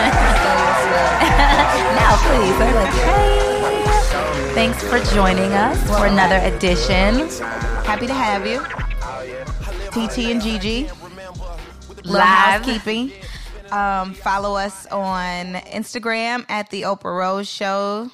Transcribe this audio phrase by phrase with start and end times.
[2.00, 3.40] now, please, like, hey.
[4.54, 7.28] Thanks for joining us for another edition.
[7.84, 8.60] Happy to have you.
[9.90, 10.88] TT and Gigi.
[12.04, 12.62] Live.
[12.62, 13.12] housekeeping.
[13.70, 18.10] Um, follow us on Instagram at the Oprah Rose Show,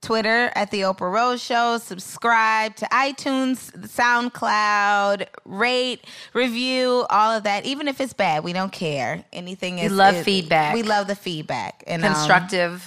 [0.00, 1.78] Twitter at the Oprah Rose Show.
[1.78, 7.66] Subscribe to iTunes, SoundCloud, rate, review, all of that.
[7.66, 9.24] Even if it's bad, we don't care.
[9.32, 10.74] Anything is We love is- feedback.
[10.74, 12.84] We love the feedback and um, Constructive,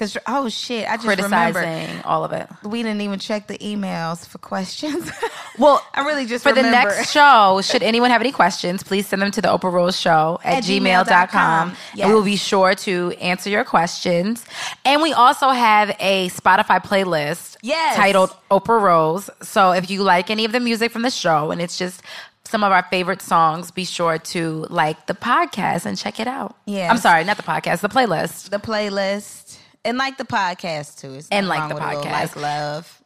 [0.00, 2.48] Cause oh shit, I just criticizing, remembered all of it.
[2.64, 5.10] we didn't even check the emails for questions.
[5.58, 9.20] Well, I really just for the next show, should anyone have any questions, please send
[9.20, 11.04] them to the Oprah Rose Show at, At gmail.com.
[11.06, 11.76] gmail.com.
[12.00, 14.46] And we will be sure to answer your questions.
[14.86, 17.94] And we also have a Spotify playlist Yes.
[17.96, 19.28] titled Oprah Rose.
[19.42, 22.00] So if you like any of the music from the show and it's just
[22.44, 26.56] some of our favorite songs, be sure to like the podcast and check it out.
[26.66, 28.48] Yeah, I'm sorry, not the podcast, the playlist.
[28.50, 29.39] the playlist
[29.84, 31.20] and like the podcast too.
[31.30, 32.12] And like the with a little podcast.
[32.12, 33.02] like love.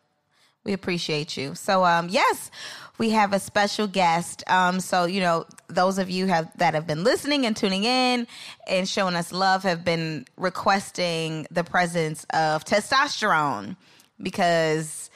[0.64, 1.55] We appreciate you.
[1.55, 2.50] So um yes,
[2.98, 4.42] we have a special guest.
[4.48, 8.27] Um so you know those of you have that have been listening and tuning in
[8.66, 13.77] and showing us love have been requesting the presence of testosterone
[14.20, 15.11] because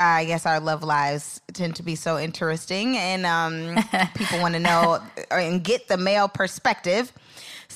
[0.00, 3.76] I guess our love lives tend to be so interesting, and um,
[4.14, 5.00] people want to know
[5.30, 7.12] and get the male perspective.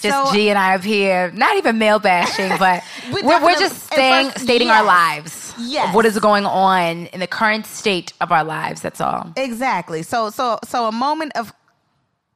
[0.02, 2.82] Just So- G and I up here, not even male bashing, but
[3.14, 5.54] We we're, we're just staying, first, stating our lives.
[5.58, 5.94] Yes.
[5.94, 8.80] What is going on in the current state of our lives.
[8.80, 9.32] That's all.
[9.36, 10.02] Exactly.
[10.02, 11.52] So so so a moment of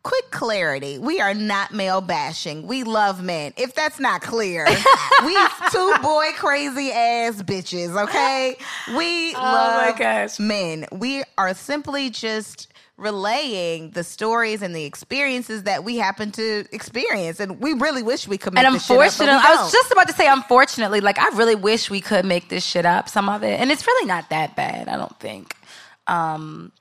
[0.02, 0.98] quick clarity.
[1.00, 2.66] We are not male bashing.
[2.66, 3.52] We love men.
[3.56, 4.64] If that's not clear,
[5.24, 5.36] we
[5.72, 8.56] two boy crazy ass bitches, okay?
[8.96, 10.38] We Oh love gosh.
[10.38, 10.86] men.
[10.92, 17.40] We are simply just relaying the stories and the experiences that we happen to experience.
[17.40, 19.90] And we really wish we could make And this shit up, unfortunately, I was just
[19.92, 23.28] about to say, unfortunately, like I really wish we could make this shit up, some
[23.28, 24.88] of it, and it's really not that bad.
[24.88, 25.54] I don't think,
[26.06, 26.72] um,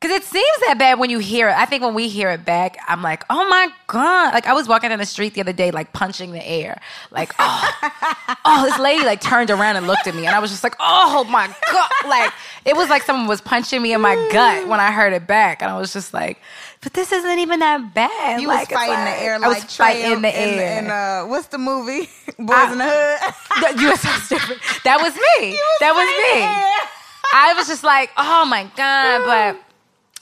[0.00, 1.52] because it seems that bad when you hear it.
[1.56, 4.32] I think when we hear it back, I'm like, oh my god!
[4.32, 6.80] Like I was walking down the street the other day, like punching the air,
[7.10, 7.70] like oh,
[8.46, 10.74] oh, this lady like turned around and looked at me, and I was just like,
[10.80, 11.90] oh my god!
[12.08, 12.32] Like
[12.64, 15.60] it was like someone was punching me in my gut when I heard it back,
[15.62, 16.38] and I was just like.
[16.82, 18.40] But this isn't even that bad.
[18.40, 20.78] you like, was fighting like- the air I like was fighting in the air.
[20.78, 24.58] and, uh, what's the movie Boys I- in the Hood you were so stupid.
[24.84, 25.58] That was me.
[25.80, 26.88] that was me.
[27.34, 29.26] I was just like, oh my god.
[29.26, 29.62] But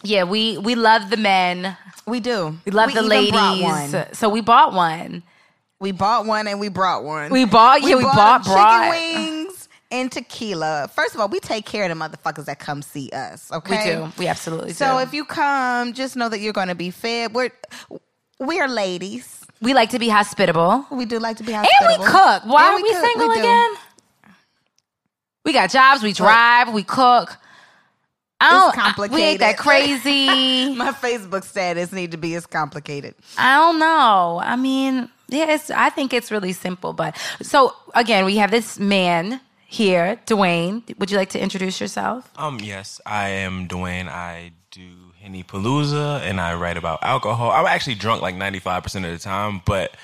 [0.03, 1.76] yeah, we we love the men.
[2.06, 2.56] We do.
[2.64, 4.19] We love the even ladies.
[4.19, 5.22] So we bought one.
[5.81, 7.31] We bought one and we brought one.
[7.31, 8.91] We bought- yeah, we bought chicken brought.
[8.91, 10.91] wings and tequila.
[10.94, 13.50] First of all, we take care of the motherfuckers that come see us.
[13.53, 14.12] Okay, we do.
[14.19, 14.91] We absolutely So do.
[14.92, 17.32] So if you come, just know that you're going to be fed.
[17.34, 17.50] We're
[18.41, 19.44] we are ladies.
[19.60, 20.87] we like to be hospitable.
[20.91, 22.42] We do like to be hospitable, And we cook.
[22.47, 23.04] Why And are we cook.
[23.04, 23.41] single do.
[23.41, 23.70] again?
[25.44, 27.37] We got jobs, we drive, we cook.
[28.41, 29.15] I don't, complicated.
[29.15, 30.75] we ain't that crazy.
[30.75, 33.15] My Facebook status need to be as complicated.
[33.37, 34.41] I don't know.
[34.43, 36.93] I mean, yeah, it's, I think it's really simple.
[36.93, 40.99] But so again, we have this man here, Dwayne.
[40.99, 42.31] Would you like to introduce yourself?
[42.37, 44.09] Um, yes, I am Dwayne.
[44.09, 47.50] I do Henny Palooza and I write about alcohol.
[47.50, 49.94] I'm actually drunk like 95% of the time, but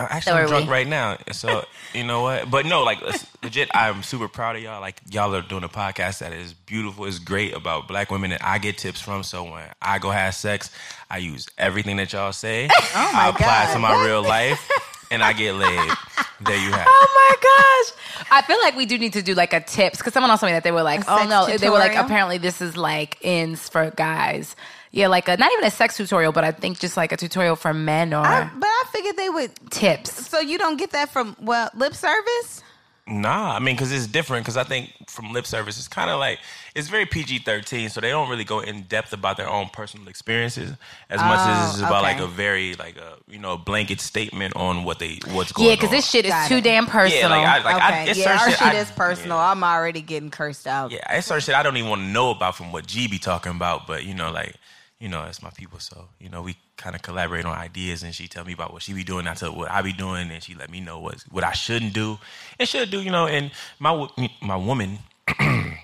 [0.00, 0.72] I'm actually So I'm drunk we.
[0.72, 1.18] right now.
[1.32, 2.50] So, you know what?
[2.50, 3.00] But no, like
[3.42, 4.80] legit, I'm super proud of y'all.
[4.80, 7.04] Like y'all are doing a podcast that is beautiful.
[7.04, 9.22] It's great about black women that I get tips from.
[9.22, 10.70] So when I go have sex,
[11.10, 12.68] I use everything that y'all say.
[12.92, 14.68] Oh my I apply it to my real life
[15.10, 15.90] and I get laid.
[16.42, 17.08] There you have oh it.
[17.10, 18.26] Oh my gosh.
[18.30, 20.48] I feel like we do need to do like a tips because someone else told
[20.48, 22.78] me that they were like, A oh sex no, they were like, apparently this is
[22.78, 24.56] like ins for guys.
[24.92, 27.54] Yeah, like a, not even a sex tutorial, but I think just like a tutorial
[27.56, 29.52] for men or I, but I figured they would.
[29.70, 30.28] tips.
[30.28, 32.62] So you don't get that from well lip service.
[33.06, 34.44] Nah, I mean, because it's different.
[34.44, 36.38] Because I think from lip service, it's kind of like
[36.76, 40.06] it's very PG thirteen, so they don't really go in depth about their own personal
[40.06, 40.72] experiences
[41.08, 42.14] as much as it's oh, about okay.
[42.14, 45.70] like a very like a you know blanket statement on what they what's going on.
[45.70, 46.64] Yeah, because this shit is Got too it.
[46.64, 47.20] damn personal.
[47.20, 49.38] Yeah, like I, like I, it's yeah, our shit, shit I- is personal.
[49.38, 50.92] Yeah, I'm already getting cursed out.
[50.92, 53.18] yeah, it's certain shit I don't even want to know about from what G be
[53.18, 54.54] talking about, but you know, like
[55.00, 55.80] you know, it's my people.
[55.80, 58.82] So you know, we kind of collaborate on ideas, and she tell me about what
[58.82, 61.24] she be doing, I tell what I be doing, and she let me know what
[61.30, 62.18] what I shouldn't do
[62.58, 63.00] and should do.
[63.00, 64.08] You know, and my
[64.40, 64.98] my woman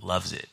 [0.00, 0.48] loves it.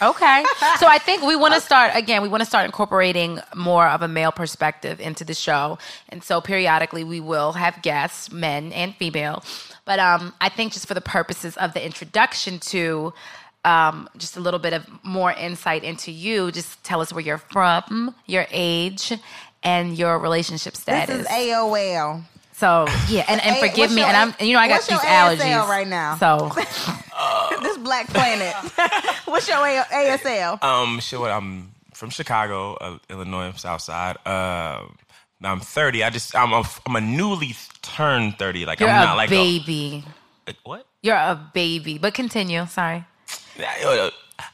[0.00, 0.44] Okay.
[0.78, 4.02] so I think we want to start again, we want to start incorporating more of
[4.02, 5.78] a male perspective into the show.
[6.08, 9.42] And so periodically we will have guests, men and female.
[9.84, 13.12] But um, I think just for the purposes of the introduction to
[13.64, 17.38] um, just a little bit of more insight into you, just tell us where you're
[17.38, 19.12] from, your age,
[19.62, 21.16] and your relationship status.
[21.16, 22.22] This is AOL.
[22.52, 24.68] so yeah, and, and A- forgive what's me, your and I'm and you know I
[24.68, 26.16] got what's these your allergies ASL right now?
[26.16, 26.50] So
[27.62, 28.54] this Black Planet.
[29.26, 30.62] What's your A- ASL?
[30.62, 34.16] Um, shit, what I'm from Chicago, uh, Illinois, South Side.
[34.26, 34.96] Um,
[35.42, 36.04] I'm 30.
[36.04, 38.66] I just I'm a, I'm a newly turned 30.
[38.66, 40.04] Like you're I'm a not like baby.
[40.46, 40.86] A, like, what?
[41.02, 41.98] You're a baby.
[41.98, 42.66] But continue.
[42.66, 43.04] Sorry.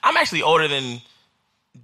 [0.02, 1.00] I'm actually older than.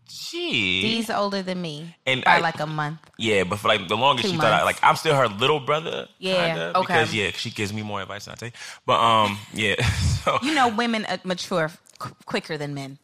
[0.09, 0.83] Gee.
[0.83, 2.99] He's older than me And by I- like a month.
[3.19, 5.61] Yeah, but for like the longest Two she thought I, like I'm still her little
[5.61, 6.09] brother.
[6.19, 6.95] Yeah, kinda, okay.
[6.95, 8.55] Because yeah, she gives me more advice than I take.
[8.87, 9.77] But um, yeah.
[10.25, 12.99] so You know, women uh, mature qu- quicker than men.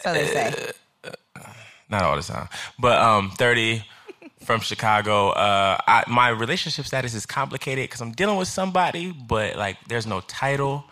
[0.00, 0.72] So they say.
[1.88, 3.82] not all the time, but um, 30
[4.44, 5.30] from Chicago.
[5.30, 10.06] Uh, I, my relationship status is complicated because I'm dealing with somebody, but like there's
[10.06, 10.84] no title.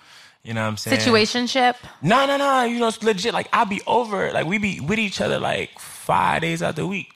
[0.47, 1.01] You know what I'm saying?
[1.01, 1.75] Situationship.
[2.03, 2.63] No, no, no.
[2.65, 3.35] You know, it's legit.
[3.35, 4.33] Like I'll be over.
[4.33, 7.09] Like we be with each other like five days out of the week.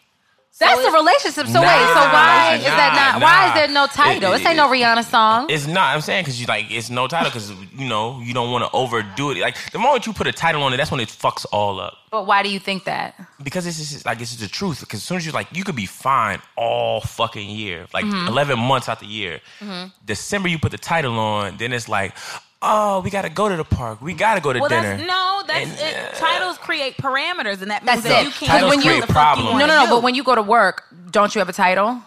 [0.59, 1.47] That's a relationship.
[1.47, 3.23] So Nah, wait, so why is that not?
[3.23, 4.32] Why is there no title?
[4.32, 5.47] It- This ain't no Rihanna song.
[5.49, 5.94] It's not.
[5.94, 8.71] I'm saying because you like it's no title because you know you don't want to
[8.77, 9.38] overdo it.
[9.38, 11.94] Like the moment you put a title on it, that's when it fucks all up.
[12.11, 13.15] But why do you think that?
[13.43, 14.81] Because it's just like it's just the truth.
[14.81, 18.29] Because as soon as you like, you could be fine all fucking year, like Mm-hmm.
[18.29, 19.41] 11 months out the year.
[20.05, 22.15] December you put the title on, then it's like,
[22.62, 24.01] oh, we got to go to the park.
[24.03, 24.97] We got to go to Well, dinner.
[24.97, 25.43] that's no.
[25.47, 28.27] That's And, it, uh, titles create parameters, and that means That's that it.
[28.27, 29.53] you can't Titles do create what the problems.
[29.53, 29.91] you No, no, no.
[29.91, 32.01] But when you go to work, don't you have a title?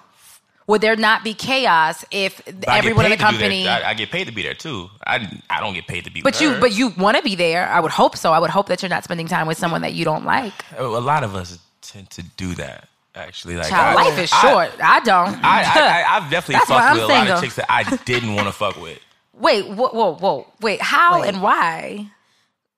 [0.67, 3.67] Would there not be chaos if But everyone in the paid to do company?
[3.67, 4.89] I, I get paid to be there too.
[5.05, 6.21] I, I don't get paid to be.
[6.21, 6.59] But with you, her.
[6.61, 7.67] but you want to be there.
[7.67, 8.31] I would hope so.
[8.31, 10.53] I would hope that you're not spending time with someone that you don't like.
[10.77, 12.87] a lot of us tend to do that.
[13.15, 14.71] Actually, like Child, I- life is short.
[14.81, 15.35] I, don't.
[15.43, 18.33] I, I, I, I've definitely fucked I'm with a lot of chicks that I didn't
[18.35, 18.99] want to fuck with.
[19.33, 20.47] Wait, whoa, whoa, whoa.
[20.61, 21.29] Wait, how Wait.
[21.29, 22.11] and why?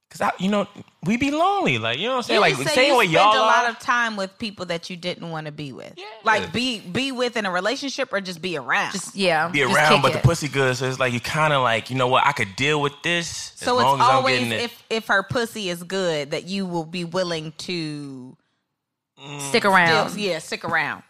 [0.09, 0.65] Cause I, you know,
[1.03, 1.77] we be lonely.
[1.77, 2.37] Like you know what I'm saying.
[2.37, 3.71] You like just say same you way y'all a lot are.
[3.71, 5.93] of time with people that you didn't want to be with.
[5.97, 6.05] Yeah.
[6.23, 8.93] Like be be with in a relationship or just be around.
[8.93, 10.77] Just yeah, be just around, kick but the pussy good.
[10.77, 12.25] So it's like you kind of like, you know what?
[12.25, 14.61] I could deal with this so as long it's as I'm always it.
[14.61, 18.37] if if her pussy is good that you will be willing to
[19.39, 20.11] stick around.
[20.11, 21.03] still, yeah stick around.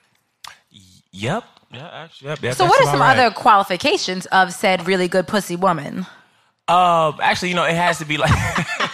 [1.11, 1.43] Yep.
[1.75, 1.89] Yeah.
[1.91, 2.41] Actually, yep.
[2.41, 3.17] yep So, what are some right.
[3.17, 6.05] other qualifications of said really good pussy woman?
[6.67, 8.31] Uh, actually, you know, it has to be like.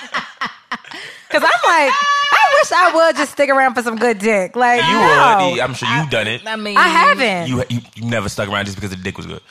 [1.32, 4.54] Because I'm like, I wish I would just stick around for some good dick.
[4.58, 5.52] Like, You no.
[5.52, 5.60] would.
[5.62, 6.46] I'm sure you've done it.
[6.46, 7.48] I mean, I haven't.
[7.48, 9.42] You, you you never stuck around just because the dick was good.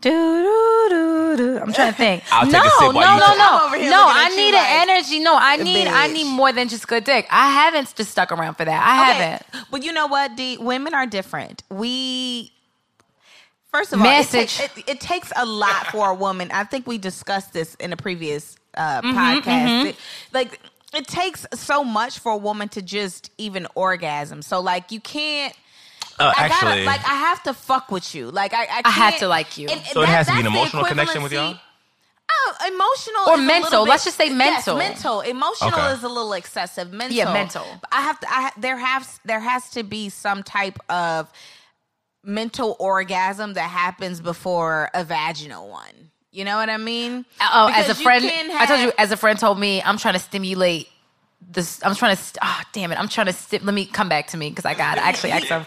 [0.00, 1.58] Do, do, do, do.
[1.58, 2.22] I'm trying to think.
[2.30, 3.96] I'll take no, a sip no, you no, no, I'm over here no.
[4.04, 5.18] looking I at you need like, an energy.
[5.34, 7.26] No, I need, I need more than just good dick.
[7.30, 8.82] I haven't just stuck around for that.
[8.82, 9.18] I Okay,
[9.52, 9.66] haven't.
[9.70, 10.56] But you know what, D?
[10.58, 11.62] Women are different.
[11.70, 12.52] We
[13.72, 14.60] first of all, Message.
[14.60, 16.50] It, ta- it, it takes a lot for a woman.
[16.52, 19.84] I think we discussed this in a previous uh, Mm-hmm, podcast.
[19.90, 19.96] It-
[20.32, 20.60] like
[20.94, 24.42] it takes so much for a woman to just even orgasm.
[24.42, 25.54] So like you can't.
[26.16, 28.30] Uh, I actually, gotta like I have to fuck with you.
[28.30, 29.68] Like I, I, I have to like you.
[29.68, 31.58] and- So it has to be an emotional connection with y'all?
[32.34, 33.70] Equivalency- Oh, emotional Or is a mental.
[33.70, 34.76] little Let's just say mental.
[34.78, 35.20] Yes, mental.
[35.20, 35.92] Emotional Okay.
[35.92, 36.92] is a little excessive.
[36.92, 37.16] Mental.
[37.16, 37.64] Yeah, mental.
[37.80, 38.26] But I have to.
[38.30, 41.30] I there has there has to be some type of
[42.22, 46.10] mental orgasm that happens before a vaginal one.
[46.30, 47.24] You know what I mean?
[47.40, 50.14] Oh, as a friend, can I told you, as a friend told me, I'm trying
[50.14, 50.88] to stimulate
[51.48, 51.78] this.
[51.84, 52.22] I'm trying to.
[52.42, 52.98] Oh, damn it!
[52.98, 53.32] I'm trying to.
[53.32, 55.04] Sti- let me come back to me because I got it.
[55.06, 55.64] actually asked him.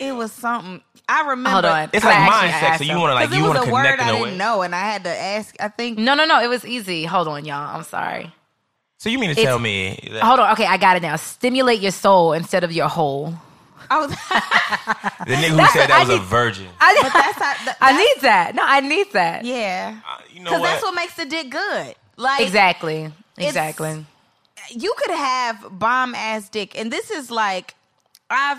[0.00, 0.82] It was something.
[1.08, 1.50] I remember.
[1.50, 1.90] Hold on.
[1.92, 3.64] It's I like actually mind sex, so you want to like you it want was
[3.64, 4.36] to a word connect in I a didn't way.
[4.36, 5.54] know, and I had to ask.
[5.60, 5.98] I think.
[5.98, 6.40] No, no, no.
[6.42, 7.04] It was easy.
[7.04, 7.76] Hold on, y'all.
[7.76, 8.32] I'm sorry.
[8.98, 10.52] So you mean to It's- tell me that Hold on.
[10.52, 11.16] Okay, I got it now.
[11.16, 13.32] Stimulate your soul instead of your whole.
[13.90, 14.10] I was.
[14.10, 14.16] the
[15.34, 16.66] nigga who That's said that I was a virgin?
[16.78, 17.64] I, but that's how.
[17.64, 18.54] That, I need that.
[18.54, 19.44] No, I need that.
[19.46, 19.98] Yeah.
[20.06, 20.66] Uh, you know Because what?
[20.66, 21.94] that's what makes the dick good.
[22.16, 23.10] Like Exactly.
[23.38, 24.04] Exactly.
[24.70, 27.74] you could have bomb ass dick, and this is like
[28.28, 28.58] I've.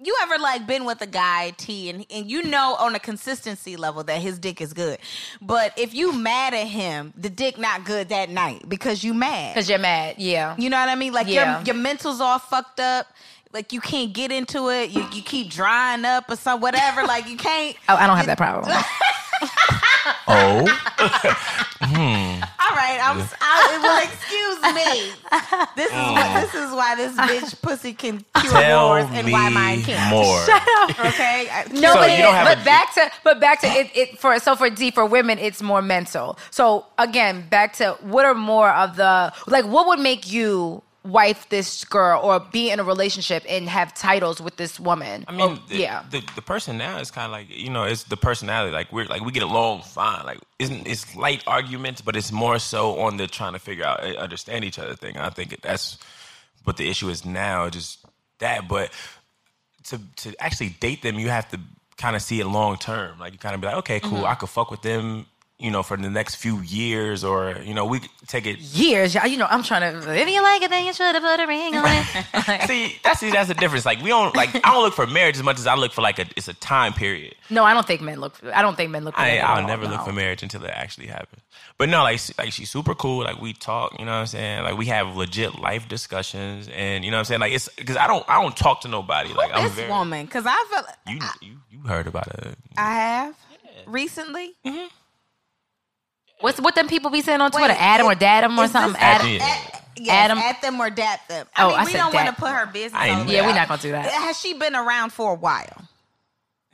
[0.00, 3.76] You ever like been with a guy T and and you know on a consistency
[3.76, 4.98] level that his dick is good,
[5.42, 9.54] but if you mad at him, the dick not good that night because you mad.
[9.54, 10.14] Because you're mad.
[10.18, 10.54] Yeah.
[10.56, 11.12] You know what I mean?
[11.12, 11.58] Like Yeah.
[11.58, 13.08] your your mental's all fucked up.
[13.52, 14.90] Like you can't get into it.
[14.90, 17.02] You you keep drying up or some whatever.
[17.04, 17.76] Like you can't.
[17.88, 18.72] Oh, I don't have that problem.
[20.28, 20.64] oh,
[21.00, 21.64] I
[22.60, 23.26] All right, I'm.
[23.40, 25.12] I, well, excuse me.
[25.76, 26.40] This is what.
[26.40, 30.10] This is why this bitch pussy can cure Tell wars and why mine can't.
[30.10, 30.44] more.
[30.44, 30.90] Shut up.
[31.08, 31.48] Okay.
[31.50, 33.66] I- No, So but, you it- don't have but a- back to but back to
[33.68, 36.38] it, it for so for D for women it's more mental.
[36.50, 41.48] So again, back to what are more of the like what would make you wife
[41.48, 45.24] this girl or be in a relationship and have titles with this woman?
[45.26, 46.04] I mean, Or- the, yeah.
[46.10, 48.72] the the person now is kind of like you know, it's the personality.
[48.72, 50.24] Like we're like we get along fine.
[50.24, 54.04] Like isn't it's light arguments, but it's more so on the trying to figure out
[54.04, 55.16] uh, understand each other thing.
[55.16, 55.98] I think that's
[56.64, 57.68] what the issue is now.
[57.70, 58.04] Just
[58.38, 58.90] that, but
[59.84, 61.58] to to actually date them, you have to
[61.96, 63.18] kind of see it long term.
[63.18, 65.26] Like you kind of be like, okay, cool, I could fuck with them.
[65.58, 69.28] You know, for the next few years, or you know, we take it Years, y'all-
[69.38, 70.14] know, I'm trying to.
[70.14, 72.62] If you like it, then you should have put a ring on it.
[72.68, 73.86] see that's see, that's the difference.
[73.86, 76.02] Like we don't like I don't look for marriage as much as I look for
[76.02, 77.34] like a it's a time period.
[77.50, 78.34] no, I don't think men look.
[78.52, 79.14] I don't think men look.
[79.14, 80.04] For I, I'll all, never look no.
[80.04, 81.42] for marriage until it actually happens.
[81.78, 83.24] But no, like like she's super cool.
[83.24, 84.64] Like we talk, you know what I'm saying.
[84.64, 87.40] Like we have legit life discussions, and you know what I'm saying.
[87.40, 89.32] Like it's because I don't I don't talk to nobody.
[89.32, 92.56] Like I'm this very woman, because I feel you you you heard about it.
[92.76, 93.36] I have
[93.86, 94.54] recently.
[94.64, 94.86] Mm-hmm.
[96.40, 97.74] What's what them people be saying on Wait, Twitter?
[97.78, 98.92] Adam or is- Dadam or something?
[98.92, 99.26] this- Adam.
[99.40, 101.46] At, yes, Adam- at them or dat them.
[101.56, 103.00] I Oh, mean, I we said don't want to put her business.
[103.00, 104.06] On Yeah, we're not gonna do that.
[104.10, 105.82] Has she been around for a while?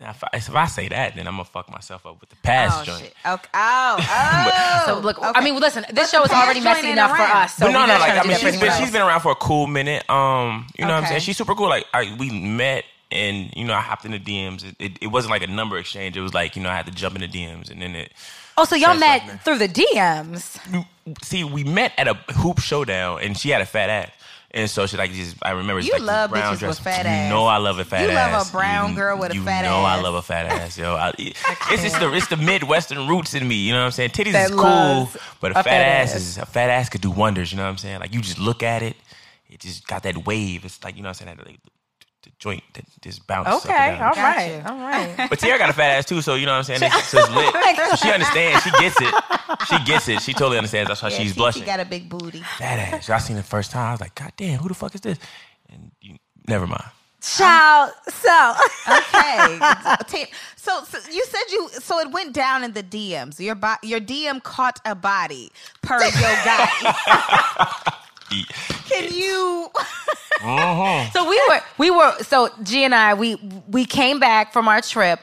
[0.01, 2.81] If I, if I say that, then I'm gonna fuck myself up with the past
[2.81, 3.01] oh joint.
[3.05, 3.15] shit.
[3.25, 3.49] Okay.
[3.55, 3.97] Oh.
[4.07, 4.83] Oh.
[4.87, 7.55] So look, I mean, listen, this the show is already messy ain't enough for us.
[7.55, 8.91] So but no, no, like I mean, she's been anyone she's else.
[8.91, 10.09] been around for a cool minute.
[10.11, 11.21] Um, you know what I'm saying?
[11.21, 11.69] She's super cool.
[11.69, 14.65] Like I, we met and you know I hopped in the DMs.
[14.65, 16.17] It, it, it wasn't like a number exchange.
[16.19, 18.13] It was like you know I had to jump in the DMs and then it.
[18.57, 19.41] Oh, so y'all like met me.
[19.45, 20.59] through the DMs?
[21.23, 24.11] See, we met at a hoop showdown and she had a fat ass.
[24.53, 26.79] And so she like just I remember You like love brown bitches dress.
[26.79, 27.25] with fat ass.
[27.29, 28.09] you know I love a fat ass.
[28.09, 29.65] You love a brown You- girl with a fat ass.
[29.65, 30.95] you know I love a fat ass, yo.
[30.95, 33.57] I, it's just the it's the Midwestern roots in me.
[33.57, 34.11] You know what I'm saying?
[34.11, 36.21] Titties That is cool, but a, a fat, fat ass, ass.
[36.21, 37.51] is a fat ass could do wonders.
[37.51, 37.99] You know what I'm saying?
[37.99, 38.95] Like you just look at it,
[39.51, 40.65] it just got that wave.
[40.65, 41.37] It's like you know what I'm saying?
[41.39, 41.59] That, like,
[42.45, 43.55] joint that just bounces.
[43.55, 44.09] up Okay, and down.
[44.09, 44.63] all Got right, you.
[44.69, 45.31] all right.
[45.31, 46.81] But Tierra got a fat ass too, so you know what I'm saying.
[46.85, 47.55] It's, so it's lit.
[47.91, 48.63] So she understands.
[48.63, 49.15] She gets it.
[49.69, 50.23] She gets it.
[50.23, 50.89] She totally understands.
[50.89, 51.63] That's why Yeah, she's Titi blushing.
[51.63, 52.41] She got a big booty.
[52.59, 53.09] Fat ass.
[53.11, 53.89] I seen it the first time.
[53.89, 55.19] I was like, God damn, who the fuck is this?
[55.73, 56.85] And you, never mind.
[57.23, 58.53] Child, so
[58.89, 60.27] Okay.
[60.57, 63.39] So, so you said you so it went down in the DMs.
[63.39, 65.51] Your bo- your DM caught a body
[65.83, 66.11] per your
[66.45, 66.69] guy.
[68.89, 69.71] Can you?
[70.43, 71.11] Uh-huh.
[71.13, 73.37] so we were we were so G and I we
[73.69, 75.21] we came back from our trip.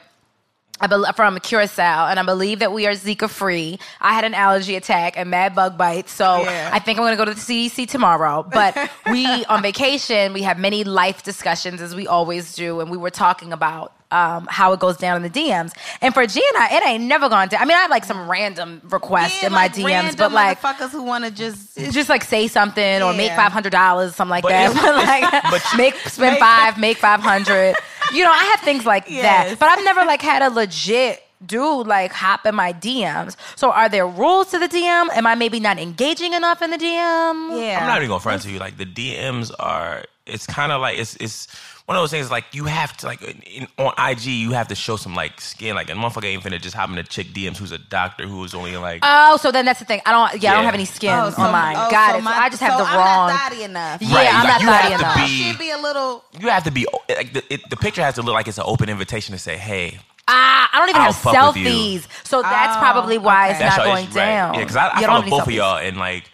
[0.82, 3.78] I bel from Curacao, and I believe that we are Zika free.
[4.00, 6.70] I had an allergy attack and mad bug bites, so Yeah.
[6.72, 8.42] I think I'm going to go to the CDC tomorrow.
[8.42, 8.76] But
[9.10, 13.10] we on vacation, we have many life discussions as we always do, and we were
[13.10, 15.72] talking about um, how it goes down in the DMs.
[16.02, 17.62] And for Gina, it ain't never gone down.
[17.62, 20.60] I mean, I have like some random requests Yeah, in my like DMs, but like
[20.60, 24.30] motherfuckers who want to just just like say something or make five hundred dollars, something
[24.30, 24.70] like But that.
[24.70, 27.76] it's- But like but- make spend five, make five hundred.
[28.14, 29.50] You know, I have things like Yes.
[29.50, 29.58] that.
[29.58, 33.36] But I've never like had a legit dude like hop in my DMs.
[33.56, 35.08] So are there rules to the DM?
[35.14, 37.60] Am I maybe not engaging enough in the DM?
[37.60, 37.78] yeah.
[37.80, 38.58] I'm not even gonna front to you.
[38.58, 40.04] Like the DMs are.
[40.24, 41.48] It's kind of like it's it's
[41.86, 42.30] one of those things.
[42.30, 45.74] Like you have to like in, on IG, you have to show some like skin.
[45.74, 48.42] Like a motherfucker ain't finna just hop in a chick DMs who's a doctor who
[48.44, 49.00] is only like.
[49.02, 50.00] Oh, so then that's the thing.
[50.06, 50.42] I don't.
[50.42, 51.76] Yeah, I don't have any skin Oh, so- on mine.
[51.78, 52.22] oh, Got so it.
[52.24, 53.28] So I just have so the I'm wrong.
[53.30, 54.00] Not thotty enough.
[54.02, 55.16] Yeah, Right, I'm like, not you thotty have to enough.
[55.28, 56.24] be- Should be a little.
[56.40, 58.64] you have to be like the it, the picture has to look like it's an
[58.66, 59.98] open invitation to say, hey,
[60.28, 61.68] Ah, I don't even I'll have fuck with you.
[61.68, 62.06] selfies.
[62.24, 63.50] So that's Oh, probably why okay.
[63.50, 64.24] it's that's not going issue, right?
[64.26, 64.54] down.
[64.54, 65.54] Yeah, because I, I don't follow have any both of selfies.
[65.56, 66.30] y'all and like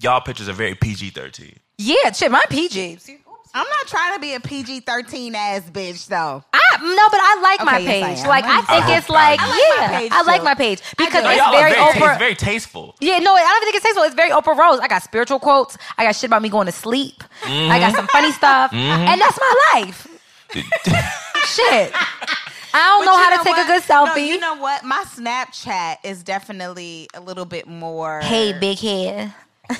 [0.00, 1.58] y'all pictures are very PG thirteen.
[1.76, 2.98] Yeah, shit, my PG.
[3.52, 6.44] I'm not trying to be a PG 13 ass bitch though.
[6.52, 8.26] I no, but I like my Okay, yes, I page.
[8.28, 8.92] like I think see.
[8.94, 10.44] it's like I like my yeah, page, I like too.
[10.44, 12.10] my page because No, it's y'all very are very, Oprah.
[12.10, 12.94] it's very tasteful.
[13.00, 14.04] yeah, no, I don't think it's tasteful.
[14.04, 14.78] It's very Oprah Rose.
[14.80, 15.76] I got spiritual quotes.
[15.98, 17.22] I got shit about me going to sleep.
[17.44, 18.78] I got some funny stuff, mm-hmm.
[19.08, 20.06] and that's my life.
[20.54, 21.92] shit,
[22.72, 23.64] I don't But know you how to take what?
[23.64, 24.26] a good No, selfie.
[24.26, 24.84] you know what?
[24.84, 28.20] My Snapchat is definitely a little bit more.
[28.20, 29.32] hey, big head.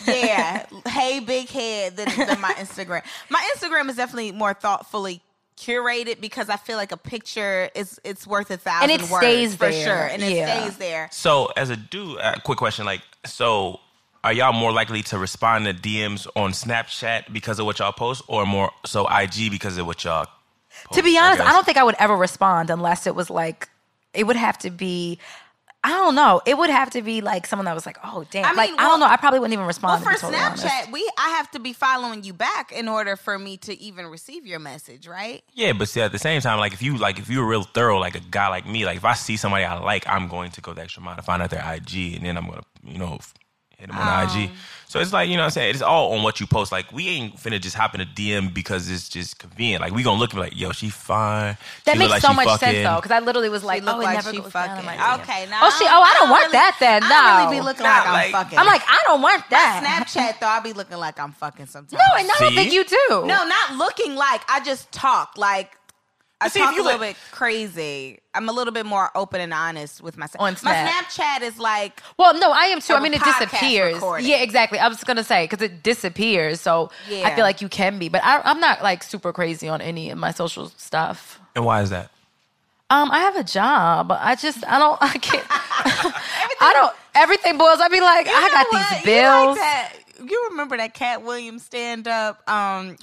[0.06, 3.02] Yeah, hey, big head than, than my Instagram.
[3.28, 5.20] My Instagram is definitely more thoughtfully
[5.56, 9.24] curated because I feel like a picture is it's worth a thousand and it words
[9.26, 9.84] stays for there.
[9.84, 10.60] sure, and it Yeah.
[10.62, 11.08] stays there.
[11.12, 13.80] So as a dude, uh, quick question, like so.
[14.22, 18.20] Are y'all more likely to respond to DMs on Snapchat because of what y'all post,
[18.28, 20.26] or more so IG because of what y'all?
[20.84, 21.54] Post, To be honest, I, guess?
[21.54, 23.70] don't think I would ever respond unless it was like
[24.12, 25.18] it would have to be.
[25.82, 26.42] I don't know.
[26.44, 28.70] It would have to be like someone that was like, "Oh, damn!" I mean, like
[28.72, 29.06] I don't know.
[29.06, 30.04] I probably wouldn't even respond.
[30.04, 30.66] Well, for to be totally honest.
[30.66, 34.06] Snapchat, we I have to be following you back in order for me to even
[34.06, 35.42] receive your message, right?
[35.54, 37.98] Yeah, but see, at the same time, like if you like if you're real thorough,
[37.98, 40.60] like a guy like me, like if I see somebody I like, I'm going to
[40.60, 43.14] go the extra mile to find out their IG, and then I'm gonna, you know,
[43.14, 43.32] f-
[43.80, 44.50] hit him on IG.
[44.52, 44.56] Ah.
[44.88, 45.70] So it's like you know what I'm saying.
[45.74, 46.72] It's all on what you post.
[46.72, 49.80] Like we ain't finna just hop in a DM because it's just convenient.
[49.82, 51.56] Like we gonna look and be like, yo, she fine.
[51.84, 52.58] That She makes like so much fucking.
[52.68, 54.84] sense though, because I literally was like, look oh, it like never she goes fucking.
[54.84, 55.20] my oh.
[55.22, 55.84] Okay, now Oh, she.
[55.84, 56.76] Oh, I don't don't want really- that.
[56.80, 57.14] Then I no.
[57.14, 58.58] don't really be looking Nah, like I'm like- fucking.
[58.58, 60.04] I'm like, I don't want that.
[60.10, 60.48] Snapchat though.
[60.48, 61.92] I be looking like I'm fucking sometimes.
[61.92, 62.56] No, and I don't See?
[62.56, 62.96] think you do.
[63.28, 64.42] No, not looking like.
[64.48, 65.70] I just talk like.
[66.42, 68.18] I see, talk a little look- bit crazy.
[68.34, 70.40] I'm a little bit more open and honest with myself.
[70.42, 72.94] On My Snapchat is like Well, no, I am too.
[72.94, 73.94] I mean, it disappears.
[73.94, 74.28] recording.
[74.28, 74.78] Yeah, exactly.
[74.78, 78.22] I was gonna say because it disappears, so I feel like you can be, but
[78.24, 81.40] I, I'm not like super crazy on any of my social stuff.
[81.54, 82.10] And why is that?
[82.88, 84.10] Um, I have a job.
[84.12, 85.46] I just I don't I can't.
[85.50, 86.94] I don't.
[87.14, 87.80] Everything boils.
[87.80, 88.90] I'd be like, I got You know these what?
[88.90, 89.56] You like bills.
[89.58, 89.92] that-
[90.30, 92.48] You remember that Katt Williams stand up?
[92.48, 92.96] Um,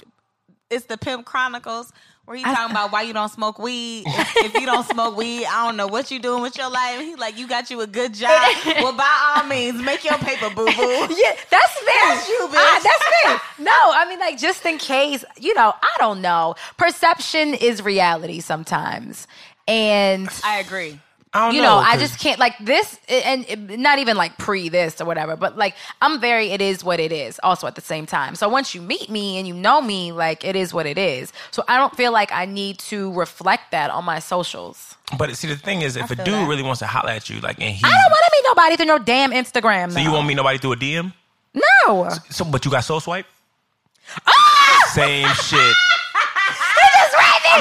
[0.70, 1.92] it's the Pimp Chronicles.
[2.28, 4.04] Where he talking about why you don't smoke weed.
[4.06, 7.00] If, if you don't smoke weed, I don't know what you doing with your life.
[7.00, 8.54] He like, you got you a good job.
[8.66, 10.72] well, by all means, make your paper, boo boo.
[10.76, 11.92] Yeah, that's me.
[12.02, 12.56] That's you, bitch.
[12.56, 13.64] Ah, that's me.
[13.64, 16.54] No, I mean, like, just in case, you know, I don't know.
[16.76, 19.26] Perception is reality sometimes.
[19.66, 21.00] And, I agree.
[21.34, 24.68] I don't you know, I just can't, like, this, and it- not even like pre
[24.70, 27.82] this or whatever, but like, I'm very, it is what it is also at the
[27.82, 28.34] same time.
[28.34, 31.32] So once you meet me and you know me, like, it is what it is.
[31.50, 34.96] So I don't feel like I need to reflect that on my socials.
[35.18, 36.48] But see, the thing is, if a dude that.
[36.48, 38.76] really wants to holler at you, like, and he, I don't want to meet nobody
[38.76, 39.92] through no damn Instagram.
[39.92, 41.12] so you won't meet nobody through a DM.
[41.86, 42.08] No.
[42.30, 43.26] So, but you got soul swipe.
[44.26, 44.90] Ah!
[44.94, 45.74] Same shit.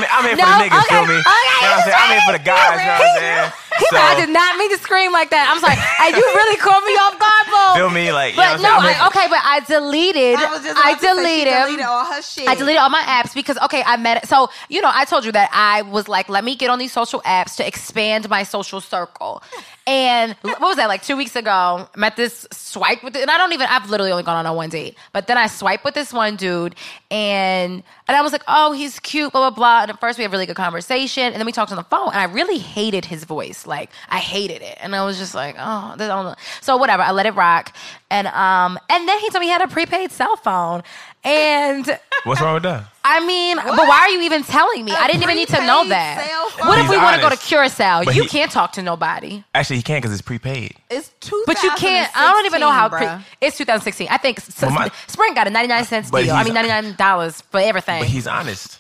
[0.01, 0.07] Just read me.
[0.09, 1.19] I mean, I'm here for No, the niggas, okay, feel me?
[1.19, 1.97] okay, you know what I'm saying?
[1.97, 3.51] I'm here for the guys, you know what I'm saying?
[3.89, 5.49] So, I did not mean to scream like that.
[5.53, 5.75] I'm sorry.
[6.01, 7.65] Hey, you really caught me off guard, bro.
[7.77, 8.11] feel me?
[8.11, 8.81] Like, you know But what no, I'm saying?
[8.81, 10.35] I'm I, here- okay, but I deleted.
[10.39, 11.53] I was just I about to say she deleted.
[11.53, 12.47] deleted all her shit.
[12.49, 14.27] I deleted all my apps because okay, I met it.
[14.29, 16.91] So you know, I told you that I was like, let me get on these
[16.91, 19.43] social apps to expand my social circle.
[19.87, 21.87] And what was that like two weeks ago?
[21.95, 23.67] Met this swipe with, it, and I don't even.
[23.69, 26.35] I've literally only gone on a one date, but then I swipe with this one
[26.35, 26.75] dude,
[27.09, 29.81] and and I was like, oh, he's cute, blah blah blah.
[29.83, 32.09] And at first we had really good conversation, and then we talked on the phone,
[32.09, 33.65] and I really hated his voice.
[33.65, 36.35] Like I hated it, and I was just like, oh, this, I don't know.
[36.59, 37.03] so whatever.
[37.03, 37.73] I let it rock,
[38.11, 40.83] and um, and then he told me he had a prepaid cell phone,
[41.27, 41.99] and.
[42.23, 42.83] What's wrong with that?
[43.03, 44.91] I mean, but why are you even telling me?
[44.91, 46.25] I I didn't even need to know that.
[46.27, 46.67] cell phone?
[46.67, 47.37] What if He's we want to go to.
[47.37, 48.03] Curacao?
[48.03, 49.43] But You he- can't talk to nobody.
[49.55, 50.75] Actually, he can't because it's prepaid.
[50.89, 51.41] It's two.
[51.45, 52.11] But you can't.
[52.17, 52.89] I don't even know how.
[52.89, 53.07] Pre-
[53.39, 54.07] it's 2016.
[54.09, 56.31] I think s- my- Sprint got a 99 cents deal.
[56.33, 58.01] I mean, 99 dollars for everything.
[58.01, 58.79] But he's honest.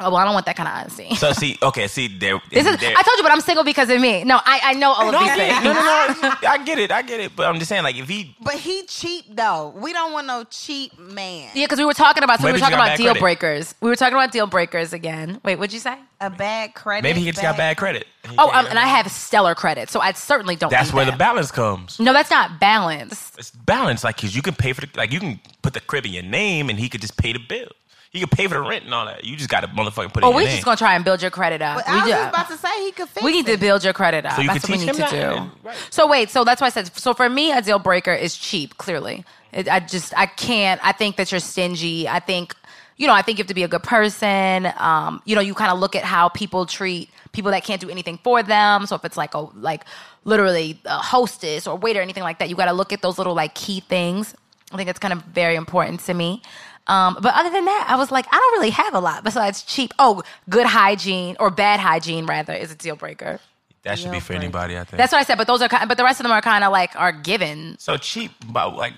[0.00, 1.14] Oh well, I don't want that kind of honesty.
[1.16, 2.40] So see, okay, see, there.
[2.50, 2.76] This is.
[2.78, 4.24] there- I told you, but I'm single because of me.
[4.24, 5.64] No, I, I know all of no, these I get things.
[5.64, 6.48] no, no, no.
[6.48, 6.90] I get it.
[6.92, 7.34] I get it.
[7.36, 9.72] But I'm just saying, like, if he, But he cheap though.
[9.76, 11.50] We don't want no cheap man.
[11.54, 12.40] Yeah, because we were talking about.
[12.40, 13.20] So we were talking about deal credit.
[13.20, 13.74] breakers.
[13.80, 15.40] We were talking about deal breakers again.
[15.44, 15.96] Wait, what'd you say?
[16.20, 17.04] A bad credit.
[17.04, 18.04] maybe he just got bad credit.
[18.28, 20.68] He Oh, um, and I have stellar credit, so I certainly don't.
[20.70, 21.12] That's need where that.
[21.12, 21.98] the balance comes.
[22.00, 23.32] No, that's not balance.
[23.38, 26.06] It's balance, like, cause you can pay for the, like, you can put the crib
[26.06, 27.68] in your name, and he could just pay the bill.
[28.10, 29.24] He could pay for the rent and all that.
[29.24, 30.64] You just got to motherfucking put it Or in we your just name.
[30.64, 31.76] gonna try and build your credit up.
[31.76, 33.52] But we, I was ju- just about to say he could fix we need to
[33.52, 33.60] it.
[33.60, 34.32] build your credit up.
[34.36, 35.36] So you That's can what we teach need to him that, do.
[35.42, 35.76] and- right.
[35.90, 36.96] So wait, so that's why I said.
[36.96, 38.78] So for me, a deal breaker is cheap.
[38.78, 40.80] Clearly, it, I just I can't.
[40.82, 42.08] I think that you're stingy.
[42.08, 42.54] I think.
[42.96, 44.72] You know, I think you have to be a good person.
[44.76, 47.88] Um, you know, you kind of look at how people treat people that can't do
[47.88, 48.86] anything for them.
[48.86, 49.84] So if it's like a like
[50.24, 53.16] literally a hostess or waiter or anything like that, you got to look at those
[53.16, 54.34] little like key things.
[54.72, 56.42] I think it's kind of very important to me.
[56.88, 59.62] Um, but other than that, I was like, I don't really have a lot besides
[59.62, 59.92] cheap.
[59.98, 63.40] Oh, good hygiene or bad hygiene rather is a deal breaker.
[63.82, 64.96] that should be for anybody, I think.
[64.98, 65.36] That's what I said.
[65.38, 67.76] But those are, ki- but the rest of them are kind of like are given.
[67.78, 68.94] so cheap, but like,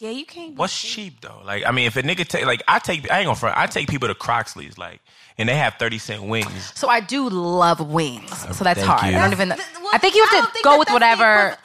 [0.00, 0.54] Yeah, you can't.
[0.54, 1.40] be what's cheap though?
[1.44, 3.66] Like, I mean, if a nigga take, like, I take, I ain't gonna front, I
[3.66, 5.00] take people to Croxley's, like,
[5.36, 6.72] and they have thirty cent wings.
[6.74, 8.30] So I do love wings.
[8.56, 9.12] So that's Thank hard.
[9.12, 9.18] you.
[9.18, 9.48] I don't even.
[9.50, 10.94] Th- well, I think you I have don't to think go that with that's the
[10.94, 11.32] whatever.
[11.36, 11.60] equivalent-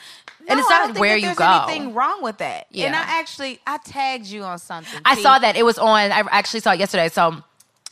[0.47, 1.65] and No, it's not where you there's go.
[1.67, 2.67] Anything wrong with that?
[2.71, 2.87] Yeah.
[2.87, 4.99] And I actually I tagged you on something.
[5.05, 6.11] I saw that it was on.
[6.11, 7.09] I actually saw it yesterday.
[7.09, 7.43] So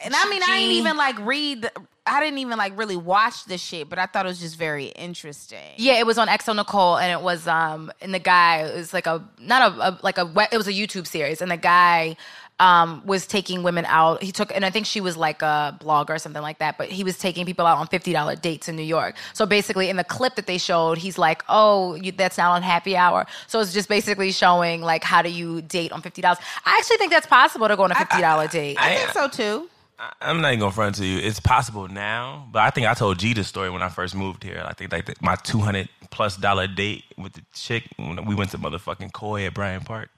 [0.04, 1.64] and I mean I didn't even like read.
[1.64, 1.72] The,
[2.06, 4.88] I didn't even like really watch the shit, but I thought it was just very
[4.88, 5.60] interesting.
[5.78, 9.06] yeah, it was on xoNecole, and it was um, and the guy it was like
[9.06, 12.18] a not a, a like a it was a YouTube series, and the guy
[12.62, 14.22] um was taking women out.
[14.24, 16.88] He took, and I think she was like a blogger or something like that, but
[16.90, 19.16] he was taking people out on fifty dollar dates in New York.
[19.34, 22.62] So basically, in the clip that they showed, he's like, "Oh, you, that's not on
[22.62, 26.38] happy hour." So it's just basically showing like how do you date on fifty dollars.
[26.66, 28.78] I actually think that's possible to go on a fifty dollar date.
[28.80, 29.70] I think so too.
[30.00, 31.20] I- I'm not even gonna front to you.
[31.20, 34.44] It's possible now, but I think I told G the story when I first moved
[34.44, 34.64] here.
[34.66, 38.52] I think like the, my 200 plus dollar date with the chick when we went
[38.52, 40.10] to motherfucking Koi at Bryant Park.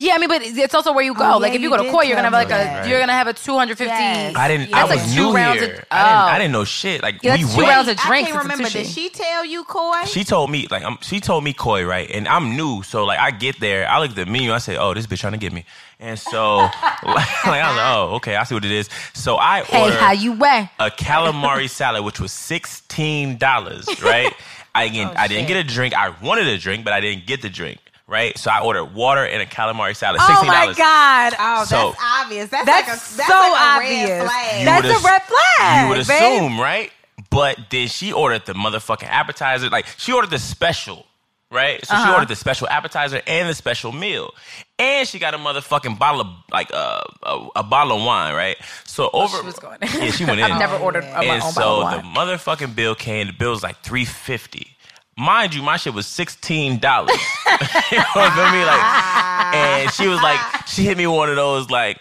[0.00, 1.32] Yeah, I mean, but it's also where you oh, go.
[1.34, 2.54] Oh, like yeah, if you you go to did court, you're gonna have like me
[2.54, 2.88] a that.
[2.88, 3.84] you're gonna have a 250.
[3.84, 4.36] Yes.
[4.36, 4.70] I didn't.
[4.70, 5.70] That's I like was two new rounds here.
[5.74, 6.24] of- I, didn't, oh.
[6.34, 7.02] I didn't know shit.
[7.02, 7.68] Like Yeah, we that's two went.
[7.70, 8.04] rounds of drinks.
[8.04, 8.30] I drinks.
[8.30, 8.68] can't remember.
[8.70, 10.04] Did she tell you, Koi?
[10.04, 13.18] She told me like I'm, she told me Koi right, and I'm new, so like
[13.18, 15.38] I get there, I look at the menu, I say, oh, this bitch trying to
[15.38, 15.64] get me,
[15.98, 18.88] and so like, I was like, oh, okay, I see what it is.
[19.14, 20.70] So I Hey, ordered how you weigh?
[20.78, 24.32] a calamari salad, which was sixteen dollars, right?
[24.76, 25.92] I again, I didn't oh, get a drink.
[25.92, 28.36] I wanted a drink, but I didn't get the drink, right?
[28.38, 31.34] So I ordered water and a calamari salad, Oh sixteen my god!
[31.38, 32.48] Oh, So- that's obvious.
[32.50, 34.08] That's, That's, like a, that's so like a obvious.
[34.08, 34.66] Red flag.
[34.66, 35.82] That's a red flag.
[35.82, 36.42] You would babe.
[36.42, 36.90] assume, right?
[37.30, 39.68] But then she ordered the motherfucking appetizer.
[39.68, 41.04] Like she ordered the special,
[41.50, 41.84] right?
[41.84, 42.14] So she Uh-huh.
[42.14, 44.32] ordered the special appetizer and the special meal,
[44.78, 48.56] and she got a motherfucking bottle of like uh, a a bottle of wine, right?
[48.84, 49.78] So over, she was going.
[49.82, 50.50] yeah, she went in.
[50.50, 53.26] I've never ordered a, my and own so bottle of the motherfucking bill came.
[53.26, 54.74] The bill was like three fifty.
[55.18, 57.10] Mind you, my shit was sixteen dollars.
[57.90, 58.66] you know what I mean?
[58.66, 61.98] Like, and she was like, she hit me one of those like,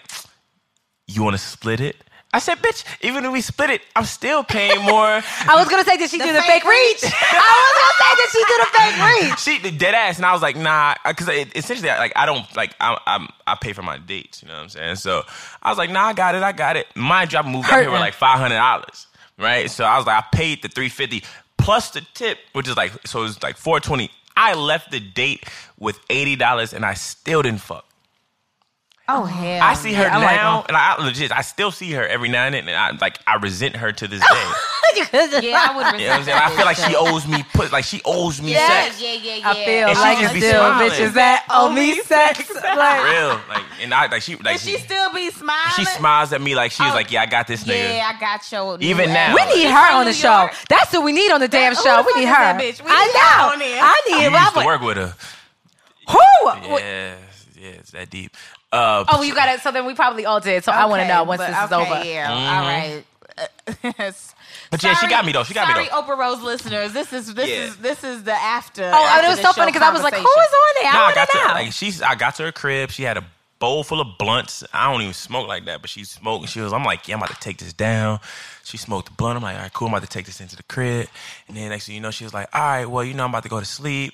[1.07, 1.95] you want to split it?
[2.33, 5.05] I said, bitch, even if we split it, I'm still paying more.
[5.47, 7.03] I was gonna say, did she do the fake fake reach?
[7.03, 9.71] I was gonna say, did she do the fake reach?
[9.71, 12.99] she dead ass, and I was like, nah, because essentially, like, I don't like, I,
[13.07, 14.43] I'm, I pay for my dates.
[14.43, 14.95] You know what I'm saying?
[14.97, 15.23] So
[15.63, 16.85] I was like, nah, I got it, I got it.
[16.95, 19.07] Mind you, I moved out here with like five hundred dollars,
[19.39, 19.71] right?
[19.71, 21.23] So I was like, I paid the three fifty
[21.57, 24.11] plus the tip, which is like, so it was like four twenty.
[24.35, 25.45] I left the date
[25.79, 27.86] with eighty dollars, and I still didn't fuck.
[29.09, 29.63] Oh hell!
[29.63, 32.27] I see her Yeah, I like now, and I legit, I still see her every
[32.27, 34.25] now and then, and I like, I resent her to this day.
[34.97, 36.01] yeah, I would.
[36.01, 36.37] You know what I'm saying?
[36.43, 39.01] I feel like she owes me, put like she owes me Yeah, sex.
[39.01, 39.49] yeah, yeah, yeah.
[39.49, 40.91] I feel And she like just be still smiling.
[40.91, 42.53] bitches that owe me sex.
[42.53, 43.39] Like, real.
[43.47, 45.71] Like, and I like she like Does she still be smiling?
[45.77, 47.95] she smiles at me like she's Oh, like, yeah, I got this nigga.
[47.97, 48.77] Yeah, I got your.
[48.81, 49.33] Even now.
[49.33, 50.49] we need her on the New show.
[50.67, 52.03] That's what we need on the damn Who show.
[52.05, 52.33] We need her.
[52.33, 52.83] that bitch?
[52.83, 53.53] We I need her know.
[53.53, 53.61] on.
[53.61, 54.41] I need You it.
[54.41, 55.13] used to work with her.
[56.09, 56.19] Who?
[56.77, 57.15] Yeah,
[57.55, 58.35] yeah, it's that deep.
[58.71, 59.61] Uh, Oh, you got it.
[59.61, 60.63] So then we probably all did.
[60.63, 62.05] So I want to know once but- this is okay, over.
[62.05, 63.03] Yeah, all right.
[64.69, 65.43] But yeah, she got me though.
[65.43, 66.01] She got me sorry, though.
[66.01, 66.91] Oprah Rose listeners.
[66.91, 67.55] This is this Yeah.
[67.65, 68.83] is this is the after.
[68.83, 70.91] Oh, after and it was so funny because I was like, who is on there?
[70.93, 71.47] No, I I got to to her.
[71.47, 71.53] know.
[71.53, 72.89] Like she's, I got to her crib.
[72.91, 73.23] She had a
[73.59, 74.63] bowl full of blunts.
[74.73, 76.49] I don't even smoke like that, but she smoked.
[76.49, 76.73] She was.
[76.73, 78.19] I'm like, yeah, I'm about to take this down.
[78.65, 79.37] She smoked the blunt.
[79.37, 79.87] I'm like, all right, cool.
[79.87, 81.07] I'm about to take this into the crib.
[81.47, 83.29] And then next thing you know, she was like, all right, well, you know, I'm
[83.29, 84.13] about to go to sleep.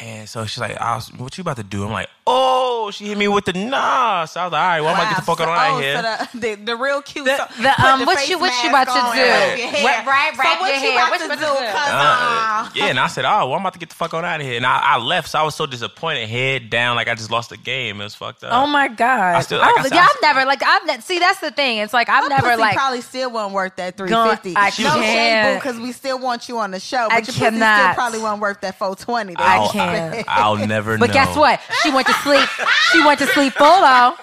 [0.00, 1.84] And so she's like, I was, what you about to do?
[1.84, 4.24] I'm like, oh, she hit me with the nah.
[4.26, 5.70] So I was like, all right, well, I'm about to get the fuck Wow, out
[5.70, 6.02] so- of here.
[6.06, 7.24] oh, so the, the, the real cute.
[7.24, 9.22] The- so- the, um, the what you- what you about to on do?
[9.22, 9.82] and your hair.
[9.82, 10.92] What- right, So what you hair.
[10.92, 11.34] about What to you do?
[11.36, 11.72] about to do?
[11.72, 14.14] 'Cause, Uh, uh, yeah, and I said, "Oh, well, I'm about to get the fuck
[14.14, 16.94] on out of here." And I, I left, so I was so disappointed, head down,
[16.96, 18.00] like I just lost the game.
[18.00, 18.52] It was fucked up.
[18.52, 19.34] Oh my god!
[19.36, 21.18] I still- I like don't I think- said, I I've never like I've ne- see
[21.18, 21.78] that's the thing.
[21.78, 24.54] It's like I've my never pussy like probably still won't worth that three fifty.
[24.56, 25.60] I No shade, can't.
[25.62, 27.08] because we still want you on the show.
[27.08, 27.80] But I your cannot.
[27.80, 29.34] still probably won't worth that four twenty.
[29.36, 30.24] I I'll, can't.
[30.28, 31.06] I'll never But know.
[31.08, 31.60] But guess what?
[31.82, 32.48] She went to sleep.
[32.92, 34.14] She went to sleep full though.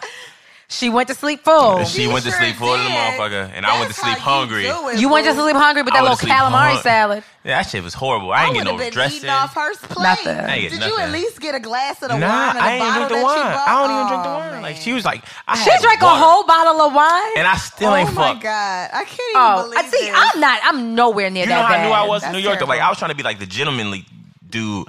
[0.67, 1.85] She went to sleep full.
[1.85, 4.47] She went to sleep full of the motherfucker, and I went to sleep how you
[4.49, 4.65] hungry.
[4.65, 7.23] it, You went to sleep hungry with that little calamari hung- salad.
[7.43, 8.31] Yeah, that shit was horrible.
[8.31, 9.17] I I ain't would get have no been dressing.
[9.17, 10.03] eating off her plate.
[10.03, 10.27] Nothing.
[10.39, 12.53] I ain't get Did you at least get a glass of the Nah, wine or
[12.59, 13.37] the I ain't drink the wine.
[13.37, 14.51] I don't even drink the Oh, wine.
[14.53, 14.61] man.
[14.63, 17.37] Like she was like, I She had drank a whole bottle of wine.
[17.37, 18.17] and I still Oh ain't fucked.
[18.17, 18.43] Oh my fucked.
[18.43, 20.05] god, I can't even oh, believe I see.
[20.07, 20.15] this.
[20.17, 20.59] I'm not.
[20.63, 22.65] I'm nowhere near You know that how I knew I was in New York though.
[22.65, 22.81] Like.
[22.81, 24.05] I was trying to be like the gentlemanly
[24.49, 24.87] dude,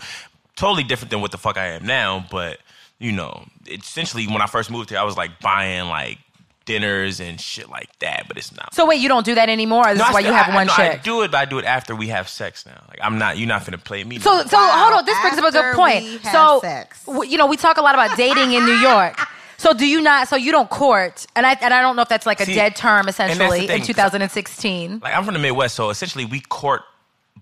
[0.56, 2.24] totally different than what the fuck I am now.
[2.30, 2.58] But
[2.98, 6.18] you know, essentially when I first moved here, I was like buying like
[6.64, 8.24] dinners and shit like that.
[8.26, 8.74] But it's not.
[8.74, 9.86] So wait, you don't do that anymore?
[9.88, 11.30] Or this No, is I why still- you have I- one no, I do it,
[11.30, 12.82] but I do it after we have sex now.
[12.88, 13.38] Like I'm not.
[13.38, 14.18] You're not gonna play me.
[14.18, 14.68] So, no so more.
[14.70, 15.04] hold on.
[15.04, 16.04] This brings up a good point.
[16.04, 17.04] we have So, sex.
[17.04, 19.18] w- you know, we talk a lot about dating in New York.
[19.58, 20.28] So, do you not?
[20.28, 22.52] So, you don't court, and I and I don't know if that's like a See,
[22.54, 25.00] dead term, that's the essentially, in 2016.
[25.02, 26.82] like I'm from the Midwest, so essentially we court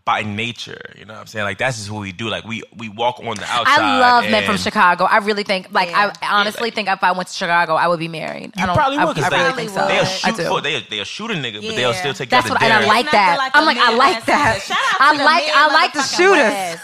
[0.05, 0.93] by nature.
[0.99, 1.45] You know what I'm saying?
[1.47, 2.29] Like that's just what we do.
[2.29, 3.81] Like we we walk on the outside.
[3.81, 5.05] I love men from Chicago.
[5.05, 6.13] I really think, like, Yeah.
[6.21, 8.53] I honestly like- think if I went to Chicago, I would be married.
[8.57, 9.81] I You don't, probably I, would because I really they- think so.
[9.81, 12.47] I they'll I shoot for they'll, they'll shoot a nigga, but they'll still take That's
[12.47, 13.39] you what, out and I like that.
[13.39, 14.61] like I'm like, I like that.
[14.61, 16.17] Shout out I the like, men I like the motherfucking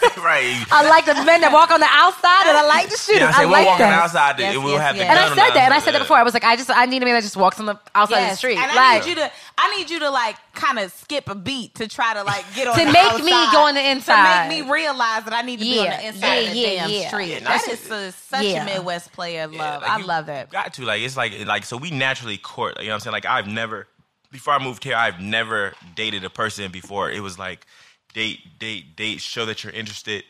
[0.01, 0.17] shooters.
[0.21, 0.65] Right.
[0.71, 3.21] I like the men that walk on the outside, and I like the shooters.
[3.21, 4.03] Yeah, I say I we'll like walk on the that.
[4.03, 5.05] outside and we'll have yes.
[5.05, 6.17] the And I said that, and I said that before.
[6.17, 8.23] I was like, I just, I need a man that just walks on the outside
[8.23, 8.57] of the street.
[8.57, 11.75] And I need you to, I need you to like kind of skip a beat
[11.75, 14.43] to try to like get on To the make me go on the inside.
[14.43, 16.67] to make me realize that I need to be on the inside of the yeah,
[16.67, 17.07] yeah, damn yeah.
[17.07, 17.29] street.
[17.29, 18.61] Yeah, and that I is said- a, such Yeah.
[18.63, 19.81] a Midwest player Yeah, love.
[19.81, 20.49] like, I love it.
[20.49, 22.77] Got to like it's like like so we naturally court.
[22.79, 23.13] You know what I'm saying?
[23.13, 23.87] Like I've never
[24.31, 27.11] before I moved here, I've never dated a person before.
[27.11, 27.65] It was like
[28.13, 29.21] date, date, date.
[29.21, 30.23] Show that you're interested.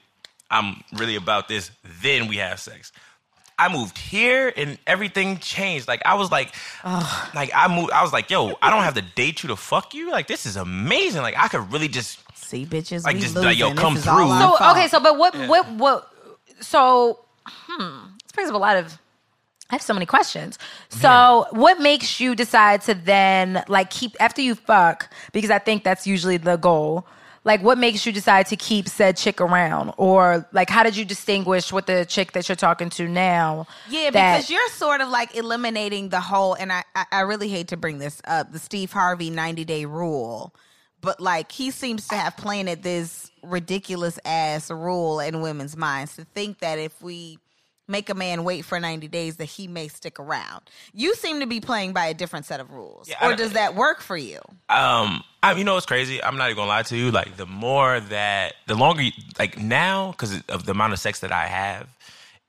[0.49, 1.71] I'm really about this.
[2.01, 2.91] Then we have sex.
[3.61, 5.87] I moved here and everything changed.
[5.87, 7.91] Like I was like, like I moved.
[7.91, 10.11] I was like, yo, I don't have to date you to fuck you.
[10.11, 11.21] Like this is amazing.
[11.21, 13.49] Like I could really just See, bitches, Like, we just, losing.
[13.49, 14.27] like, yo, come through.
[14.27, 14.75] So fault.
[14.75, 16.11] okay, so but what what what?
[16.59, 18.97] So hmm, this brings up a lot of
[19.69, 20.59] I have so many questions.
[20.89, 25.09] So, what makes you decide to then like keep after you fuck?
[25.31, 27.07] Because I think that's usually the goal.
[27.43, 31.03] Like, what makes you decide to keep said chick around, or like, how did you
[31.05, 33.65] distinguish with the chick that you're talking to now?
[33.89, 37.49] Yeah, that- because you're sort of like eliminating the whole, and I, I, I really
[37.49, 40.53] hate to bring this up, the Steve Harvey 90 day rule,
[41.01, 46.25] but like he seems to have planted this ridiculous ass rule in women's minds to
[46.25, 47.39] think that if we
[47.87, 50.61] make a man wait for 90 days that he may stick around.
[50.93, 53.09] You seem to be playing by a different set of rules.
[53.09, 54.39] Yeah, or does that work for you?
[54.69, 56.23] Um, I, you know what's crazy?
[56.23, 57.11] I'm not even gonna lie to you.
[57.11, 61.19] Like the more that, the longer, you, like now, because of the amount of sex
[61.19, 61.87] that I have,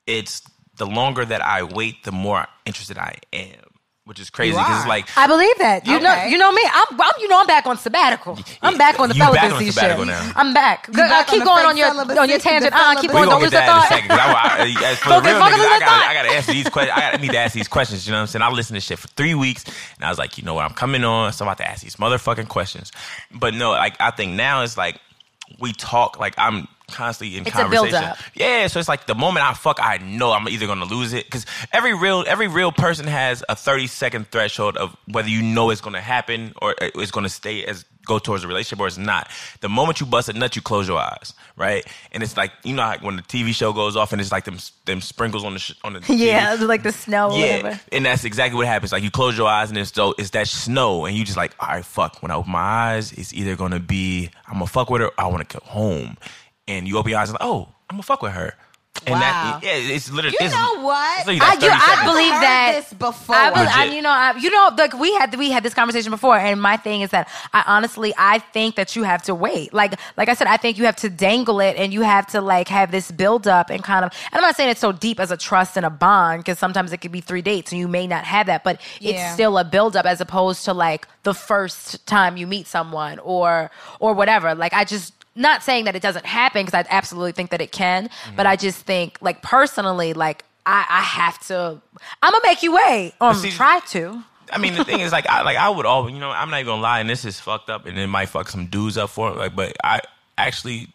[0.07, 0.41] it's
[0.77, 3.72] the longer that I wait, the more interested I am,
[4.05, 4.57] which is crazy.
[4.57, 5.85] Because it's like I believe that.
[5.87, 6.61] You know, you know me.
[6.65, 8.37] I'm, I'm, you know, I'm back on sabbatical.
[8.61, 10.07] I'm back on the You back on sabbatical shit.
[10.07, 10.31] now.
[10.35, 10.87] I'm back.
[10.87, 11.87] Good, back uh, keep on going on your
[12.19, 12.73] on your tangent.
[12.73, 13.23] Uh, keep going.
[13.23, 13.89] we Don't gonna lose get the that in a thought.
[13.89, 14.09] second.
[14.09, 16.07] 'cause I, I, as for the Focus, real focus niggas, on I gotta, thought.
[16.09, 16.97] I gotta answer these questions.
[16.97, 18.05] I, gotta, I need to ask these questions.
[18.07, 18.43] You know what I'm saying?
[18.43, 20.65] I listened to shit for three weeks, and I was like, you know what?
[20.65, 22.91] I'm coming on, so I'm about to ask these motherfucking questions.
[23.31, 24.99] But no, like I think now it's like
[25.59, 26.19] we talk.
[26.19, 28.13] Like I'm constantly in It's conversation.
[28.35, 31.25] Yeah, so it's like the moment I fuck, I know I'm either gonna lose it
[31.25, 35.69] because every real every real person has a 30 second threshold of whether you know
[35.69, 38.97] it's gonna happen or uh, it's gonna stay as go towards a relationship or it's
[38.97, 39.29] not.
[39.61, 41.85] The moment you bust a nut, you close your eyes, right?
[42.11, 44.45] And it's like you know how when the TV show goes off and it's like
[44.45, 46.03] them them sprinkles on the sh- on the.
[46.13, 47.35] Yeah, like the snow.
[47.35, 48.91] Yeah, and that's exactly what happens.
[48.91, 51.53] Like you close your eyes, and it's so it's that snow, and you just like,
[51.59, 52.21] all right, fuck.
[52.21, 55.13] When I open my eyes, it's either gonna be I'm gonna fuck with her, or
[55.17, 56.17] I want to go home.
[56.67, 58.53] And you open your eyes, and like, oh, I'm gonna fuck with her.
[59.05, 59.19] And Wow.
[59.19, 60.37] that, yeah, it's literally.
[60.39, 61.17] You it's, know what?
[61.19, 62.11] it's literally I, that you, 30 I seconds.
[62.11, 62.71] believe Heard that.
[62.75, 63.35] this before.
[63.35, 66.09] I, believe, I, you know, I, you know, like we had we had this conversation
[66.09, 69.73] before, and my thing is that I honestly I think that you have to wait.
[69.73, 72.39] Like like I said, I think you have to dangle it, and you have to
[72.39, 74.11] like have this build up and kind of.
[74.31, 76.93] And I'm not saying it's so deep as a trust and a bond because sometimes
[76.93, 79.25] it could be three dates and you may not have that, but Yeah.
[79.25, 83.19] it's still a build up as opposed to like the first time you meet someone
[83.19, 84.55] or or whatever.
[84.55, 85.13] Like I just.
[85.35, 88.55] Not saying that it doesn't happen because I absolutely think that it can, but I
[88.55, 91.81] just think, like personally, like I, I have to.
[92.21, 93.13] I'm gonna make you wait.
[93.19, 94.23] Um, see- try to.
[94.51, 96.57] I mean, the thing is, like, I like I would always, you know, I'm not
[96.59, 99.09] even gonna lie, and this is fucked up, and it might fuck some dudes up
[99.09, 100.01] for it, like, but I
[100.37, 100.89] actually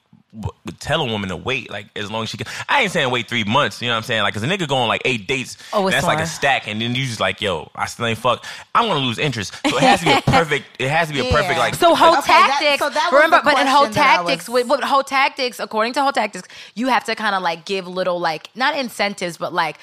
[0.80, 2.46] tell a woman to wait, like, as long as she can.
[2.68, 4.22] I ain't saying wait three months, you know what I'm saying?
[4.22, 6.80] Like, cause a nigga going like eight dates, Oh, it's that's like a stack, and
[6.80, 8.44] then you just like, yo, I still ain't fuck.
[8.74, 10.66] I'm gonna lose interest, so it has to be a perfect.
[10.78, 11.58] It has to be a perfect Yeah.
[11.58, 11.74] like.
[11.74, 12.78] So whole Okay, that- tactics.
[12.82, 15.02] so that was remember, but in whole question that I tactics, was- with, with whole
[15.02, 18.76] tactics, according to whole tactics, you have to kind of like give little like not
[18.76, 19.76] incentives, but like.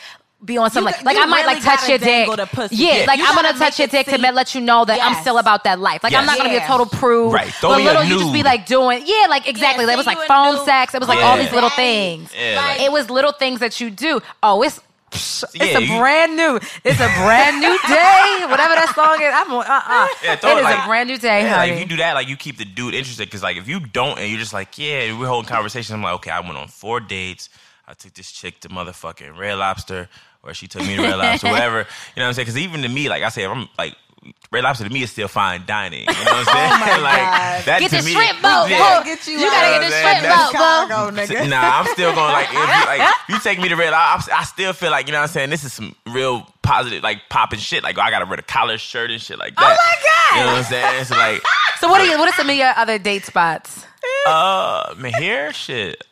[0.45, 2.07] Be on some You like like I might really like touch your dick.
[2.07, 2.75] dangle the pussy.
[2.75, 4.85] Yeah, Yeah, like you I'm gonna touch your make it dick to let you know
[4.85, 6.03] that I'm still about that life.
[6.03, 7.33] Like I'm not gonna be a total prude.
[7.33, 7.51] Right.
[7.53, 9.85] Throw But me a little you just be like doing yeah, like exactly.
[9.85, 10.65] Yeah, it was like phone nude.
[10.65, 10.93] sex.
[10.93, 11.25] It was like Yeah.
[11.25, 12.31] all these little things.
[12.37, 14.21] Yeah, like- it was little things that you do.
[14.43, 14.79] Oh, it's
[15.11, 16.59] it's Yeah, a you- brand new.
[16.83, 18.45] It's a brand new day.
[18.49, 19.31] Whatever that song is.
[19.33, 19.65] I'm on.
[19.65, 21.71] Uh uh Yeah, it is like- a brand new day, Yeah, like honey.
[21.71, 23.25] if you do that, like you keep the dude interested.
[23.27, 25.91] Because like if you don't, and you're just like, yeah, we're holding conversations.
[25.93, 27.49] I'm like, okay, I went on four dates.
[27.87, 30.09] I took this chick to motherfucking Red Lobster,
[30.45, 31.79] or she took me to Red Lobster, whatever.
[31.79, 31.83] You
[32.17, 32.45] know what I'm saying?
[32.45, 33.95] Because even to me, like I say, if I'm like.
[34.51, 35.99] Red Lobster to me is still fine dining.
[35.99, 36.45] You know what I'm
[36.89, 37.03] saying?
[37.03, 37.63] like God.
[37.65, 38.97] that Get to the me, shrimp boat, yeah.
[38.97, 39.05] boo.
[39.05, 40.57] Get you You gotta get the shrimp boat, boo.
[40.57, 41.49] Chicago, nigga.
[41.49, 44.33] Nah, I'm still going like if you, like if you take me to Red Lobster,
[44.33, 45.49] I still feel like you know what I'm saying.
[45.51, 47.83] This is some real positive, like popping shit.
[47.83, 49.61] Like I gotta wear a collar shirt and shit like that.
[49.61, 50.39] Oh my God.
[50.39, 51.01] You know what I'm saying?
[51.01, 51.41] It's like
[51.79, 52.17] So what are you?
[52.17, 53.85] What are some of your other date spots?
[54.25, 56.03] Uh, man, here, shit.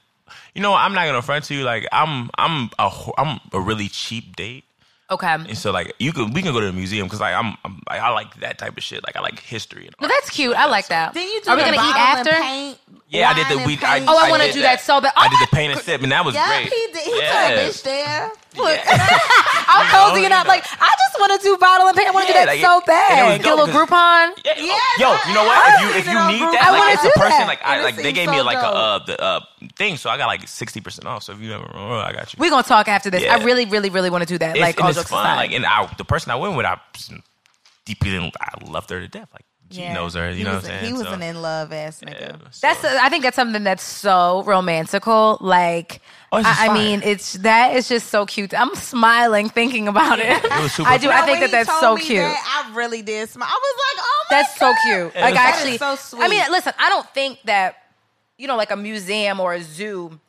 [0.56, 1.63] You know, I'm not gonna front to you.
[1.63, 4.66] Like, I'm, I'm a, ho- I'm a really cheap date,
[5.10, 5.28] Okay.
[5.34, 7.82] and so like, you can, we can go to the museum because like, I'm, I'm
[7.89, 9.04] like, I like that type of shit.
[9.06, 9.88] Like, I like history.
[9.88, 10.13] And No, art.
[10.16, 10.56] that's cute.
[10.56, 11.13] I like that.
[11.13, 12.42] Then you do Are we gonna eat bottle and after?
[12.42, 12.78] paint,
[13.10, 13.78] Yeah, I did the and we.
[13.82, 14.06] I.
[14.08, 15.13] Oh, I wanna do that so bad.
[15.16, 16.72] I Oh did the paint and sip, and that was Yeah, great.
[16.74, 16.98] he did.
[17.04, 17.50] He yeah.
[17.50, 18.32] took a bitch there.
[19.68, 20.46] I'm cozy you enough.
[20.46, 20.50] know.
[20.50, 22.10] Like I just want to do bottle and paint.
[22.10, 23.44] I want to Yeah, do that like, so and it was bad.
[23.44, 24.32] Get a little Groupon.
[24.46, 25.58] Yeah, Yes, yo, I- you know what?
[25.58, 27.48] I If you if you need that, I like as a person, that.
[27.48, 29.39] like I like they gave me so like a uh, the uh
[29.78, 31.24] thing, so I got like sixty percent off.
[31.24, 32.38] So if you ever, oh, I got you.
[32.39, 33.24] We're gonna talk after this.
[33.24, 33.36] Yeah.
[33.38, 34.56] I really, really, really want to do that.
[34.56, 35.26] It's, like all it's jokes fun.
[35.26, 35.36] aside.
[35.38, 36.80] Like, and I, the person I went with, I
[37.86, 39.30] deeply, I loved her to death.
[39.34, 39.94] Like, she Yeah.
[39.94, 40.30] knows her.
[40.30, 40.86] You He know what I'm saying?
[40.86, 42.20] He was So, an in love ass nigga.
[42.20, 45.38] yeah, so- That's I think that's something that's so romantical.
[45.42, 46.02] Like
[46.34, 48.54] Oh, I, I mean, it's that is just so cute.
[48.60, 50.43] I'm smiling thinking about it.
[50.43, 51.08] It was super I do.
[51.08, 51.15] fun.
[51.15, 52.22] I think that that's so cute.
[52.22, 53.50] that, I really did smile.
[53.52, 55.12] I was like, oh my That's so cute.
[55.15, 55.89] Yeah, Like it was actually, fun.
[55.89, 57.76] That is so I mean, listen, I don't think that
[58.38, 60.19] you know, like a museum or a zoo.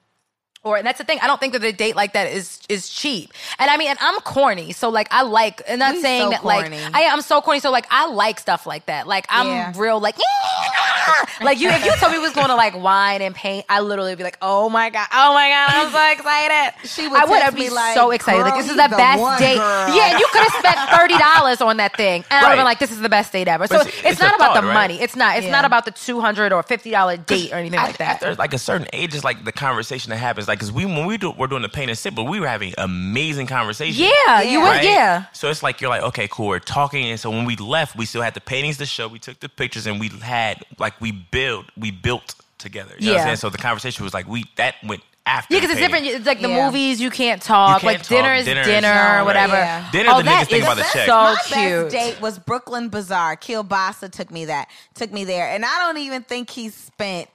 [0.65, 1.19] Or and that's the thing.
[1.23, 3.33] I don't think that a date like that is is cheap.
[3.59, 5.61] And I mean, and I'm corny, so like I like.
[5.69, 6.81] And not We saying so that corny.
[6.81, 7.61] like I am so corny.
[7.61, 9.07] So like I like stuff like that.
[9.07, 9.73] Like I'm Yeah.
[9.77, 10.17] real like
[11.43, 13.81] like you, if you told me we was going to like wine and paint, I
[13.81, 16.75] literally would be like, oh my god, oh my god, I'm so excited.
[16.95, 18.43] She would I would text be like, so excited.
[18.43, 19.57] like this is the the best one, date.
[19.57, 22.49] girl." Yeah, and you could have spent thirty dollars on that thing, and I would
[22.51, 23.67] have been like, this is the best date ever.
[23.67, 24.75] So But it's, it's- it's not about thought, the right?
[24.75, 25.01] money.
[25.01, 25.37] It's not.
[25.37, 25.53] It's Yeah.
[25.53, 28.21] not about the two hundred or fifty dollar date or anything like that.
[28.21, 30.47] There's like a certain age, it's like the conversation that happens.
[30.49, 32.47] Like, cause we when we do, we're doing the pain and sip, but we were
[32.49, 34.05] having amazing conversation.
[34.27, 34.67] Yeah, you were.
[34.67, 34.85] Right?
[34.85, 35.25] Yeah.
[35.33, 36.49] So it's like you're like, okay, cool.
[36.49, 39.09] We're talking, and so when we left, we still had the paintings to show.
[39.09, 42.95] We took the pictures, and we had like we built, we built together.
[42.99, 43.21] You know what Yeah.
[43.23, 43.37] I'm saying?
[43.37, 45.55] So the conversation was like we that went after.
[45.55, 46.07] Yeah, because it's different.
[46.07, 46.67] It's like the Yeah.
[46.67, 47.83] movies you can't talk.
[47.83, 48.09] You can't like talk.
[48.09, 49.55] dinner is Dinner is- dinner, No, or whatever.
[49.55, 49.91] yeah.
[49.91, 51.07] Dinner, oh, the that niggas think is about the check.
[51.07, 51.57] so My cute.
[51.85, 53.37] best date was Brooklyn Bazaar.
[53.37, 57.29] Kielbasa took me that took me there, and I don't even think he spent.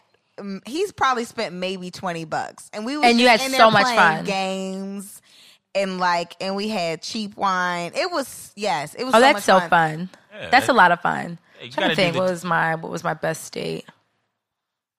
[0.65, 4.25] He's probably spent maybe twenty bucks, and we was And you had so much fun.
[4.25, 5.21] games,
[5.75, 7.91] and like, and we had cheap wine.
[7.95, 9.13] It was yes, it was.
[9.13, 9.69] Oh, so that's much so fun.
[9.69, 10.09] fun.
[10.33, 11.39] Yeah, that's a lot of fun.
[11.59, 13.85] Yeah, you trying gotta think the- what was my what was my best date.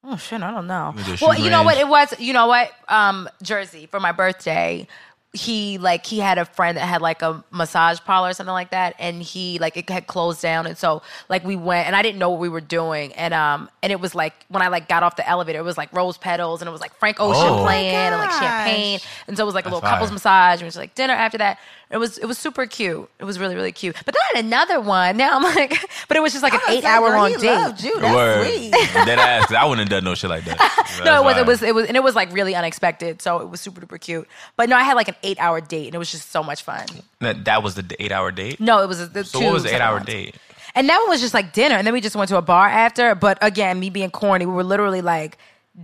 [0.03, 0.95] Oh shit, I don't know.
[0.97, 2.19] You Well, shooting you know what it was.
[2.19, 2.71] You know what?
[2.89, 4.87] Um, Jersey for my birthday.
[5.33, 8.71] He like he had a friend that had like a massage parlor or something like
[8.71, 12.03] that, and he like it had closed down, and so like we went, and I
[12.03, 14.89] didn't know what we were doing, and um, and it was like when I like
[14.89, 17.47] got off the elevator, it was like rose petals, and it was like Frank Ocean
[17.49, 17.63] Oh.
[17.63, 20.63] playing, and like champagne, and so it was like a That's little couples massage, and
[20.63, 21.59] it was like dinner after that.
[21.91, 23.11] It was it was super cute.
[23.19, 23.97] It was really really cute.
[24.07, 25.17] But then I had another one.
[25.17, 25.71] Now I'm like,
[26.09, 27.47] but it was just like an eight hour long he date.
[27.55, 27.99] loved you.
[28.01, 28.47] That's Word.
[28.47, 28.71] sweet.
[28.95, 29.47] Dead ass.
[29.47, 30.59] 'cause I wouldn't have done no shit like that.
[31.05, 33.23] No, it was, it was, it was, and it was like really unexpected.
[33.23, 34.29] So it was super duper cute.
[34.57, 36.63] But no, I had like an eight hour date, and it was just so much
[36.63, 36.85] fun.
[37.21, 38.61] That, that was the eight hour date.
[38.61, 40.07] No, it was the So two what was the eight hour ones.
[40.07, 40.35] date?
[40.75, 42.69] And that one was just like dinner, and then we just went to a bar
[42.69, 43.15] after.
[43.15, 45.39] But again, me being corny, we were literally like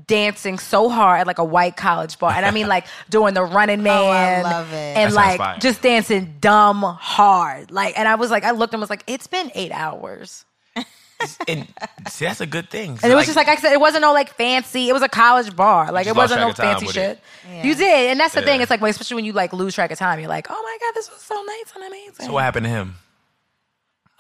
[0.07, 3.44] dancing so hard at like a white college bar, and I mean like doing the
[3.44, 4.96] running oh, man, Oh, love it.
[4.96, 5.59] and That like fire.
[5.59, 7.70] just dancing dumb hard.
[7.70, 10.44] Like, and I was like, I looked and was like, it's been eight hours.
[11.49, 11.66] And
[12.11, 12.99] see, that's a good thing.
[13.03, 14.90] And it was just like I said, it wasn't no like fancy.
[14.90, 15.90] It was a college bar.
[15.90, 17.20] Like it wasn't no lost track of time fancy shit.
[17.51, 17.64] it.
[17.64, 18.61] You did, and that's the thing.
[18.61, 20.94] It's like, especially when you like lose track of time, you're like, oh my god,
[20.94, 22.27] this was so nice and amazing.
[22.27, 22.96] So what happened to him?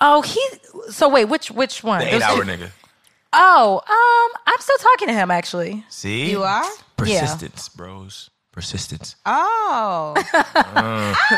[0.00, 0.40] oh, he.
[0.90, 2.00] So wait, which which one?
[2.00, 2.70] The eight was hour two- nigga.
[3.38, 5.84] Oh, um, I'm still talking to him actually.
[5.88, 6.64] See, You are?
[6.96, 8.30] persistence, bros.
[8.52, 9.16] Persistence.
[9.26, 10.14] Oh,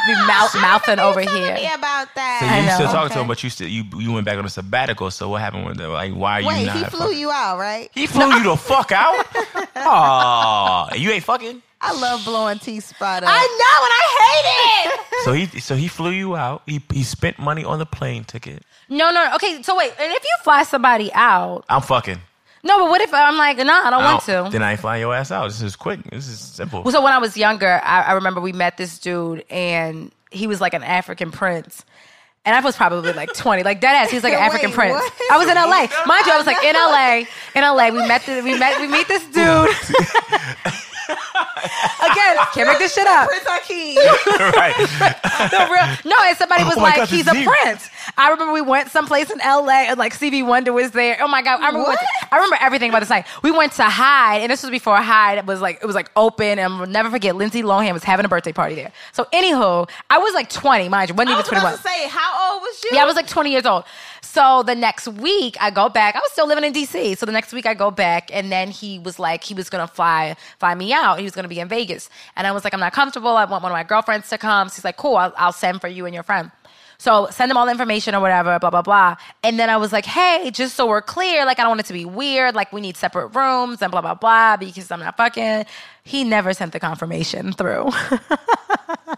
[0.07, 1.53] Be mouth, mouthing over Tell here.
[1.55, 2.39] me about that.
[2.41, 2.75] So I you know.
[2.75, 3.15] still talking Okay.
[3.15, 5.11] to him, but you still you you went back on a sabbatical.
[5.11, 5.89] So what happened with that?
[5.89, 6.77] Like, why are you Wait, not?
[6.77, 7.91] he flew fucking- you out, right?
[7.93, 9.27] He flew you the fuck out.
[9.91, 11.63] Oh, you ain't fucking.
[11.81, 13.29] I love blowing T spot up.
[13.33, 15.25] I know, and I hate it.
[15.25, 16.63] So he so he flew you out.
[16.67, 18.65] He he spent money on the plane ticket.
[18.89, 19.35] No, no.
[19.37, 22.19] Okay, so wait, and if you fly somebody out, I'm fucking.
[22.65, 24.51] no, but what if I'm like, nah, I don't I want don't- to.
[24.53, 25.47] Then I ain't flying your ass out.
[25.49, 26.03] This is quick.
[26.11, 26.83] This is simple.
[26.83, 30.47] Well, so when I was younger, I, I remember we met this dude, and he
[30.47, 31.85] was like an African prince.
[32.45, 34.11] And I was probably like 20, like dead ass.
[34.11, 34.95] He was like an Wait, African prince.
[34.95, 35.13] what?
[35.33, 35.87] I was in LA.
[36.07, 37.25] Mind you, I was like in LA.
[37.55, 38.23] In LA, we met.
[38.25, 38.81] The, we met.
[38.81, 39.69] We meet this dude.
[41.09, 43.29] Again, can't make this shit up.
[43.29, 43.97] Prince Hakeem.
[44.55, 44.75] right.
[45.53, 47.47] No, real, no, and somebody was Oh like, gosh, he's it's a deep.
[47.49, 47.89] prince.
[48.17, 51.17] I remember we went someplace in LA and like Stevie Wonder was there.
[51.21, 51.79] Oh my god, I remember.
[51.79, 52.01] we What?
[52.01, 53.25] to- I remember everything about this night.
[53.43, 56.11] We went to Hyde, and this was before Hyde It was like it was like
[56.17, 57.37] open, and I'll never forget.
[57.37, 58.91] Lindsay Lohan was having a birthday party there.
[59.13, 61.73] So anywho, I was like 20, mind you, wasn't I even was 21.
[61.75, 62.91] about to say, how old was you?
[62.95, 63.85] Yeah, I was like 20 years old.
[64.31, 66.15] So the next week I go back.
[66.15, 67.17] I was still living in DC.
[67.17, 69.87] So the next week I go back and then he was like he was to
[69.87, 71.17] fly fly me out.
[71.19, 72.11] He was to be in Vegas.
[72.37, 73.31] And I was like I'm not comfortable.
[73.31, 74.69] I want one of my girlfriends to come.
[74.69, 75.17] So he's like cool.
[75.17, 76.51] I'll, I'll send for you and your friend.
[76.99, 79.17] So send them all the information or whatever, blah blah blah.
[79.43, 81.87] And then I was like, hey, just so we're clear, like I don't want it
[81.87, 82.55] to be weird.
[82.55, 85.65] Like we need separate rooms and blah blah blah because I'm not fucking.
[86.09, 87.91] He never sent the confirmation through.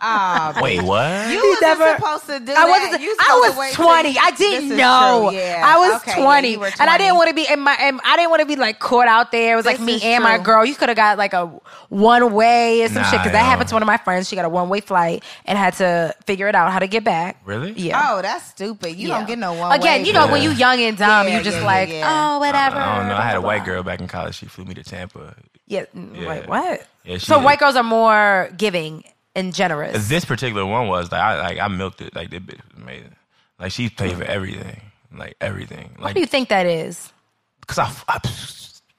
[0.02, 1.30] Ah, Wait, what?
[1.30, 3.02] you wasn't never- supposed to do I wasn't.
[3.02, 4.16] You I was to wait till twenty.
[4.18, 5.30] I didn't know.
[5.30, 5.62] yeah.
[5.64, 7.76] I was Okay, yeah, twenty, and I didn't want to be in my.
[7.78, 9.52] And I didn't want to be like caught out there.
[9.52, 10.64] It was like me is and my girl.
[10.64, 11.46] You could have got like a
[11.90, 14.28] one way or some shit because that happened to one of my friends.
[14.28, 17.04] She got a one way flight and had to figure it out how to get
[17.04, 17.36] back.
[17.44, 17.72] Really?
[17.72, 18.00] Yeah.
[18.10, 18.96] Oh, that's stupid.
[18.96, 19.18] You Yeah.
[19.18, 19.72] don't get no one.
[19.78, 20.32] Again, you know Yeah.
[20.32, 22.30] when you young and dumb, Yeah, you just yeah, like yeah, yeah.
[22.36, 22.76] oh whatever.
[22.78, 23.16] I don't know.
[23.16, 24.36] I had a white girl back in college.
[24.36, 25.34] She flew me to Tampa.
[25.70, 25.84] Yeah.
[25.94, 26.28] Yeah.
[26.28, 26.86] Wait, what?
[27.04, 27.44] Yeah, so did.
[27.44, 29.04] white girls are more giving
[29.34, 30.08] and generous.
[30.08, 32.14] This particular one was like I like I milked it.
[32.14, 33.14] Like that bitch was amazing.
[33.58, 34.80] Like she paid for everything.
[35.16, 35.90] Like everything.
[35.96, 37.12] What Like do you think that is?
[37.60, 38.20] because I, I,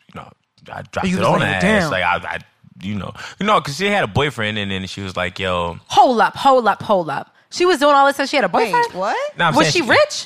[0.08, 0.32] you know,
[0.74, 1.82] I dropped You it on her laying it ass.
[1.84, 1.92] down.
[1.92, 2.40] Like I, I,
[2.82, 5.78] you know, you know, because she had a boyfriend, and then she was like, "Yo,
[5.88, 7.36] Hold up, hold up, hold up.
[7.50, 8.94] She was doing all this and she had a Wait, boyfriend.
[8.94, 9.38] what?
[9.38, 10.26] Nah, Was saying she rich?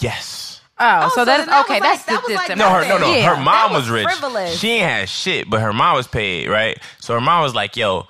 [0.00, 0.47] Yes.
[0.80, 1.80] Oh, Oh, so so that's that okay.
[1.80, 2.56] that's like- that the was like.
[2.58, 3.12] No, her, no, no.
[3.14, 3.34] Yeah.
[3.34, 4.04] Her mom That was, was rich.
[4.04, 4.58] frivolous.
[4.58, 6.78] She ain't had shit, but her mom was paid, right?
[7.00, 8.06] So her mom was like, "Yo,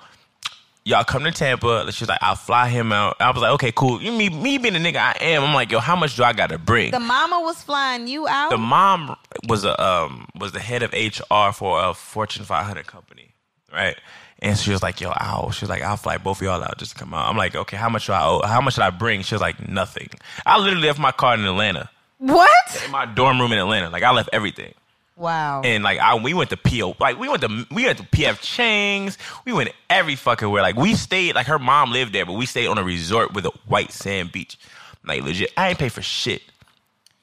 [0.85, 1.91] y'all come to Tampa.
[1.91, 3.17] She's like, I'll fly him out.
[3.19, 4.01] I was like, okay, cool.
[4.01, 5.43] You me me being the nigga I am.
[5.43, 6.91] I'm like, yo, how much do I got to bring?
[6.91, 8.49] The mama was flying you out.
[8.51, 9.15] the mom
[9.47, 13.33] was a um was the head of HR for a Fortune 500 company,
[13.73, 13.97] right?
[14.41, 16.77] And she was like, "Yo, I'll." She was like, "I'll fly both of y'all out
[16.77, 18.41] just to come out." I'm like, "Okay, how much do I owe?
[18.45, 20.09] How much should I bring?" She was like, "Nothing."
[20.45, 21.89] I literally left my car in Atlanta,
[22.19, 22.83] What?
[22.85, 23.89] in my dorm room in Atlanta.
[23.89, 24.73] Like I left everything,
[25.15, 25.61] wow.
[25.63, 28.41] and like I we went to PO, like we went to we went to PF
[28.41, 29.17] Chang's.
[29.45, 30.61] We went every fucking where.
[30.61, 31.35] Like we stayed.
[31.35, 34.31] Like her mom lived there, but we stayed on a resort with a white sand
[34.31, 34.57] beach.
[35.05, 36.41] Like legit, I ain't pay for shit.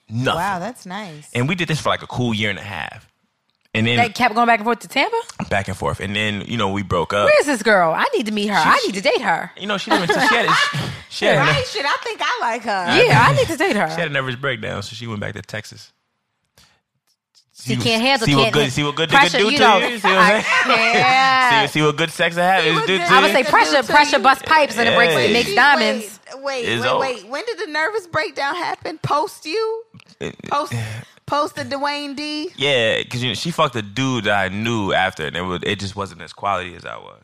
[0.09, 0.39] Nothing.
[0.39, 1.29] wow, that's nice.
[1.35, 3.07] and we did this for like a cool year and a half.
[3.77, 5.16] And then They kept going back and forth to Tampa.
[5.51, 6.01] back and forth.
[6.01, 7.27] And then, you know, we broke up.
[7.27, 7.93] Where is this girl?
[7.93, 8.55] I need to meet her.
[8.57, 9.51] I need to date her.
[9.59, 10.55] You know, she didn't she had a,
[11.11, 11.66] she had, right?
[11.66, 13.05] Shit, I think I like her.
[13.05, 13.89] Yeah, I need to date her.
[13.91, 15.93] she had a nervous breakdown, so she went back to Texas.
[17.59, 18.27] She can't handle.
[18.27, 19.99] see can't what good see what good pressure, nigga do you to know, you.
[19.99, 20.95] See what I'm saying?
[20.95, 21.66] Yeah.
[21.66, 23.33] See, see what good sex habits do to I would you.
[23.35, 24.22] say pressure, pressure you.
[24.22, 25.20] bust pipes and it breaks, Yeah.
[25.20, 26.20] it makes diamonds.
[26.37, 27.27] Wait, wait, wait, wait.
[27.29, 28.99] When did the nervous breakdown happen?
[28.99, 29.83] Post you?
[30.49, 30.74] Post,
[31.27, 32.51] post the Dwayne D?
[32.57, 35.61] Yeah, because you know, she fucked a dude that I knew after, and it was
[35.64, 37.22] it just wasn't as quality as I was.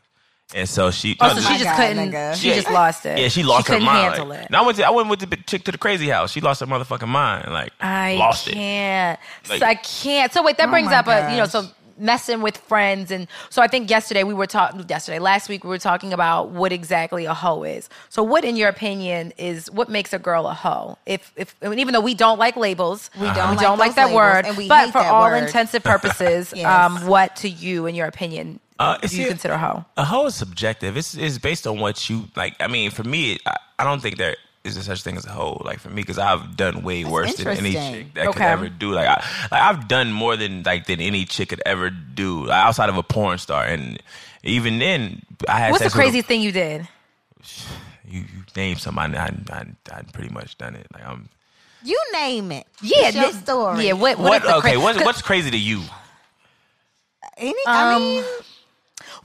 [0.55, 2.11] And so she, Oh, uh, so she just God, couldn't.
[2.11, 2.35] nigga.
[2.35, 2.55] She Yeah.
[2.55, 3.17] just lost it.
[3.17, 4.07] Yeah, she lost couldn't her mind.
[4.13, 4.45] handle like- it.
[4.47, 6.31] And I went to I went with the chick to the crazy house.
[6.31, 7.51] She lost her motherfucking mind.
[7.51, 8.53] Like I lost it.
[8.53, 9.19] can't.
[9.49, 10.31] Like- so I can't.
[10.31, 11.65] So wait, that oh brings my up a you know so
[12.03, 15.69] messing with friends and so I think yesterday we were talking yesterday last week we
[15.69, 17.89] were talking about what exactly a hoe is.
[18.09, 20.97] So what in your opinion is what makes a girl a hoe?
[21.05, 23.95] If if I even though we don't like labels, we don't we like don't like
[23.95, 25.43] that labels, word, and we but for all word.
[25.43, 26.65] intensive purposes, Yes.
[26.67, 29.85] um, what to you in your opinion Uh, do it's- you consider a hoe?
[29.97, 30.97] A hoe is subjective.
[30.97, 32.53] It's it's based on what you like.
[32.59, 35.29] I mean, for me, I, I don't think there is there such thing as a
[35.29, 35.61] hoe.
[35.65, 38.93] Like for me, because I've done way worse than any chick that could ever do.
[38.93, 42.65] Like, I, like I've done more than like than any chick could ever do like,
[42.65, 43.63] outside of a porn star.
[43.65, 44.01] And
[44.43, 46.87] even then, I had What's the sex with a- thing you did?
[48.07, 50.87] you, you name somebody, I I I pretty much done it.
[50.93, 51.27] Like I'm.
[51.85, 52.65] You name it.
[52.81, 53.87] Yeah, It's your th- story.
[53.87, 54.17] Yeah, what?
[54.17, 54.29] What?
[54.29, 54.43] What?
[54.43, 54.71] is the okay.
[54.75, 55.81] cra- What's what's crazy to you?
[57.37, 58.23] Any, I Um, mean,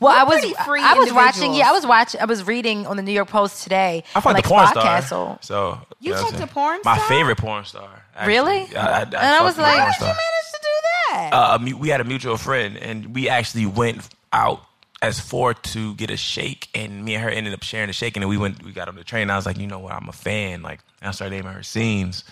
[0.01, 1.55] Well, We're I was free I was watching.
[1.55, 2.21] Yeah, I was watching.
[2.21, 4.05] I was reading on the New York Post today.
[4.15, 4.85] I fucked like a porn Spot star.
[4.85, 5.39] Castle.
[5.41, 6.49] So You know what I'm fucked a saying?
[6.51, 7.09] porn My star?
[7.09, 7.89] favorite porn star.
[8.15, 8.33] actually.
[8.35, 8.77] Really?
[8.77, 10.69] I, I, I And I was like- how did you manage to do
[11.11, 11.31] that?
[11.33, 14.63] uh, we had a mutual friend, and we actually went out
[15.01, 18.17] as four to get a shake, and me and her ended up sharing the shake,
[18.17, 19.23] and then we went, we got on the train.
[19.23, 20.63] And I was like, you know what, I'm a fan.
[20.63, 22.25] Like, and I started naming her scenes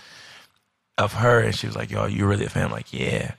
[0.99, 2.65] of her, and she was like, yo, you really a fan?
[2.67, 3.33] I'm like, yeah.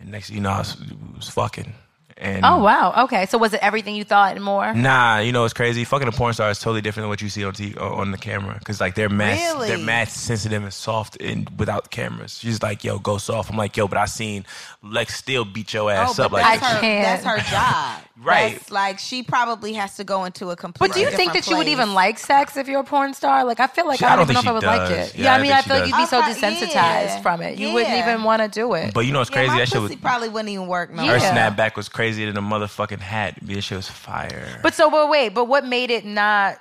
[0.00, 0.76] And next, you know, I was,
[1.16, 1.72] was fucking.
[2.18, 3.04] And Oh wow.
[3.04, 3.26] Okay.
[3.26, 4.72] So was it everything you thought and more?
[4.74, 5.84] Nah, you know it's crazy.
[5.84, 8.10] Fucking a porn star is totally different than what you see on TV, uh, on
[8.10, 8.60] the camera.
[8.64, 9.68] Cause like they're mad, Really?
[9.68, 12.38] they're mad sensitive and soft and without cameras.
[12.38, 13.50] She's like, yo, go soft.
[13.50, 14.46] I'm like, yo, but I seen
[14.82, 18.02] Lex still beat your Oh, ass but up like that's, her, that's her job.
[18.22, 18.52] Right.
[18.52, 20.86] That's like she probably has to go into a complete.
[20.90, 23.14] But do you think different that you would even like sex if you're a porn
[23.14, 23.42] star?
[23.44, 24.94] Like I feel like She- I I don't, don't even know if I would she
[24.94, 25.14] like it.
[25.16, 27.20] Yeah, Yeah, I I mean, I she feel like you'd be so uh, desensitized yeah.
[27.22, 27.58] from it.
[27.58, 28.94] You wouldn't even want to do it.
[28.94, 29.50] But you know what's Yeah, crazy?
[29.50, 30.92] my that shit probably wouldn't even work.
[30.92, 31.04] No.
[31.04, 33.38] her snapback was crazier than a motherfucking hat.
[33.42, 34.58] That shit was fire.
[34.62, 36.58] But so, but wait, but what made it not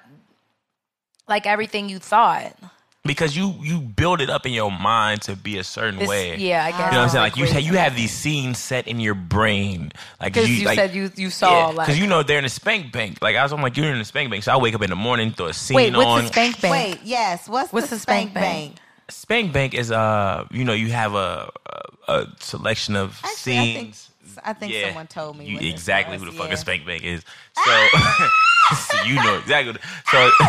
[1.27, 2.55] like everything you thought?
[3.03, 6.37] because you you build it up in your mind to be a certain This- way.
[6.37, 6.79] yeah, I guess.
[6.79, 7.23] You know what I'm saying?
[7.23, 7.61] Like you agree.
[7.61, 9.91] you have these scenes set in your brain.
[10.21, 11.87] Like Because you, like, said you you saw like.
[11.87, 13.17] because you know they're in a spank bank.
[13.19, 14.43] Like I was, I'm like, you're in a spank bank.
[14.43, 16.21] So I wake up in the morning, throw a scene wait, what's on.
[16.21, 16.71] the spank bank?
[16.73, 17.49] Wait, yes.
[17.49, 18.75] What's, What's the, the spank, spank bank?
[18.75, 18.79] bank?
[19.09, 21.49] Spank bank is uh, you know, you have a
[22.07, 24.10] a, a selection of Actually, I think scenes.
[24.43, 24.87] I think Yeah.
[24.87, 26.53] someone told me You- what exactly who the fuck yeah.
[26.53, 27.23] a spank bank is.
[27.53, 27.87] So,
[28.75, 29.75] so you know exactly.
[30.09, 30.17] So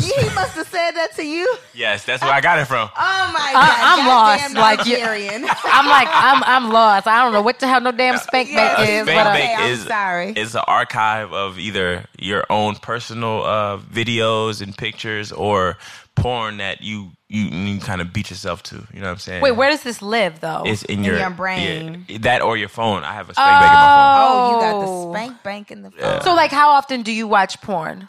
[0.00, 1.52] He must have said that to you.
[1.74, 2.88] yes, that's where I got it from.
[2.96, 3.78] Oh my god!
[3.80, 7.08] I'm goddamn lost, like, you- I'm like I'm I'm lost.
[7.08, 9.02] I don't know what the hell no damn spank Yeah, bank a is.
[9.02, 10.30] spank But, uh, bank I'm is sorry.
[10.36, 15.76] is an archive of either your own personal uh, videos and pictures or
[16.14, 18.76] porn that you you, you kind of beat yourself to.
[18.92, 19.42] You know what I'm saying?
[19.42, 20.62] wait, where does this live though?
[20.64, 22.04] It's in, In your, your brain.
[22.08, 23.02] yeah, that or your phone.
[23.02, 24.16] I have a spank bank in my phone.
[24.16, 24.80] Oh, oh you got Oh.
[24.80, 26.20] the spank bank in the phone.
[26.22, 28.08] so like, how often do you watch porn?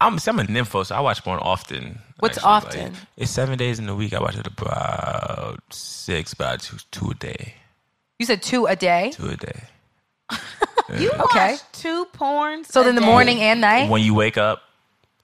[0.00, 2.00] I'm, see, I'm a nympho, so I watch porn often.
[2.18, 2.80] What's actually.
[2.80, 2.96] Like, often?
[3.16, 4.12] it's seven days in a week.
[4.12, 7.54] I watch it about six, about two, two a day.
[8.18, 9.12] You said two a day.
[9.14, 9.62] Two a day.
[10.98, 11.52] You Okay.
[11.52, 12.66] watch two porns.
[12.66, 13.06] So a in the day?
[13.06, 14.60] morning and night, When you wake up,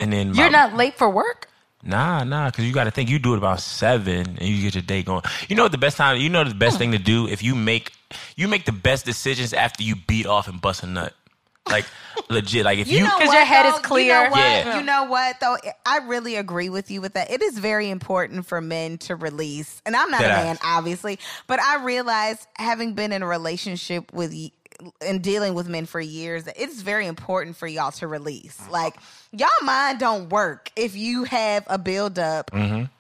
[0.01, 1.48] and then you're my- not late for work.
[1.83, 4.75] Nah, nah, because you got to think you do it about seven, and you get
[4.75, 5.23] your day going.
[5.49, 6.21] You know what the best time?
[6.21, 6.81] You know the best hmm.
[6.81, 7.93] thing to do if you make
[8.37, 11.15] you make the best decisions after you beat off and bust a nut.
[11.69, 11.85] Like
[12.31, 14.07] legit, like if you, You know 'Cause your head is clear.
[14.07, 14.39] You know what?
[14.39, 14.79] Yeah.
[14.79, 15.57] You know what though?
[15.87, 17.31] I really agree with you with that.
[17.31, 20.45] It is very important for men to release, and I'm not a Deadass.
[20.45, 24.33] man, obviously, but I realize having been in a relationship with
[24.83, 28.59] y- in dealing with men for years that it's very important for y'all to release.
[28.71, 28.97] Like
[29.33, 32.51] y'all mind don't work if you have a buildup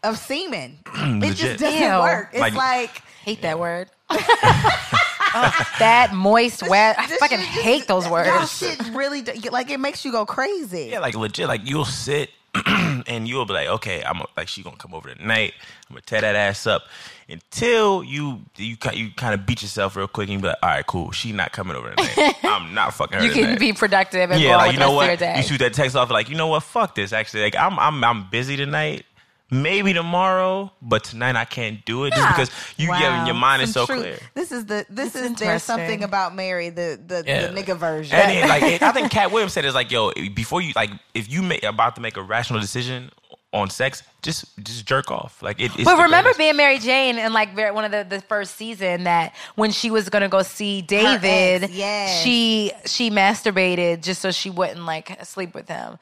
[0.03, 0.79] of semen.
[0.87, 1.33] it Mm-hmm.
[1.35, 1.99] Just doesn't Ew.
[2.01, 2.31] work.
[2.33, 3.89] It's Like- like, hate that word.
[4.11, 4.21] Ugh,
[5.79, 6.99] that moist, wet.
[6.99, 8.57] I this fucking shit hate those Y'all words.
[8.59, 10.89] shit really like it makes you go crazy.
[10.91, 11.47] Yeah, like legit.
[11.49, 12.31] Like you'll sit
[13.07, 15.55] and you'll be like, okay, I'm like she gonna come over tonight.
[15.89, 16.83] I'm gonna tear that ass up
[17.29, 20.87] until you you you kind of beat yourself real quick and be like, all right,
[20.87, 21.11] cool.
[21.13, 22.37] She not coming over tonight.
[22.43, 23.25] I'm not fucking her.
[23.25, 25.21] You can be productive and yeah, like you know what?
[25.21, 26.63] You shoot that text off like, you know what?
[26.63, 27.13] Fuck this.
[27.13, 29.05] Actually, like I'm I'm I'm busy tonight.
[29.51, 33.73] Maybe tomorrow, but tonight I can't do it just because you yeah, your mind is
[33.73, 34.01] so truth.
[34.01, 34.19] clear.
[34.35, 37.47] This is the this It's is there's something about Mary the the, Yeah.
[37.47, 38.15] the nigga version.
[38.15, 41.31] And then, like I think Katt Williams said it's like, yo, before you like, if
[41.31, 43.11] you make about to make a rational decision
[43.55, 45.43] on sex, just just jerk off.
[45.43, 45.73] Like it.
[45.77, 46.39] It's But remember greatest.
[46.39, 50.11] being Mary Jane in like one of the, the first season that when she was
[50.11, 52.23] gonna go see David, ex, yes.
[52.23, 55.99] she she masturbated just so she wouldn't like sleep with him.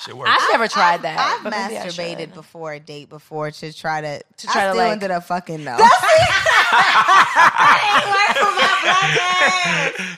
[0.00, 0.30] Shit works.
[0.32, 1.18] I've never tried I've, that.
[1.38, 2.34] I've but maybe I masturbated should.
[2.34, 5.24] before a date before to try to to try I to, still like- ended up
[5.24, 5.76] fucking no.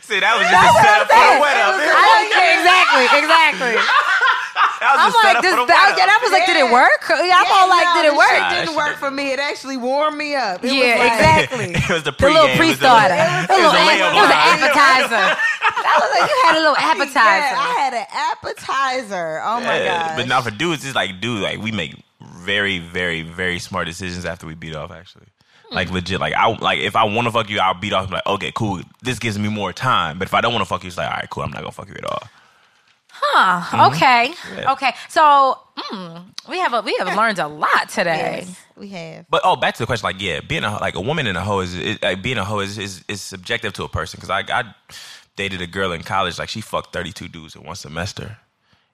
[0.03, 1.77] See, that was just a setup for the wet up.
[1.77, 3.77] I don't, yeah, exactly, exactly.
[4.79, 6.09] That was I'm like, this, that, yeah, up.
[6.09, 7.03] that was like, did it work?
[7.11, 8.31] Yeah, I'm all like, did it work?
[8.31, 9.33] It didn't work for me.
[9.35, 10.63] It actually warmed me up.
[10.63, 11.67] It Yeah, was like, exactly.
[11.83, 12.55] it was the The little pregame.
[12.55, 13.19] It was the- pre-starter.
[13.19, 14.63] It was little a a- layup It was an line.
[14.63, 15.27] appetizer.
[15.79, 17.55] That was like, you had a little Yeah, appetizer.
[17.59, 19.41] I had an appetizer.
[19.45, 20.17] Oh my Yeah, god!
[20.17, 24.25] But now for dudes, it's like, dude, like we make very, very, very smart decisions
[24.25, 24.91] after we beat off.
[24.91, 25.27] Actually,
[25.69, 25.75] Hmm.
[25.75, 26.21] like legit.
[26.21, 28.07] Like I like if I want to fuck you, I'll beat off.
[28.07, 28.81] I'm like, okay, cool.
[29.03, 30.19] This gives me more time.
[30.19, 31.43] But if I don't want to fuck you, it's like, all right, cool.
[31.45, 32.23] I'm not gonna fuck you at all.
[33.21, 33.91] Huh.
[33.93, 34.33] Okay.
[34.57, 34.73] Yeah.
[34.73, 34.93] Okay.
[35.09, 38.45] So mm, we have a, we have learned a lot today.
[38.47, 39.27] Yes, we have.
[39.29, 40.05] But oh, back to the question.
[40.07, 42.45] Like, yeah, being a like a woman in a hoe is, is like, being a
[42.45, 44.19] hoe is, is is subjective to a person.
[44.19, 44.75] Because I I
[45.37, 46.39] dated a girl in college.
[46.39, 48.39] Like she fucked 32 dudes in one semester,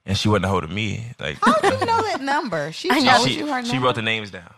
[0.07, 1.13] and she wasn't a hoe to me.
[1.21, 2.73] Like How do you know that number?
[2.73, 3.17] She I know.
[3.17, 3.87] told she you her she number.
[3.87, 4.53] wrote the names down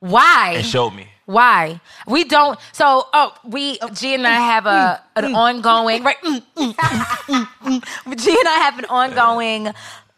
[0.00, 0.54] Why?
[0.56, 1.08] and showed me.
[1.26, 1.80] Why?
[2.08, 2.58] We don't.
[2.72, 6.16] So, oh, we G and I have a an ongoing right.
[6.22, 8.16] mm, mm, mm, mm, mm.
[8.16, 9.68] G and I have an ongoing.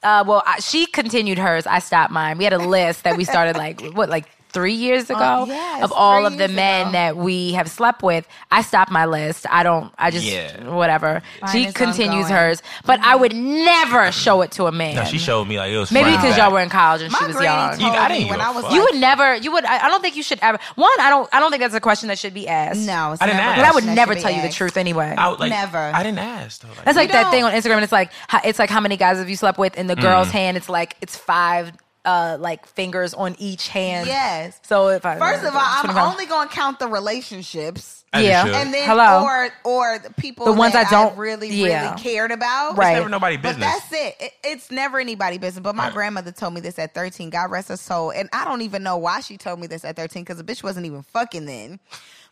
[0.02, 1.66] Uh, well, I, she continued hers.
[1.66, 2.38] I stopped mine.
[2.38, 5.92] We had a list that we started like what, like three years ago yes, of
[5.92, 6.92] all of the men ago.
[6.92, 8.26] that we have slept with.
[8.50, 9.46] I stopped my list.
[9.50, 9.92] I don't.
[9.98, 10.68] I just Yeah.
[10.70, 11.22] whatever.
[11.40, 12.32] Mine she continues ongoing.
[12.32, 14.96] hers, but I would never show it to a man.
[14.96, 17.18] No, she showed me like it was Maybe because y'all were in college and My
[17.20, 17.70] she was young.
[17.70, 19.34] told You- I didn't when give a I was You would never.
[19.36, 19.64] You would.
[19.64, 20.58] I I don't think you should ever.
[20.74, 20.90] One.
[21.00, 21.28] I don't.
[21.32, 22.80] I don't think that's a question that should be asked.
[22.80, 23.56] no, it's I didn't ask.
[23.60, 25.14] But I would never should be tell you the truth anyway.
[25.16, 25.78] I would, like, Never.
[25.78, 26.68] I didn't ask though.
[26.68, 27.74] Like, That's like that thing don't- on Instagram.
[27.76, 28.10] And it's like
[28.44, 29.76] it's like how many guys have you slept with?
[29.76, 30.32] In the girl's Mm.
[30.32, 31.72] hand, it's like it's five
[32.04, 34.06] uh like fingers on each hand.
[34.08, 34.58] Yes.
[34.64, 38.04] So if I First of all, I'm only going to count the relationships.
[38.14, 38.44] As Yeah.
[38.44, 39.22] And then, Hello?
[39.24, 41.90] or or the people The ones that I don't- really yeah.
[41.92, 42.90] really cared about, Right.
[42.90, 43.72] It's never nobody But business.
[43.72, 44.16] that's it.
[44.20, 45.62] It- It's never anybody business.
[45.62, 45.94] But my Right.
[45.94, 47.30] grandmother told me this at 13.
[47.30, 48.10] God rest her soul.
[48.10, 50.62] And I don't even know why she told me this at 13 because the bitch
[50.62, 51.78] wasn't even fucking then.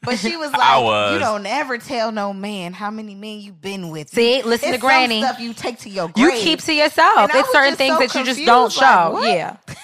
[0.03, 1.13] But she was like, I was.
[1.15, 4.77] "You don't ever tell no man how many men you've been with." See, listen It's
[4.79, 5.23] to Granny.
[5.23, 7.19] Stuff you take to your you keep to yourself.
[7.19, 9.11] And It's certain things so that you just don't like, show.
[9.13, 9.29] what?
[9.29, 9.57] yeah.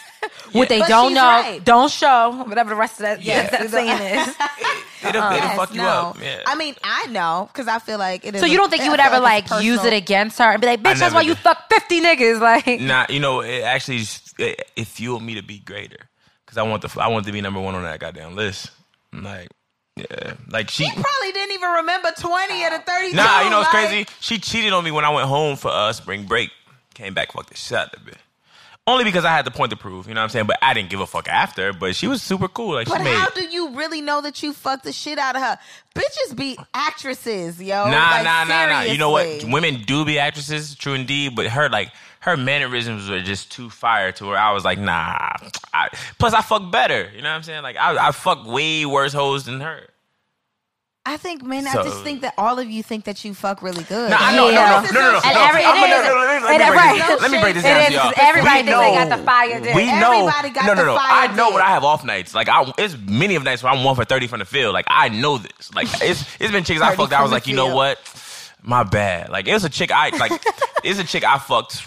[0.52, 1.62] What they But don't know, right.
[1.64, 2.44] don't show.
[2.46, 3.50] Whatever the rest of that, Yes.
[3.50, 4.28] that saying is.
[5.08, 5.86] it'll, it'll Yes, fuck you no.
[5.88, 6.20] up.
[6.22, 6.40] Yeah.
[6.46, 8.40] I mean, I know because I feel like it is.
[8.40, 10.66] So you don't think you would ever like it's use it against her and be
[10.66, 12.40] like, bitch, that's never why you fuck fifty niggas?
[12.40, 14.02] Like, Nah, you know, it actually
[14.38, 15.98] it, it fueled me to be greater
[16.44, 18.70] because I want the I want to be number one on that goddamn list.
[19.12, 19.48] Like,
[19.96, 20.84] yeah, like she.
[20.84, 23.16] He probably didn't even remember 20 of the 32.
[23.16, 24.06] Nah, you know what's like- crazy?
[24.20, 26.50] She cheated on me when I went home for uh, spring break.
[26.94, 28.14] Came back, fucked the shit out of bitch.
[28.88, 30.46] Only because I had the point to prove, you know what I'm saying?
[30.46, 31.72] But I didn't give a fuck after.
[31.72, 32.74] But she was super cool.
[32.74, 33.14] Like But she made.
[33.16, 35.58] how do you really know that you fucked the shit out of her?
[35.96, 37.90] Bitches be actresses, yo.
[37.90, 38.80] Nah, Like, nah, nah, nah.
[38.82, 39.42] You know what?
[39.44, 41.34] Women do be actresses, true indeed.
[41.34, 41.90] But her like
[42.26, 45.16] her mannerisms were just too fire to where I was like, nah.
[45.72, 47.08] I, plus, I fuck better.
[47.14, 47.62] You know what I'm saying?
[47.62, 49.88] Like I, I fuck way worse hoes than her.
[51.08, 53.84] I think, man, I just think that all of you think that you fuck really
[53.84, 54.10] good.
[54.10, 54.84] No, I know, Yeah.
[54.84, 55.20] no, no, no, no, no, no.
[55.24, 56.04] And every- I'm it gonna- is.
[56.08, 57.86] no, no, let me- let me And break this- Let me break this It down
[57.86, 58.12] to y'all.
[58.16, 59.74] everybody We thinks they got know- the fire dick.
[59.76, 60.12] We know.
[60.26, 60.96] Everybody got no, no, the no.
[60.98, 61.54] fire I know dick.
[61.54, 62.34] when I have off nights.
[62.34, 64.74] Like I, it's many of nights where I'm one for thirty from the field.
[64.74, 65.72] Like I know this.
[65.76, 67.12] Like it's it's been chicks I 30 fucked.
[67.12, 67.98] I was like, you know what?
[68.66, 69.30] My bad.
[69.30, 70.32] Like it was a chick I like.
[70.84, 71.84] it's a chick I fucked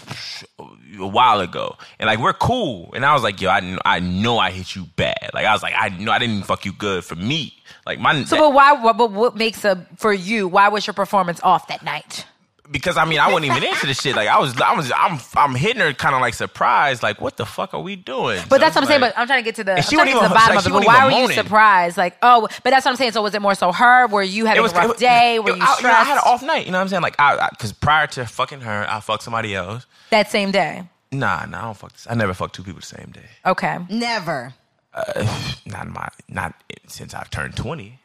[0.98, 2.90] a while ago, and like we're cool.
[2.94, 5.30] And I was like, yo, I I know I hit you bad.
[5.34, 7.54] Like I was like, I know I didn't fuck you good for me.
[7.84, 8.92] Like my So, but why?
[8.94, 10.48] But what makes a for you?
[10.48, 12.24] Why was your performance off that night?
[12.70, 14.14] Because I mean I wasn't even into the shit.
[14.14, 17.02] Like I was, I was, I'm, I'm hitting her kind of like surprised.
[17.02, 18.40] Like what the fuck are we doing?
[18.48, 19.00] But So that's what I'm it's saying.
[19.00, 20.34] But I'm trying to get to the, I'm she trying to get to wasn't the
[20.34, 20.74] bottom like, of it.
[20.74, 21.96] But why were you surprised?
[21.96, 23.12] Like, oh, but that's what I'm saying.
[23.12, 24.06] So was it more so her?
[24.06, 25.38] Were you having a rough day?
[25.38, 26.66] Were you I, stressed know, I had an off night.
[26.66, 27.02] You know what I'm saying?
[27.02, 29.86] Like I, because prior to fucking her, I fucked somebody else.
[30.10, 30.84] that same day?
[31.12, 32.06] Nah, nah, I don't fuck this.
[32.08, 33.26] I never fucked two people the same day.
[33.44, 33.78] Okay.
[33.88, 34.54] Never.
[34.94, 36.54] Uh, not in my, not
[36.86, 37.99] since I've turned twenty.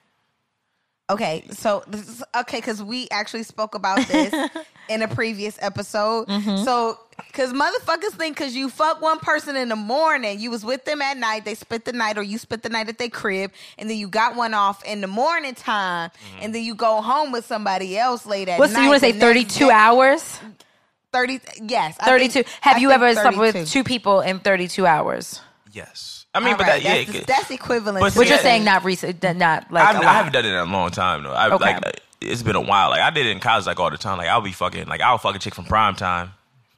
[1.07, 4.33] Okay, so this is okay because we actually spoke about this
[4.89, 6.27] in a previous episode.
[6.27, 6.63] Mm-hmm.
[6.63, 6.97] So,
[7.27, 11.03] because motherfuckers think because you fuck one person in the morning, you was with them
[11.03, 13.87] at night, they spent the night, or you spent the night at their crib, and
[13.87, 16.39] then you got one off in the morning time, mm-hmm.
[16.41, 18.75] and then you go home with somebody else late at Well, night.
[18.75, 20.39] so you want to say 32 day- hours?
[21.13, 21.39] Thirty?
[21.61, 22.31] Yes, 32.
[22.31, 25.39] think- Have I you think ever slept with two people in 32 hours?
[25.71, 28.01] Yes, I mean, All but right, that, that's, yeah, that's equivalent.
[28.01, 30.15] But to But you're saying not recent, not like I've, a I lot.
[30.15, 31.31] haven't done it in a long time though.
[31.31, 31.57] I, Okay.
[31.75, 32.89] Like it's been a while.
[32.89, 34.17] Like I did it in college, like all the time.
[34.17, 36.31] Like I'll be fucking, like I'll fuck a chick from prime time.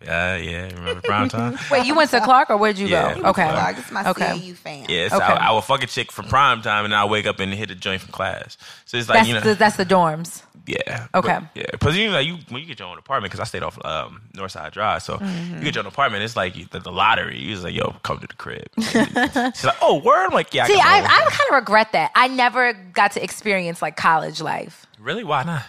[0.05, 0.69] Yeah, yeah.
[0.75, 1.57] Remember prime time?
[1.71, 3.15] Wait, you went to Clark or where'd you Yeah.
[3.15, 3.29] go?
[3.29, 3.49] Okay.
[3.49, 4.39] Clark, it's my Okay.
[4.39, 4.85] CAU fan.
[4.89, 5.25] Yeah, so Okay.
[5.25, 7.71] I, I would fuck a chick from prime time, and I wake up and hit
[7.71, 8.57] a joint from class.
[8.85, 10.43] So it's like That's you know, the, that's the dorms.
[10.67, 11.07] Yeah.
[11.15, 11.39] Okay.
[11.39, 13.63] But, yeah, because you know, you when you get your own apartment, because I stayed
[13.63, 16.23] off um, Northside Drive, so you get your own apartment.
[16.23, 17.39] It's like the, the lottery.
[17.39, 18.67] You was like, yo, come to the crib.
[18.79, 20.25] She's like, oh, word.
[20.25, 20.65] I'm like, yeah.
[20.65, 21.03] See, come I.
[21.03, 22.11] I kind of regret that.
[22.15, 24.85] I never got to experience like college life.
[24.99, 25.63] really why not?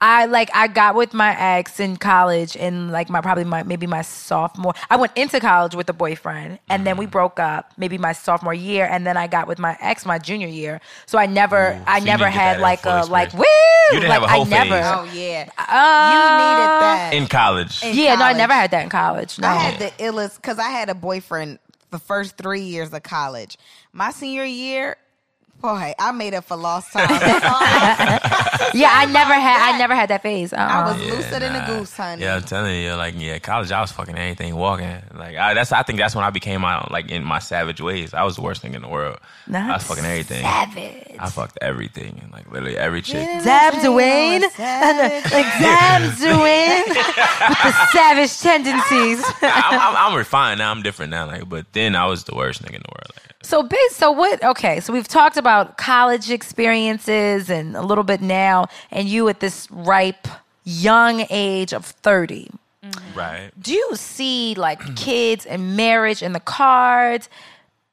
[0.00, 3.86] I like I got with my ex in college in like my probably my maybe
[3.86, 4.74] my sophomore.
[4.90, 8.52] I went into college with a boyfriend and then we broke up maybe my sophomore
[8.52, 10.80] year and then I got with my ex my junior year.
[11.06, 13.44] So I never Ooh, I so you never had like full a like woo
[13.92, 14.84] You didn't like have a whole I never phase.
[14.84, 17.10] Oh yeah, Uh, you needed that.
[17.14, 17.82] In college.
[17.82, 19.38] In Yeah, no, I never had that in college.
[19.38, 19.48] No.
[19.48, 23.56] I had the illest because I had a boyfriend the first three years of college.
[23.92, 24.96] My senior year,
[25.60, 27.08] boy, I made up for lost time.
[28.74, 30.52] yeah, I never had I never had that phase.
[30.52, 30.58] Uh-uh.
[30.60, 32.22] I was Yeah, looser than a goose, honey.
[32.22, 35.02] Yeah, I'm telling you, like, yeah, college, I was fucking anything walking.
[35.14, 38.12] Like, I, that's, I think that's when I became my, like, in my savage ways.
[38.14, 39.18] I was the worst thing in the world.
[39.52, 40.42] I was fucking everything.
[40.42, 41.16] savage.
[41.18, 43.26] I fucked everything, and like literally every chick.
[43.44, 49.24] Dab Dwayne, like Dab Dwayne with the savage tendencies.
[49.42, 50.70] I'm, I'm, I'm refined now.
[50.70, 51.26] I'm different now.
[51.26, 53.12] Like, but then I was the worst nigga in the world.
[53.16, 54.42] Like, So, based, so what?
[54.42, 59.40] Okay, so we've talked about college experiences and a little bit now, and you at
[59.40, 60.26] this ripe
[60.64, 62.50] young age of thirty.
[62.82, 63.18] Mm-hmm.
[63.18, 63.50] right.
[63.60, 67.28] Do you see like kids and marriage in the cards?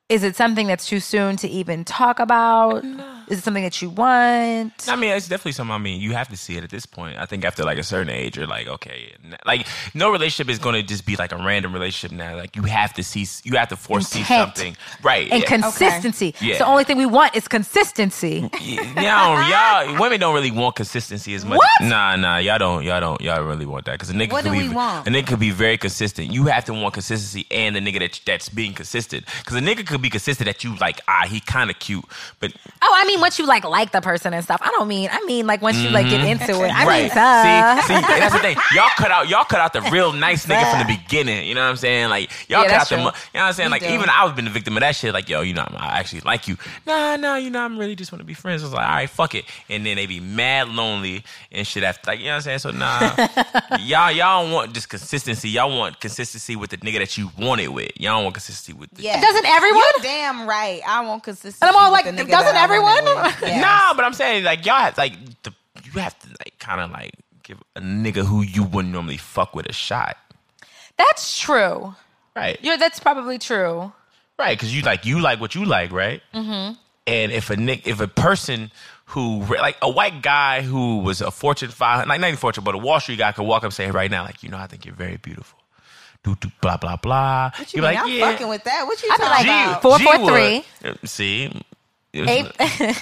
[0.09, 2.83] Is it something that's too soon to even talk about?
[3.31, 4.73] Is it something that you want?
[4.89, 5.73] I mean, it's definitely something.
[5.73, 7.17] I mean, you have to see it at this point.
[7.17, 9.13] I think after like a certain age, you're like, okay,
[9.45, 12.35] like no relationship is going to just be like a random relationship now.
[12.35, 14.57] Like you have to see, you have to foresee Intent.
[14.57, 15.31] something, right?
[15.31, 15.47] And yeah.
[15.47, 16.35] consistency.
[16.41, 16.57] Yeah.
[16.57, 18.49] So the only thing we want is consistency.
[18.59, 21.57] y'all, y'all, women don't really want consistency as much.
[21.57, 21.69] What?
[21.87, 24.51] Nah, nah, y'all don't, y'all don't, y'all really want that because a nigga What could
[24.51, 25.07] do be, we want?
[25.07, 26.33] a nigga could be very consistent.
[26.33, 29.87] You have to want consistency and the nigga that that's being consistent because a nigga
[29.87, 30.99] could be consistent that you like.
[31.07, 32.03] Ah, he kind of cute,
[32.41, 32.51] but
[32.83, 34.59] Oh, I mean, once you like like the person and stuff.
[34.63, 35.09] I don't mean.
[35.11, 36.71] I mean, like once you like get into it.
[36.73, 37.17] I mean, Mm-hmm.
[37.17, 37.77] right.
[37.77, 38.57] uh, See, see, that's the thing.
[38.75, 41.47] Y'all cut out, y'all cut out the real nice nigga from the beginning.
[41.47, 42.09] You know what I'm saying?
[42.09, 43.03] Like y'all Yeah, cut out that's the, true.
[43.05, 43.67] mu- you know what I'm saying?
[43.67, 43.87] We like do.
[43.93, 45.13] even I've been the victim of that shit.
[45.13, 46.57] Like yo, you know, I actually like you.
[46.85, 48.63] Nah, nah, you know, I'm really just want to be friends.
[48.63, 49.45] I was like, all right, fuck it.
[49.69, 52.59] And then they be mad lonely and shit after, like you know what I'm saying?
[52.59, 53.15] So nah,
[53.79, 55.49] y'all, y'all don't want just consistency.
[55.49, 57.91] Y'all want consistency with the nigga that you want it with.
[57.99, 58.89] Y'all don't want consistency with.
[58.91, 59.21] The, Yeah.
[59.21, 59.81] Doesn't everyone?
[59.95, 60.81] You're damn right.
[60.87, 61.57] I want consistency.
[61.61, 63.10] And I'm all with like, the nigga doesn't that I want it everyone?
[63.23, 63.41] with.
[63.41, 63.61] Yes.
[63.61, 65.53] Nah, but I'm saying like y'all have like the,
[65.83, 69.55] you have to like kind of like give a nigga who you wouldn't normally fuck
[69.55, 70.17] with a shot,
[70.97, 71.95] That's true.
[72.35, 72.57] right?
[72.61, 73.91] You're, that's probably true.
[74.39, 76.21] Right, because you like you like what you like, right?
[76.33, 76.73] Mm-hmm.
[77.07, 78.71] And if a nick, if a person
[79.05, 82.73] who like a white guy who was a Fortune five, like not even Fortune, but
[82.73, 84.67] a Wall Street guy could walk up and say right now, like you know, I
[84.67, 85.59] think you're very beautiful.
[86.23, 87.51] Do do blah blah blah.
[87.57, 87.95] What you You're mean?
[87.95, 88.31] like, I'm yeah.
[88.31, 88.85] fucking with that.
[88.87, 89.81] What you I'd talking like, about?
[89.81, 90.63] Four, G four, would.
[90.93, 91.07] three.
[91.07, 91.61] See.
[92.13, 92.51] It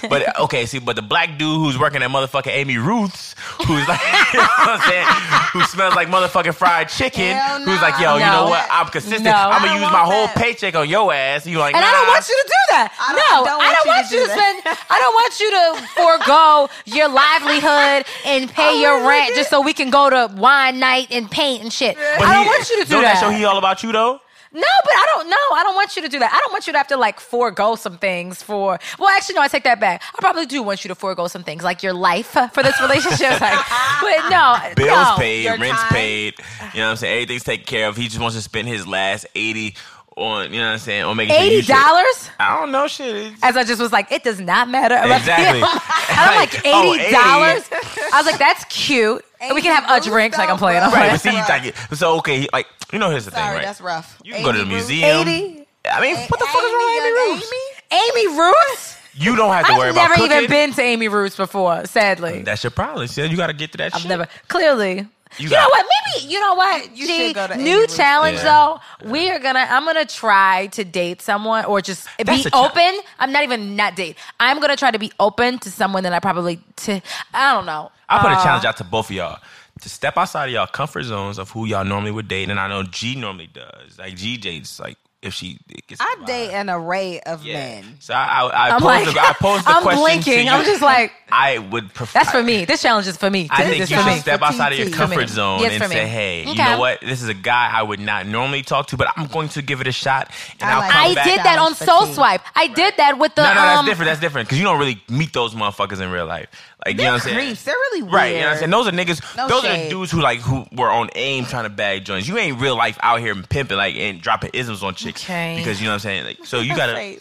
[0.08, 3.34] but okay, see, but the black dude who's working at motherfucking Amy Ruth's,
[3.66, 3.98] who's like,
[4.32, 5.06] you know what I'm saying,
[5.52, 8.68] who smells like motherfucking fried chicken, Hell who's like, yo, you know what?
[8.70, 9.24] I'm consistent.
[9.24, 9.32] No.
[9.32, 10.36] I'm gonna use want my whole that.
[10.36, 11.44] paycheck on your ass.
[11.44, 12.92] You like, And I don't want you to do that.
[13.00, 14.60] I don't- no, I don't I don't want want you you to to do that.
[14.62, 14.78] spend.
[14.90, 15.64] I don't want you to
[15.98, 20.78] forego your livelihood and pay Oh your rent just so we can go to wine
[20.78, 21.96] night and paint and shit.
[21.96, 23.18] But I don't he- want you to do don't that.
[23.18, 24.20] show he all about you though?
[24.52, 25.36] No, but I don't know.
[25.52, 26.32] I don't want you to do that.
[26.32, 28.78] I don't want you to have to like forego some things for.
[28.98, 29.42] Well, actually, no.
[29.42, 30.02] I take that back.
[30.12, 33.40] I probably do want you to forego some things, like your life for this relationship.
[33.40, 33.58] like,
[34.00, 35.14] but no, Bills no.
[35.18, 35.90] paid, your rent's time.
[35.92, 36.34] paid.
[36.74, 37.14] You know what I'm saying?
[37.22, 37.96] Everything's taken care of.
[37.96, 39.76] He just wants to spend his last eighty
[40.16, 40.52] on.
[40.52, 41.04] You know what I'm saying?
[41.04, 42.30] On making sure Eighty should- dollars.
[42.40, 43.32] I don't know shit.
[43.42, 44.96] As I just was like, it does not matter.
[44.96, 45.60] Exactly.
[45.62, 47.68] and I'm like, Oh, eighty dollars.
[48.12, 49.24] I was like, that's cute.
[49.54, 50.82] We can have a Amy drink like I'm playing.
[50.82, 53.62] I'm Right, but see, like, so okay, like you know, here's the thing, right?
[53.64, 54.20] that's rough.
[54.24, 54.88] You can go to the Amy Ruth.
[54.88, 55.28] museum.
[55.28, 55.66] 80?
[55.90, 57.52] I mean, what the fuck is wrong with Amy young Ruth's?
[57.92, 58.26] Amy?
[58.26, 58.96] Amy Ruth's?
[59.14, 59.88] You don't have to worry.
[59.88, 60.36] I've about never cooking.
[60.38, 62.42] even been to Amy Ruth's before, sadly.
[62.42, 63.06] That's your problem.
[63.08, 64.08] See, you got to get to that I've shit.
[64.08, 65.06] never clearly.
[65.38, 65.86] You, got- know what?
[66.16, 66.96] Maybe you know what?
[66.96, 68.78] You should go to Amy new challenge Yeah.
[69.04, 69.10] though.
[69.10, 69.64] We are gonna.
[69.68, 72.98] I'm gonna try to date someone or just That's be cha- open.
[73.20, 74.16] I'm not even not date.
[74.40, 76.60] I'm gonna try to be open to someone that I probably.
[76.78, 77.00] To
[77.32, 77.92] I don't know.
[78.10, 79.38] I put a Uh, challenge out to both of y'all
[79.80, 82.68] to step outside of y'all comfort zones of who y'all normally would date, and I
[82.68, 83.98] know G normally does.
[83.98, 86.00] Like G dates, like if she gets.
[86.00, 87.54] I date an array of Yeah.
[87.54, 87.96] men.
[88.00, 90.32] So I, I, I I'm posed like, the, I posed the I'm question blinking.
[90.34, 90.50] to you.
[90.50, 92.18] I'm just like, I would prefer.
[92.18, 92.64] that's for me.
[92.64, 93.46] This challenge is for me.
[93.50, 94.18] I This think you for should me.
[94.20, 94.94] step For outside of your TT.
[94.94, 95.14] For me.
[95.16, 97.00] comfort zone Yes, and say, "Hey, you know what?
[97.02, 99.80] This is a guy I would not normally talk to, but I'm going to give
[99.80, 102.06] it a shot, and I will like come I back." did that on Soul.
[102.06, 102.40] Swipe.
[102.56, 103.86] I did that with the No, no, that's um.
[103.86, 104.08] different.
[104.08, 106.48] That's different because you don't really meet those motherfuckers in real life.
[106.86, 107.36] Like you know what I'm saying?
[107.36, 107.64] creeps.
[107.64, 108.14] They're really weird.
[108.14, 108.70] Right, you know what I'm saying?
[108.70, 109.36] Those are niggas.
[109.36, 112.26] No those are the dudes who like who were on aim trying to bag joints.
[112.26, 115.09] You ain't real life out here pimping like and dropping isms on chicks.
[115.16, 115.56] Okay.
[115.58, 116.24] Because you know what I'm saying.
[116.24, 117.18] Like, so you gotta.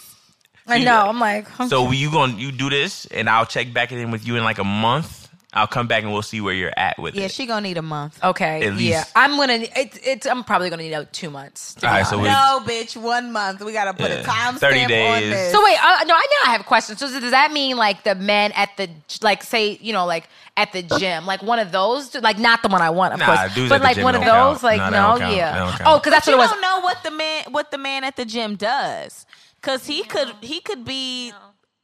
[0.68, 1.08] I know.
[1.08, 1.48] I'm like.
[1.68, 4.60] So you gonna you do this, and I'll check back in with you in like
[4.60, 5.19] a month.
[5.52, 7.24] I'll come back and we'll see where you're at with Yeah, it.
[7.24, 8.24] Yeah, she gonna need a month.
[8.24, 8.68] Okay.
[8.68, 8.82] At least.
[8.92, 9.04] Yeah.
[9.16, 9.66] I'm gonna.
[9.76, 9.98] It's.
[10.06, 10.28] It's.
[10.28, 11.76] I'm probably gonna need out two months.
[11.84, 12.68] All right, so honest.
[12.68, 13.62] we- No, bitch, one month.
[13.64, 14.18] We gotta put Yeah.
[14.18, 15.32] a time 30 stamp on days.
[15.34, 15.52] this.
[15.52, 16.98] So wait, uh, no, I now I have a question.
[16.98, 18.90] So does that mean like the men at the
[19.24, 22.68] like say you know like at the gym, like one of those, like not the
[22.70, 24.30] one I want, of Nah, course, dudes but at the like gym one of don't
[24.30, 24.54] count.
[24.56, 25.36] those, like Nah, they no, count.
[25.36, 25.58] Yeah.
[25.58, 25.82] count.
[25.86, 26.52] Oh, because that's you what it was.
[26.52, 29.26] don't know what the man what the man at the gym does.
[29.64, 31.34] Cause he could he could be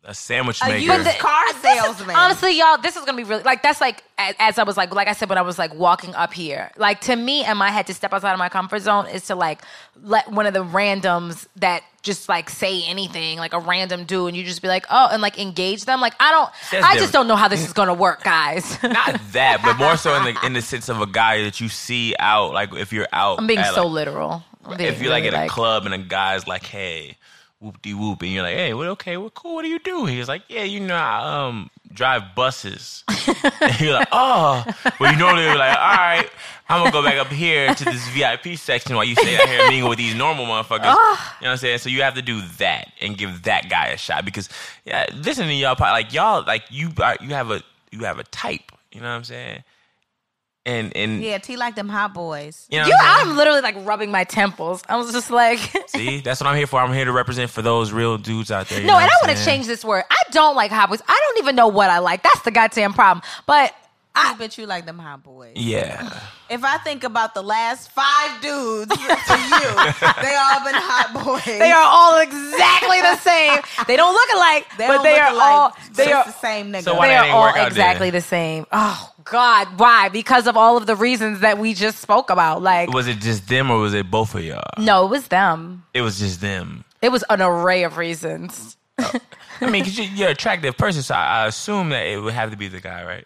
[0.06, 0.94] a sandwich a maker.
[0.94, 2.16] used car salesman.
[2.16, 4.94] Honestly, y'all, this is gonna be really like that's like as, as I was like
[4.94, 6.72] like I said when I was like walking up here.
[6.78, 9.36] Like to me, and my head to step outside of my comfort zone is to
[9.36, 9.62] like
[10.02, 14.38] let one of the randoms that just like say anything, like a random dude, and
[14.38, 16.00] you just be like, oh, and like engage them.
[16.00, 17.00] Like I don't, That's I different.
[17.00, 18.78] just don't know how this is gonna work, guys.
[18.84, 21.68] Not that, but more so in the in the sense of a guy that you
[21.68, 22.54] see out.
[22.54, 24.44] Like if you're out, I'm being at, so like, literal.
[24.78, 27.18] Being if you're like really, at a club and a guy's like, "Hey,
[27.60, 29.56] whoop de whoop," and you're like, "Hey, well, okay, well, cool.
[29.56, 33.04] What do you do?" He's like, "Yeah, you know, I um drive buses."
[33.62, 34.64] and you're like, "Oh,"
[35.00, 36.30] well, you normally be like, "All right,
[36.70, 39.68] I'm gonna go back up here to this VIP section while you stay out here
[39.70, 40.86] mingle with these normal motherfuckers."
[41.42, 41.80] You know what I'm saying?
[41.80, 44.50] So you have to do that and give that guy a shot because,
[44.86, 48.24] yeah, listen to y'all, like y'all, like you, are, you have a you have a
[48.26, 48.72] type.
[48.92, 49.64] You know what I'm saying?
[50.68, 52.66] And and yeah, T like them hot boys.
[52.72, 53.30] you know, You, I'm?
[53.30, 54.82] I'm literally like rubbing my temples.
[54.90, 56.80] I was just like, See, that's what I'm here for.
[56.80, 58.82] I'm here to represent for those real dudes out there.
[58.84, 60.04] no, and I want to change this word.
[60.10, 61.02] I don't like hot boys.
[61.08, 62.24] I don't even know what I like.
[62.24, 63.24] That's the goddamn problem.
[63.46, 63.76] But
[64.18, 65.54] I bet you like them hot boys.
[65.56, 71.12] Yeah, If I think about the last five dudes to you, they all been hot
[71.26, 71.44] boys.
[71.46, 73.60] they are all exactly the same.
[73.88, 76.72] They don't look alike, They but they are alike, all they it's are the same
[76.72, 76.84] nigga.
[76.84, 78.20] So they are all exactly then?
[78.20, 78.66] the same.
[78.72, 80.10] Oh God, why?
[80.10, 82.62] Because of all of the reasons that we just spoke about.
[82.62, 84.64] Like, was it just them or was it both of y'all?
[84.78, 85.84] no, it was them.
[85.94, 86.86] It was just them.
[87.02, 88.78] It was an array of reasons.
[88.98, 89.12] Oh.
[89.62, 92.34] I mean, because you, you're an attractive person, so I, I assume that it would
[92.34, 93.26] have to be the guy, right?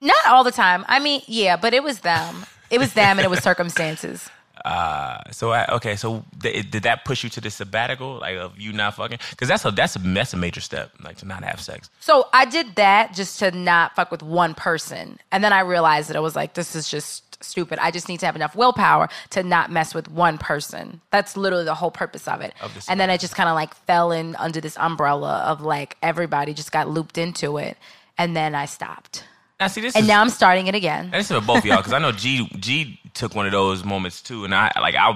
[0.00, 0.84] Not all the time.
[0.88, 2.46] I mean, yeah, but it was them.
[2.70, 4.30] It was them, and it was circumstances.
[4.64, 8.58] Uh, so I, okay, so th- did that push you to the sabbatical, like of
[8.58, 9.18] you not fucking?
[9.30, 11.88] Because that's a that's a that's a major step, like to not have sex.
[12.00, 15.18] So I did that just to not fuck with one person.
[15.32, 17.78] And then I realized that I was like, this is just stupid.
[17.80, 21.00] I just need to have enough willpower to not mess with one person.
[21.10, 22.52] That's literally the whole purpose of it.
[22.60, 25.96] Of and then I just kind of like fell in under this umbrella of like
[26.02, 27.78] everybody just got looped into it.
[28.18, 29.24] And then I stopped.
[29.60, 31.04] Now see this And is, now I'm starting it again.
[31.04, 33.52] And this is for both of y'all because I know G G took one of
[33.52, 35.10] those moments too, and I like I,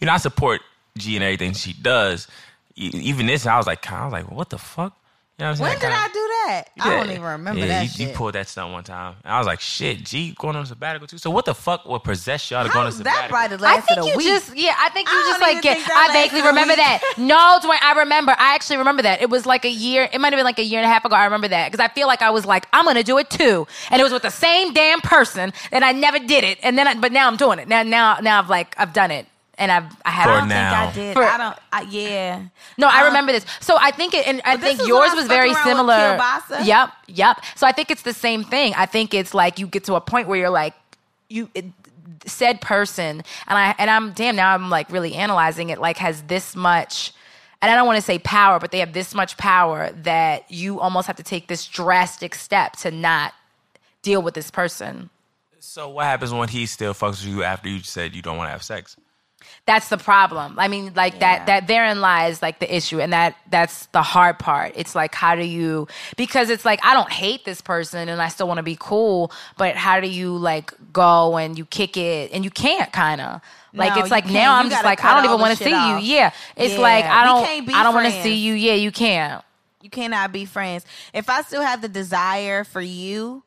[0.00, 0.60] you know, I support
[0.98, 2.28] G and everything she does.
[2.76, 4.92] E- Even this, I was like, I was like, what the fuck?
[5.38, 5.68] You know what I'm saying?
[5.68, 6.64] when did I do that?
[6.80, 8.08] I don't even remember yeah, that you, shit.
[8.08, 10.66] you pulled that stunt one time, and I was like, shit, G going on a
[10.66, 11.18] sabbatical too.
[11.18, 13.36] So what the fuck would possess y'all to go on a How's that sabbatical?
[13.58, 14.26] probably I lasted think a you week?
[14.28, 14.74] just yeah.
[14.78, 15.78] I think you I just like get.
[15.90, 16.78] I vaguely remember week.
[16.78, 17.14] that.
[17.18, 18.32] No, Dwayne, I remember.
[18.32, 19.20] I actually remember that.
[19.20, 20.08] It was like a year.
[20.10, 21.14] It might have been like a year and a half ago.
[21.14, 23.66] I remember that because I feel like I was like, I'm gonna do it too,
[23.90, 26.88] and it was with the same damn person, and I never did it, and then
[26.88, 27.68] I, but now I'm doing it.
[27.68, 29.26] Now now now I've like I've done it,
[29.58, 30.24] and I've I have.
[30.26, 30.90] For I don't now.
[30.90, 31.14] think I did.
[31.14, 31.58] For- I don't.
[31.72, 32.42] I, yeah.
[32.78, 33.46] No, I Um, remember this.
[33.60, 36.18] So I think it, and I think yours was very fucked with similar.
[36.64, 37.40] Yep, yep.
[37.54, 38.74] So I think it's the same thing.
[38.76, 40.74] I think it's like you get to a point where you're like,
[41.28, 41.64] you it,
[42.26, 45.78] said person, and I and I'm damn now I'm like really analyzing it.
[45.80, 47.12] Like has this much.
[47.62, 50.78] And I don't want to say power, but they have this much power that you
[50.78, 53.32] almost have to take this drastic step to not
[54.02, 55.08] deal with this person.
[55.58, 58.48] So what happens when he still fucks with you after you said you don't want
[58.48, 58.96] to have sex?
[59.66, 60.58] That's the problem.
[60.58, 64.38] I mean, like that that therein lies like the issue and that that's the hard
[64.38, 64.72] part.
[64.76, 68.28] It's like how do you because it's like I don't hate this person and I
[68.28, 72.30] still want to be cool, but how do you like go and you kick it
[72.32, 73.40] and you can't kind of.
[73.72, 76.02] Like No, it's like now I'm just like I don't even want to see off.
[76.02, 76.14] you.
[76.14, 76.30] Yeah.
[76.56, 76.80] It's Yeah.
[76.80, 78.54] like I don't can't be I don't want to see you.
[78.54, 79.44] Yeah, you can't.
[79.82, 80.84] You cannot be friends.
[81.12, 83.42] If I still have the desire for you,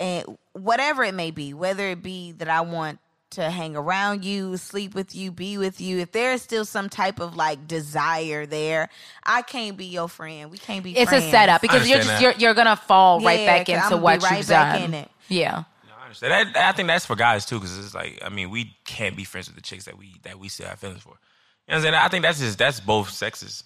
[0.00, 2.98] and whatever it may be, whether it be that I want
[3.34, 6.88] to hang around you, sleep with you, be with you, if there is still some
[6.88, 8.88] type of like desire there,
[9.22, 10.50] I can't be your friend.
[10.50, 10.96] We can't be.
[10.96, 11.26] It's friends.
[11.26, 14.38] a setup because you're just understand you're you're gonna fall right back into what right
[14.38, 14.82] you've back done.
[14.84, 15.10] in it.
[15.28, 15.64] Yeah.
[15.86, 16.54] No, I understand.
[16.54, 19.24] That, I think that's for guys too, because it's like I mean, we can't be
[19.24, 21.10] friends with the chicks that we that we still have feelings for.
[21.10, 21.18] You know
[21.66, 21.94] what I'm saying?
[21.94, 23.64] I think that's just that's both sexes.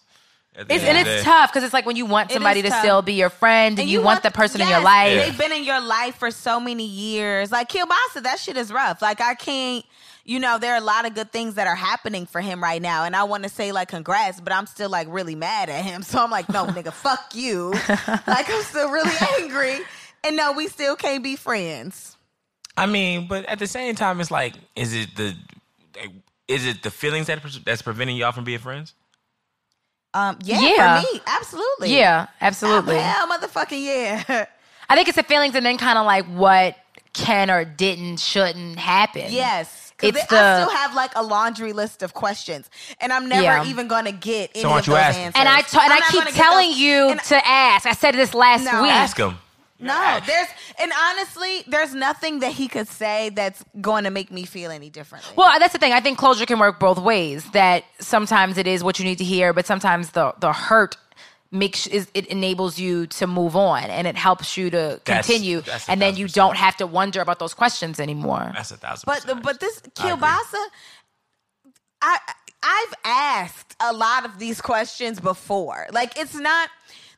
[0.59, 2.81] At the It's, and it's tough because it's like when you want somebody to tough.
[2.81, 5.15] still be your friend and, And you, want, the person in your life.
[5.15, 5.25] Yeah.
[5.25, 7.53] They've been in your life for so many years.
[7.53, 9.01] Like Kielbasa, that shit is rough.
[9.01, 9.85] Like I can't.
[10.25, 12.83] You know, there are a lot of good things that are happening for him right
[12.83, 15.85] now, and I want to say like congrats, but I'm still like really mad at
[15.85, 16.03] him.
[16.09, 17.71] So I'm like, no, nigga, fuck you.
[18.27, 19.79] like I'm still really angry,
[20.25, 22.17] and no, we still can't be friends.
[22.77, 25.35] I mean, but at the same time, it's like, is it the
[26.47, 28.95] is it the feelings that that's preventing y'all from being friends?
[30.19, 31.01] Um, yeah, Yeah.
[31.03, 31.97] for me, absolutely.
[31.97, 32.97] yeah, absolutely.
[32.99, 34.47] hell, motherfucking yeah.
[34.91, 36.77] I think it's the feelings and then kind of like what
[37.13, 39.27] can or didn't, shouldn't happen.
[39.29, 39.93] Yes.
[39.97, 43.65] Because It's I still have like a laundry list of questions, and I'm never Yeah.
[43.67, 45.19] even going to get any why don't of you those ask?
[45.19, 45.41] answers.
[45.41, 47.85] And I and I'm I keep telling those- you and- to ask.
[47.85, 48.83] I said this last No.
[48.83, 48.93] week.
[48.93, 49.39] Ask them.
[49.81, 50.49] No, there's
[50.81, 54.91] and honestly, there's nothing that he could say that's going to make me feel any
[54.91, 55.31] differently.
[55.37, 55.93] Well, that's the thing.
[55.93, 57.49] I think closure can work both ways.
[57.53, 60.97] That sometimes it is what you need to hear, but sometimes the the hurt
[61.53, 65.61] makes is it enables you to move on and it helps you to That's- continue,
[65.63, 66.35] that's a and then thousand you percent.
[66.35, 68.51] don't have to wonder about those questions anymore.
[68.55, 69.05] That's a thousand.
[69.07, 69.43] but percent.
[69.43, 70.11] but this I agree.
[70.27, 70.65] Kielbasa,
[72.03, 72.19] I
[72.63, 75.87] I've asked a lot of these questions before.
[75.93, 76.69] Like it's not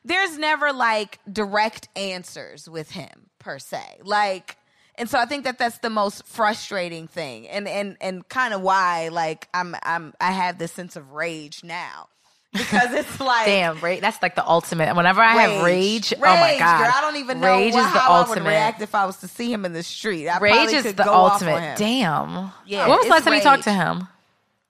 [0.03, 3.99] there's never like direct answers with him per se.
[4.03, 4.57] Like
[4.95, 8.61] and so I think that that's the most frustrating thing and and and kind of
[8.61, 12.07] why like I'm I'm I have this sense of rage now.
[12.53, 14.01] Because it's like Damn, right?
[14.01, 14.93] That's like the ultimate.
[14.95, 17.93] Whenever I have rage, oh my god, Girl, I don't even know rage what, is
[17.93, 20.27] the how I would react if I was to see him in the street.
[20.27, 21.77] I Rage is the go off on ultimate.
[21.77, 22.51] Damn.
[22.65, 24.07] Yeah, When was the last time you talked to him?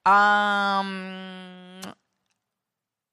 [0.06, 1.41] Um.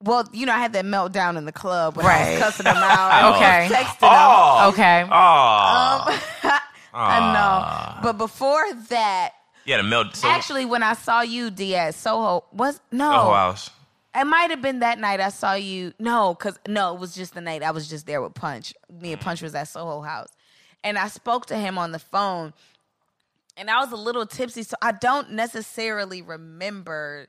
[0.03, 2.30] Well, you know, I had that meltdown in the club when I Right.
[2.32, 3.34] was cussing him out.
[3.34, 3.44] Okay.
[3.44, 4.68] I was texting him.
[4.72, 5.03] Okay.
[5.11, 6.05] Oh,
[6.44, 6.61] Um,
[6.94, 8.01] I know.
[8.03, 9.32] But before that,
[9.64, 10.14] yeah, the melt.
[10.16, 13.11] So, actually, when I saw you, Diaz Soho was no.
[13.11, 13.70] Soho House.
[14.14, 15.92] It might have been that night I saw you.
[15.99, 18.72] No, because no, it was just the night I was just there with Punch.
[18.90, 20.28] Me and Punch was at Soho House,
[20.82, 22.55] and I spoke to him on the phone,
[23.57, 27.28] and I was a little tipsy, so I don't necessarily remember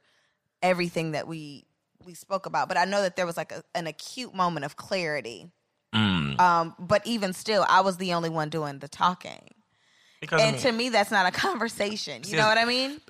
[0.64, 1.66] everything that we
[2.06, 4.76] we spoke about, but I know that there was like a, an acute moment of
[4.76, 5.48] clarity.
[5.94, 6.40] Mm.
[6.40, 9.50] Um, but even still, I was the only one doing the talking,
[10.22, 12.22] Because I and mean, to me, that's not a conversation.
[12.26, 13.02] You know what I mean?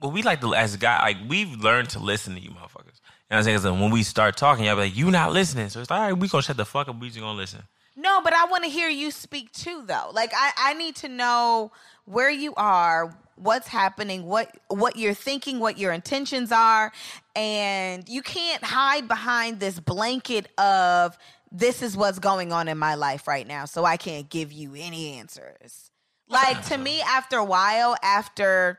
[0.00, 3.00] well, we like to as a guy, like we've learned to listen to you, motherfuckers.
[3.30, 3.56] You know what I'm saying?
[3.58, 6.06] 'Cause when we start talking, y'all be like, "You not listening," so it's like, "All
[6.06, 6.98] right, we gonna shut the fuck up.
[7.00, 7.62] We just gonna listen."
[7.96, 10.10] No, but I want to hear you speak too, though.
[10.12, 11.72] Like I, I need to know
[12.04, 16.92] where you are, what's happening, what what you're thinking, what your intentions are,
[17.34, 21.18] and you can't hide behind this blanket of
[21.50, 24.74] this is what's going on in my life right now, so I can't give you
[24.76, 25.90] any answers.
[26.28, 28.78] Like to me, after a while, after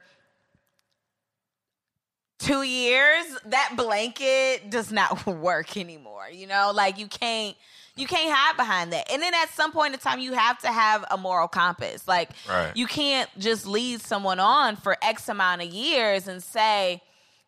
[2.39, 6.27] two years, that blanket does not work anymore.
[6.31, 7.55] You know, like you can't
[7.95, 9.09] you can't hide behind that.
[9.11, 12.07] And then at some point in time, you have to have a moral compass.
[12.07, 12.75] Like Right.
[12.75, 17.01] you can't just lead someone on for X amount of years and say,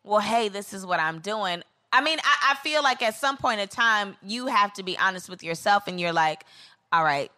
[0.04, 3.36] "Well, hey, this is what I'm doing." I mean, I, I feel like at some
[3.36, 6.44] point in time, you have to be honest with yourself, and you're like,
[6.92, 7.30] "All right,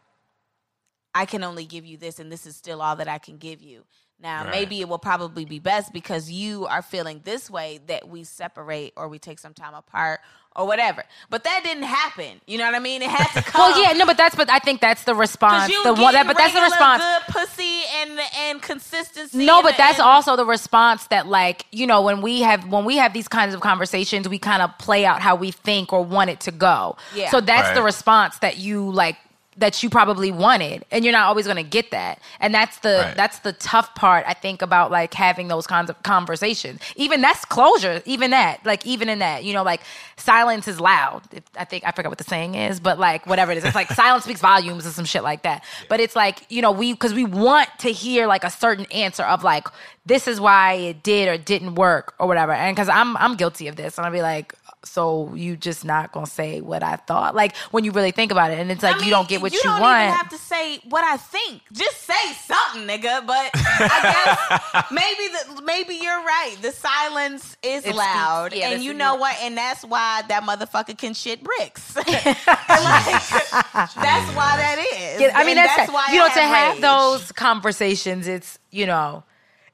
[1.15, 3.63] I can only give you this, and this is still all that I can give
[3.63, 3.85] you.
[4.23, 4.51] Now, Right.
[4.51, 8.93] maybe it will probably be best because you are feeling this way that we separate
[8.97, 10.21] or we take some time apart
[10.55, 11.05] or whatever.
[11.31, 12.41] But that didn't happen.
[12.47, 13.01] You know what I mean?
[13.01, 13.71] It had to come.
[13.71, 15.73] Well, yeah, no, but that's but I think that's the response.
[15.85, 17.03] The one that, but that's the response.
[17.03, 19.47] Good pussy and and consistency.
[19.47, 22.67] No, and- but that's and- also the response that like, you know, when we have
[22.69, 25.93] when we have these kinds of conversations, we kind of play out how we think
[25.95, 26.97] or want it to go.
[27.15, 27.31] Yeah.
[27.31, 29.17] So that's the response that you like
[29.61, 32.19] that you probably wanted and you're not always going to get that.
[32.41, 33.17] And that's the Right.
[33.17, 36.81] that's the tough part i think about like having those kinds of conversations.
[36.97, 39.83] Even that's closure even that like even in that you know like
[40.17, 41.23] silence is loud.
[41.33, 43.65] If- i think i forget what the saying is but like whatever it is.
[43.65, 45.63] It's like silence speaks volumes or some shit like that.
[45.89, 49.23] But it's like you know we because we want to hear like a certain answer
[49.23, 49.69] of like
[50.07, 52.53] this is why it did or didn't work or whatever.
[52.53, 54.55] And because i'm i'm guilty of this and i'll be like
[54.85, 57.35] so you just not gonna say what I thought?
[57.35, 59.43] Like when you really think about it, and it's like I mean, you don't get
[59.43, 60.03] what you, don't want.
[60.05, 61.63] even have to say what I think.
[61.73, 63.27] Just say something, nigga.
[63.27, 66.57] But I guess maybe the maybe you're right.
[66.63, 69.37] The silence is speaks- loud, yeah, and you is- know what?
[69.43, 71.95] And that's why that motherfucker can shit bricks.
[72.07, 75.21] like, that's why that is.
[75.21, 76.83] Yeah, I mean, And that's, why you know I to have rage.
[76.83, 78.27] those conversations.
[78.29, 79.25] It's you know,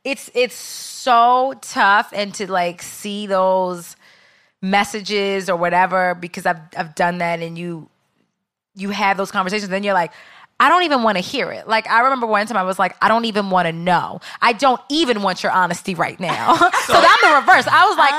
[0.05, 3.96] it's it's so tough, and to like see those
[4.71, 7.89] messages or whatever because I've I've done that, and you
[8.75, 10.13] you have those conversations, then you're like.
[10.59, 11.69] I don't even want to hear it.
[11.69, 14.23] Like I remember one time I was like, I don't even want to know.
[14.41, 16.57] I don't even want your honesty right now.
[16.57, 17.67] so I'm the reverse.
[17.67, 18.15] I was like,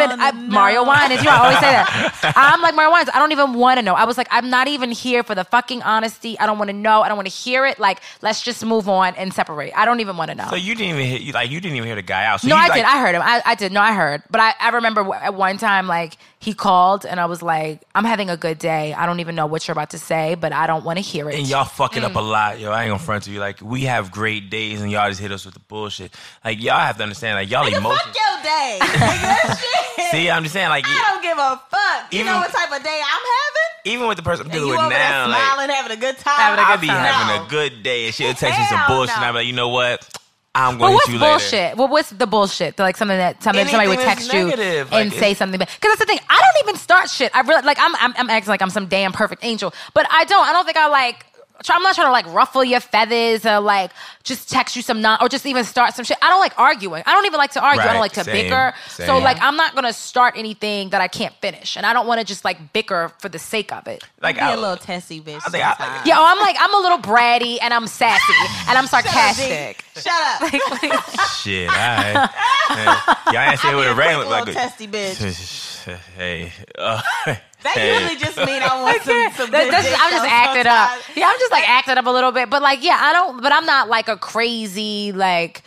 [0.00, 0.20] even.
[0.20, 2.32] I, Mario Winans, you know, I always say that.
[2.36, 3.10] I'm like Mario Winans.
[3.14, 3.94] I don't even want to know.
[3.94, 6.38] I was like, I'm not even here for the fucking honesty.
[6.38, 7.02] I don't want to know.
[7.02, 7.78] I don't want to hear it.
[7.78, 9.72] Like, let's just move on and separate.
[9.76, 10.46] I don't even want to know.
[10.50, 12.40] So you didn't even hear, you, like you didn't even hear the guy out.
[12.40, 12.84] So No, you, I like, did.
[12.84, 13.22] I heard him.
[13.24, 13.72] I, I did.
[13.72, 14.22] No, I heard.
[14.30, 18.04] But I, I remember at one time, like, he called and I was like, I'm
[18.04, 18.94] having a good day.
[18.94, 21.28] I don't even know what you're about to say, but I don't want to hear
[21.28, 21.34] it.
[21.36, 22.06] and y'all fucking Mm.
[22.06, 22.70] up a lot, yo.
[22.70, 23.40] I ain't gonna front to you.
[23.40, 26.14] Like we have great days, and y'all just hit us with the bullshit.
[26.44, 28.02] Like y'all have to understand, like y'all Nigga, emotions.
[28.02, 29.78] fuck your day.
[29.98, 30.10] nigga.
[30.10, 32.12] See, I'm just saying, like I don't give a fuck.
[32.12, 33.68] You know what type of day I'm having?
[33.84, 35.92] even with the person I'm And dealing you with over there now, like smiling, having
[35.96, 36.34] a good time.
[36.36, 37.04] Having a I'll good be time.
[37.04, 37.46] having No.
[37.46, 39.28] a good day, and she'll text me some Hell bullshit, and no.
[39.28, 40.06] I'm like, you know what?
[40.54, 41.30] I'm going what's to you later.
[41.32, 41.76] bullshit?
[41.76, 42.78] Well, what's the bullshit?
[42.78, 45.58] Like something that something somebody would text you negative, and say it's- something.
[45.58, 46.18] Because that's the thing.
[46.28, 47.34] I don't even start shit.
[47.34, 47.78] I really like.
[47.80, 50.46] I'm, I'm I'm acting like I'm some damn perfect angel, but I don't.
[50.46, 51.24] I don't think I like.
[51.64, 53.90] Try- I'm not trying to like ruffle your feathers or like
[54.24, 56.16] just text you some non or just even start some shit.
[56.22, 57.02] I don't like arguing.
[57.06, 57.82] I don't even like to argue.
[57.82, 58.74] I don't like to same, bicker.
[58.88, 62.20] So like I'm not gonna start anything that I can't finish, and I don't want
[62.20, 64.02] to just like bicker for the sake of it.
[64.20, 65.40] Like Be I, a little testy bitch.
[65.46, 66.06] I think I- sometimes.
[66.06, 68.32] Yeah, oh, I'm like I'm a little bratty and I'm sassy
[68.68, 69.84] and I'm sarcastic.
[69.96, 70.50] Shut up.
[71.40, 71.68] shit.
[71.68, 72.30] All right.
[72.68, 75.64] Hey, y'all ain't say it with a Quick rain little like a, testy bitch.
[75.96, 76.52] hey.
[76.76, 77.00] Uh,
[77.64, 77.94] That hey.
[77.94, 80.66] usually just mean I want some, some That- good that's- dick I'm just though acting
[80.68, 81.16] up.
[81.16, 82.48] Yeah, I'm just like acting up a little bit.
[82.50, 83.42] But like, yeah, I don't.
[83.42, 85.62] But I'm not like a crazy like.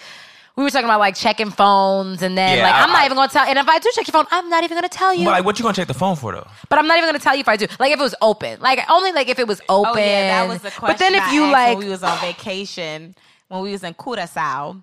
[0.56, 3.06] We were talking about like checking phones, and then Yeah, like I- I'm not I-
[3.06, 3.46] even gonna tell.
[3.46, 5.26] And if I do check your phone, I'm not even gonna tell you.
[5.26, 6.48] But like, what you gonna check the phone for though?
[6.70, 7.68] but I'm not even gonna tell you if I do.
[7.80, 9.92] Like if it was open, like only like if it was open.
[9.94, 10.88] Oh yeah, that was the question.
[10.88, 13.16] But then if I you like, when we was on vacation,
[13.50, 14.78] when we was in Curacao,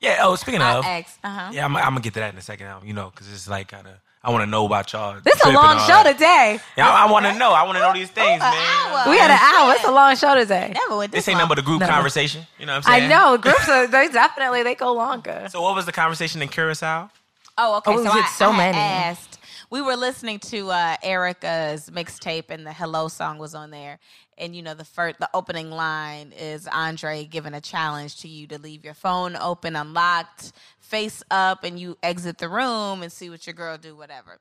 [0.00, 0.18] Yeah.
[0.22, 1.50] Oh, speaking I of, asked, uh-huh.
[1.52, 2.66] yeah, I'm, I'm gonna get to that in a second.
[2.68, 3.94] now, You know, because it's like kind of.
[4.24, 5.20] I want to know about y'all.
[5.22, 6.12] this is a long show that.
[6.14, 6.58] today.
[6.78, 7.52] Yeah, I, I want to know.
[7.52, 8.54] I want to know these things, An man.
[8.54, 9.10] hour.
[9.10, 9.74] We had an hour.
[9.74, 10.72] It's a long show today.
[10.74, 11.48] Never went this, This ain't long.
[11.48, 11.86] nothing but a group No.
[11.88, 12.46] conversation.
[12.58, 13.02] You know what I'm saying?
[13.04, 15.46] I know groups are they definitely they go longer.
[15.50, 17.10] So what was the conversation in Curacao?
[17.58, 17.92] Oh, okay.
[17.92, 18.78] Oh, we so did I, so I many.
[18.78, 19.38] asked.
[19.70, 23.98] We were listening to uh, Erykah's mixtape, and the "Hello" song was on there.
[24.38, 28.46] And you know, the first, the opening line is Andre giving a challenge to you
[28.48, 30.52] to leave your phone open, unlocked,
[30.84, 34.38] face up, and you exit the room and see what your girl do, whatever.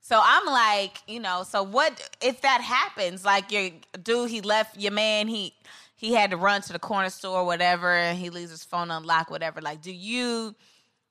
[0.00, 3.24] So I'm like, you know, so what if that happens?
[3.24, 3.70] Like your
[4.02, 5.52] dude, he left your man, he
[5.96, 9.30] he had to run to the corner store, whatever, and he leaves his phone unlocked,
[9.30, 9.60] whatever.
[9.60, 10.54] Like, do you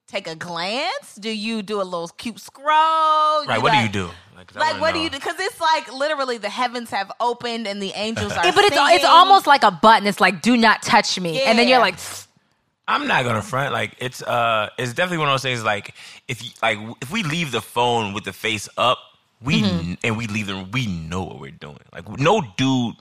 [0.07, 1.15] take a glance?
[1.15, 3.45] Do you do a little cute scroll?
[3.45, 3.61] Right.
[3.61, 4.09] what do you do?
[4.37, 5.17] I Like, wanna what do you do?
[5.17, 8.45] Because it's like literally the heavens have opened and the angels are.
[8.45, 10.07] Yeah, but it's it's almost like a button.
[10.07, 11.81] It's like do not touch me, and then you're Yeah.
[11.83, 11.99] like.
[12.87, 13.73] I'm not gonna front.
[13.73, 15.63] Like it's uh, it's definitely one of those things.
[15.63, 15.93] Like
[16.27, 18.99] if you, like if we leave the phone with the face up,
[19.41, 19.93] we Mm-hmm.
[20.03, 21.79] and we leave them, we know what we're doing.
[21.93, 22.95] Like no dude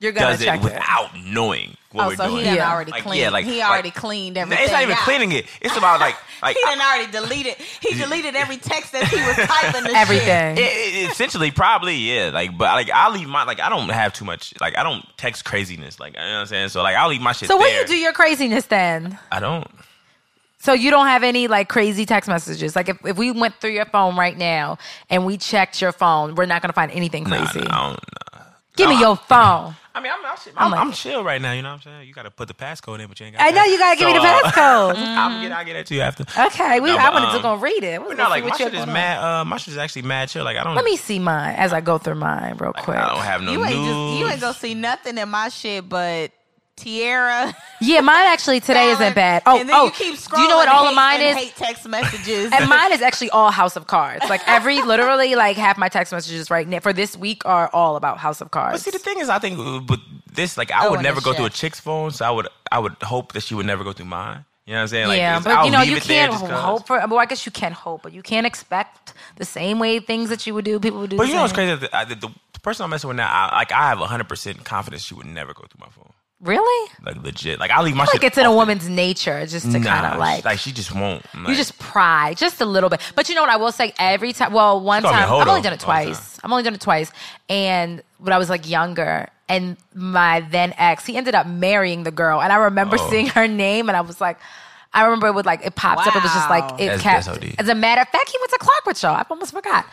[0.00, 0.64] You're gonna does it check it.
[0.64, 2.20] without knowing what Oh, we're doing.
[2.20, 2.38] Oh, so doing.
[2.38, 2.72] he done Yeah.
[2.72, 3.20] already Like, cleaned.
[3.20, 4.64] yeah, like- he like- already cleaned everything.
[4.64, 5.00] It's not even out.
[5.02, 5.46] cleaning it.
[5.60, 7.54] It's about like like He done already deleted.
[7.82, 9.84] He deleted every text that he was typing.
[9.86, 10.56] and Everything.
[10.56, 12.30] It, it- essentially, probably, yeah.
[12.32, 14.54] Like, but like, I leave my like, I don't have too much.
[14.60, 16.00] Like, I don't text craziness.
[16.00, 16.68] Like, you know what I'm saying.
[16.70, 17.48] So, like, I'll leave my shit.
[17.48, 17.82] So when there.
[17.82, 19.66] you do your craziness, then I don't.
[20.60, 22.74] so you don't have any like crazy text messages.
[22.74, 24.78] Like if, if we went through your phone right now
[25.10, 27.60] and we checked your phone, we're not gonna find anything crazy.
[27.60, 28.00] nah, I don't.
[28.34, 28.40] Nah.
[28.76, 29.74] Give me No, your phone.
[29.92, 31.52] I mean, I'm, I'm, I'm I'm, chill right now.
[31.52, 32.08] You know what I'm saying?
[32.08, 33.44] You got to put the passcode in, but you ain't got.
[33.44, 34.94] I know you gotta give me the passcode.
[34.96, 36.24] I'll get, I'll get that to you after.
[36.46, 38.00] Okay, we No, I but, wanted to um, go read it.
[38.00, 39.18] We're not like my shit is mad.
[39.18, 40.44] Uh, my shit is actually mad chill.
[40.44, 40.76] Like I don't.
[40.76, 42.96] Let me see mine as I go through mine real quick.
[42.96, 43.86] I don't have no You ain't news.
[43.86, 46.30] just you ain't gonna see nothing in my shit but
[46.80, 47.54] Tierra.
[47.80, 49.42] Yeah, mine actually today isn't bad.
[49.46, 50.36] Oh, and then oh, you keep scrolling.
[50.36, 51.36] do you know what all of mine is?
[51.36, 52.52] Hate text messages.
[52.52, 54.28] And mine is actually all House of Cards.
[54.28, 57.96] Like every, literally, like half my text messages right now for this week are all
[57.96, 58.72] about House of Cards.
[58.74, 60.00] But see, the thing is, I think uh, but
[60.32, 62.48] this, like I Oh, would never the go through a chick's phone, so I would
[62.70, 64.44] I would hope that she would never go through mine.
[64.66, 65.08] You know what I'm saying?
[65.08, 66.98] Like, yeah, but I'll you know, you can't hope for.
[67.08, 70.46] Well, I guess you can't hope, but you can't expect the same way things that
[70.46, 70.78] you would do.
[70.78, 71.16] People would do.
[71.16, 71.74] But the you know what's crazy?
[71.74, 75.02] The, the, the person I'm messing with now, I, like I have 100 percent confidence
[75.02, 76.12] she would never go through my phone.
[76.42, 76.90] Really?
[77.04, 77.60] Like legit.
[77.60, 78.24] Like I leave my Like shit.
[78.24, 80.44] it's in a off the- woman's nature just to Nah, kind of like.
[80.44, 81.22] like she just won't.
[81.46, 83.00] you just pry just a little bit.
[83.14, 85.40] But you know what I will say every time well one She called me time
[85.42, 86.14] I've only done it all the time.
[86.14, 86.40] twice.
[86.42, 87.12] I've only done it twice.
[87.50, 92.10] And when I was like younger and my then ex, he ended up marrying the
[92.10, 93.10] girl and I remember Oh.
[93.10, 94.38] seeing her name and I was like
[94.94, 96.16] I remember it would like it popped up.
[96.16, 97.26] It was just like it That's- kept.
[97.40, 99.10] that's As a matter of fact, he went to Clockwork Show.
[99.10, 99.86] I almost forgot.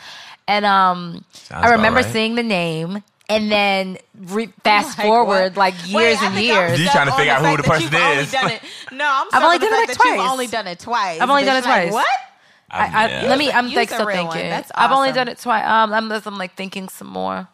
[0.48, 2.12] And um, Sounds I remember right.
[2.14, 5.58] seeing the name, and then re- fast Like, forward what?
[5.58, 6.80] like years I and years.
[6.80, 8.32] You stuck trying to figure out who fact the that person you've only is.
[8.32, 8.62] done it-
[8.92, 9.28] No, I'm.
[9.34, 11.20] I've only done it fact like that You've only done it twice.
[11.22, 11.94] I've only done it like, twice.
[11.94, 12.08] What?
[12.70, 13.30] I, I, yeah.
[13.30, 13.52] Let me.
[13.52, 14.52] I'm like still thinking.
[14.52, 14.72] Awesome.
[14.76, 15.64] I've only done it twice.
[15.66, 17.48] Um, I'm, I'm like thinking some more.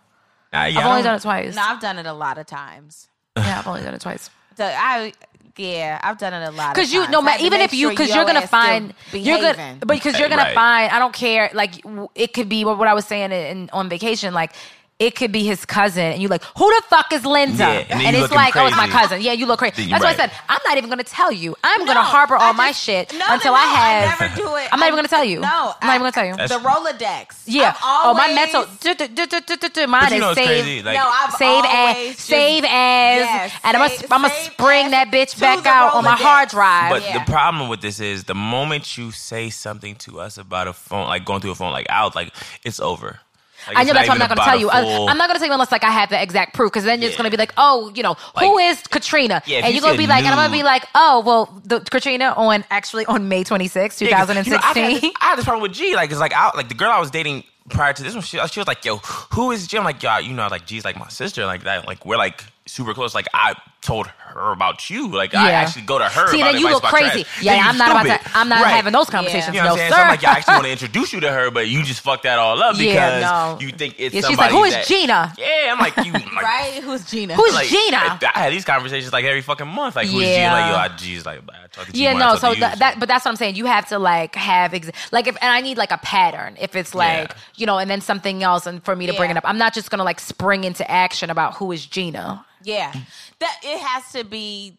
[0.51, 1.55] Nah, yeah, I've only done it twice.
[1.55, 3.07] No, I've done it a lot of times.
[3.37, 4.29] Yeah, I've only done it twice.
[4.57, 5.11] So I,
[5.57, 6.75] yeah, I've done it a lot.
[6.75, 7.11] Because of you, times.
[7.11, 10.29] no matter, even if you, because your you're gonna find, you're gonna, but because you're
[10.29, 10.53] gonna Right.
[10.55, 11.49] find, I don't care.
[11.53, 11.83] Like
[12.15, 14.33] it could be what, what I was saying in, on vacation.
[14.35, 14.53] Like
[14.99, 17.57] it could be his cousin, and you like, who the fuck is Linda?
[17.57, 19.21] Yeah, and then you it's looking like, oh, it's my cousin.
[19.21, 19.75] Yeah, you look crazy.
[19.77, 21.55] Then you- That's why I said I'm not even gonna tell you.
[21.63, 24.21] I'm gonna harbor all I my shit no, until no, I have.
[24.21, 24.69] I never do it.
[24.71, 25.39] I'm not even gonna tell you.
[25.39, 26.35] No, I'm not even gonna tell you.
[26.47, 27.43] The Rolodex.
[27.45, 27.69] Yeah.
[27.69, 28.65] I've oh, my mental.
[28.79, 30.85] du- Mine is know save.
[30.85, 35.09] Like, no, I've Save as, save as, Yes, and I'm gonna, I'm gonna spring that
[35.11, 36.91] bitch back out on my hard drive.
[36.91, 40.73] But the problem with this is the moment you say something to us about a
[40.73, 42.33] phone, like going through a phone, like out, like
[42.63, 43.19] it's over.
[43.67, 44.69] Like, I know that's why I'm not going to tell you.
[44.69, 46.83] Full- I'm not going to tell you unless like I have the exact proof, because
[46.85, 47.17] then it's Yeah.
[47.17, 49.41] going to be like, oh, you know, who is Katrina?
[49.45, 51.21] Yeah, and you you're going to be like, and I'm going to be like, oh,
[51.25, 55.01] well, the Katrina on actually on May 26, Yeah, 'cause, you know, 2016.
[55.01, 55.95] this- I had this problem with G.
[55.95, 58.37] Like, it's like, I, like the girl I was dating prior to this one, she,
[58.47, 60.97] she was like, "Yo, who is G?" I'm like, "Yo, you know, like G's like
[60.99, 61.87] my sister, like that.
[61.87, 63.13] Like we're like super close.
[63.15, 65.09] Like I told her about you.
[65.11, 66.27] Like I actually go to her.
[66.31, 67.23] See, about then you look crazy.
[67.23, 67.43] trash.
[67.43, 68.37] Yeah, Then you I'm not about to.
[68.37, 68.71] I'm not Right.
[68.71, 69.53] having those conversations.
[69.55, 69.91] You know what I'm no, saying?
[69.91, 69.95] sir.
[69.97, 71.99] So I'm like, yeah, I actually want to introduce you to her, but you just
[72.01, 73.57] fucked that all up because Yeah, no.
[73.59, 75.33] you think it's Yeah, she's somebody like, who is that- Gina?
[75.37, 76.81] Yeah, I'm like, you like, Right?
[76.83, 77.35] Who's Gina?
[77.35, 77.97] Who's like, Gina?
[78.33, 79.95] I had these conversations like every fucking month.
[79.97, 80.31] Like, who's Gina?
[80.33, 80.53] Yeah.
[80.53, 82.37] Like, yo, I G's like, I talk to G Yeah, more than I no.
[82.37, 83.55] So that, that, but that's what I'm saying.
[83.55, 86.55] You have to like have ex- like if, and I need like a pattern.
[86.59, 89.35] If it's like you know, and then something else, and for me to bring it
[89.37, 92.45] up, I'm not just gonna like spring into action about who is Gina.
[92.63, 92.93] Yeah,
[93.39, 94.77] that it has to be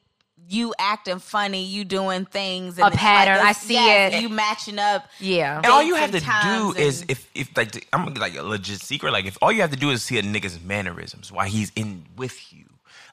[0.48, 4.22] you acting funny, you doing things, A it's pattern, it's- I see yes, it.
[4.22, 5.08] You matching up.
[5.18, 5.56] Yeah.
[5.56, 8.36] And all you have to and do is if if like the- I'm gonna like
[8.36, 9.12] a legit secret.
[9.12, 12.04] Like if all you have to do is see a nigga's mannerisms while he's in
[12.16, 12.64] with you.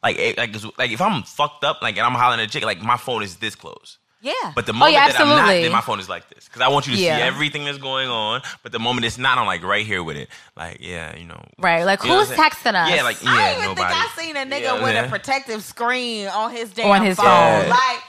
[0.03, 2.81] Like like like if I'm fucked up like and I'm hollering at a chick like
[2.81, 3.97] my phone is this close.
[4.23, 6.45] Yeah, But the moment Oh, yeah, that I'm not, then my phone is like this
[6.45, 7.17] because I want you to Yeah.
[7.17, 8.41] see everything that's going on.
[8.61, 10.29] But the moment it's not, I'm like right here with it.
[10.55, 11.43] Like yeah, you know.
[11.57, 12.39] Right, like, who's what I'm saying?
[12.51, 12.89] texting us?
[12.95, 13.93] Yeah, like yeah, I don't even nobody.
[13.95, 15.05] think I seen a nigga Yeah, with man.
[15.05, 17.25] a protective screen on his damn On his phone.
[17.25, 17.69] phone.
[17.69, 17.99] Like,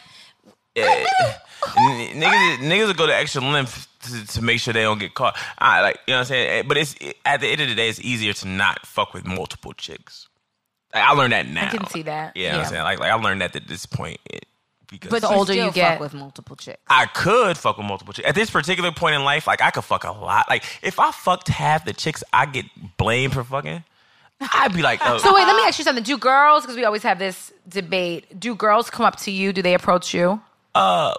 [0.75, 1.05] Yeah.
[1.63, 5.37] Niggas, niggas will go to extra length to, to make sure they don't get caught.
[5.59, 6.51] I like, you know what I'm saying?
[6.51, 6.95] Eh, But it's
[7.25, 10.29] at the end of the day, it's easier to not fuck with multiple chicks.
[10.95, 11.67] Like, I learned that now.
[11.69, 12.37] I can see that.
[12.37, 12.83] Yeah, you know what I'm saying?
[12.83, 14.19] Like, like I learned that at this point.
[14.27, 14.45] It,
[14.93, 16.81] because But the older still you fuck get- with multiple chicks.
[16.89, 18.29] I could fuck with multiple chicks.
[18.29, 20.47] At this particular point in life, like I could fuck a lot.
[20.49, 22.67] Like if I fucked half the chicks I get
[22.99, 23.83] blamed for fucking,
[24.41, 26.05] I'd be like, oh, So wait, let me ask you something.
[26.05, 29.53] Do girls, because we always have this debate, do girls come up to you?
[29.53, 30.41] Do they approach you?
[30.75, 31.15] uh,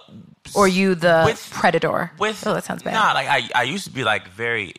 [0.54, 2.10] Or you the With- predator?
[2.18, 2.92] with oh, that sounds bad.
[2.94, 4.74] Nah, like I, I used to be like very,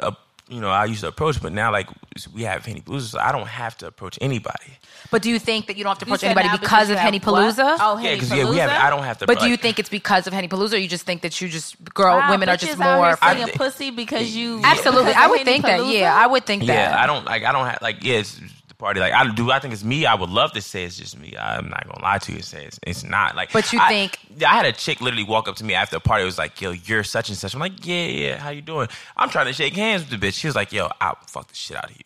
[0.00, 0.12] uh,
[0.48, 1.88] you know, I used to approach, but now like
[2.34, 4.78] we have Henny Palooza, so I don't have to approach anybody.
[5.10, 6.88] But do you think that you don't have to You approach said anybody now because
[6.88, 7.54] you of have Henny what?
[7.54, 7.76] Palooza?
[7.80, 8.70] Oh, Yeah, Henny because yeah, we have.
[8.70, 9.26] I don't have to.
[9.26, 11.40] But do like- you think it's because of Henny Palooza, or you just think that
[11.40, 13.06] you just girl, Wow, women are bitches just out more?
[13.06, 15.80] here singing I- pussy because you Absolutely, because I of would Henny think that.
[15.80, 15.98] Palooza?
[16.00, 16.72] Yeah, I would think that.
[16.92, 17.44] Yeah, I don't like.
[17.44, 18.02] I don't have like.
[18.02, 18.48] Yeah, it's the
[18.78, 19.00] party.
[19.00, 19.50] Like I do.
[19.50, 20.06] I think it's me.
[20.06, 21.34] I would love to say it's just me.
[21.38, 23.36] I'm not gonna lie to you and say it's, it's not.
[23.36, 25.96] Like, But you I- think- I had a chick literally walk up to me after
[25.96, 26.22] a party.
[26.22, 28.36] It was like, "Yo, you're such and such." I'm like, "Yeah, yeah.
[28.38, 30.34] How you doing?" I'm trying to shake hands with the bitch.
[30.34, 32.02] She was like, "Yo, I'll fuck the shit out of you."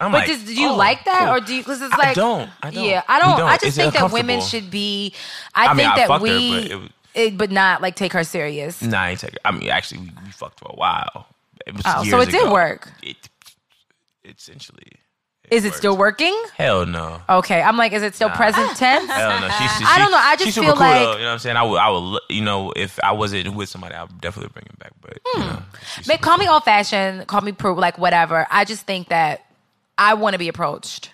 [0.00, 1.62] I'm But like, does, do you "Oh, like that, cool." or do you?
[1.62, 2.50] Because it's I like don't.
[2.62, 2.84] I don't.
[2.84, 3.38] Yeah, I don't.
[3.38, 3.48] don't.
[3.48, 5.14] I just It's think that women should be.
[5.54, 7.94] I, I mean, think I that fucked her, but it was- it- but not like
[7.96, 8.82] take her serious.
[8.82, 9.36] Nah, I take.
[9.44, 11.26] I mean, actually, we, we fucked for a while.
[11.66, 12.52] It was Oh, so it did ago.
[12.52, 12.92] work.
[13.02, 13.16] It,
[14.24, 14.92] essentially.
[15.50, 15.76] Is it worked.
[15.76, 16.42] still working?
[16.56, 17.20] Hell no.
[17.28, 19.10] Okay, I'm like, is it still present tense?
[19.10, 19.48] Hell no.
[19.48, 21.38] She, she, I don't know, I just feel cool, like- though, you know what I'm
[21.38, 21.56] saying.
[21.56, 24.66] I would, I would, you know, if I wasn't with somebody, I would definitely bring
[24.66, 24.92] him back.
[25.00, 25.48] But you hmm.
[25.48, 25.62] know,
[25.94, 28.46] she's But call me old fashioned, call me prude, like whatever.
[28.50, 29.44] I just think that
[29.98, 31.10] I want to be approached.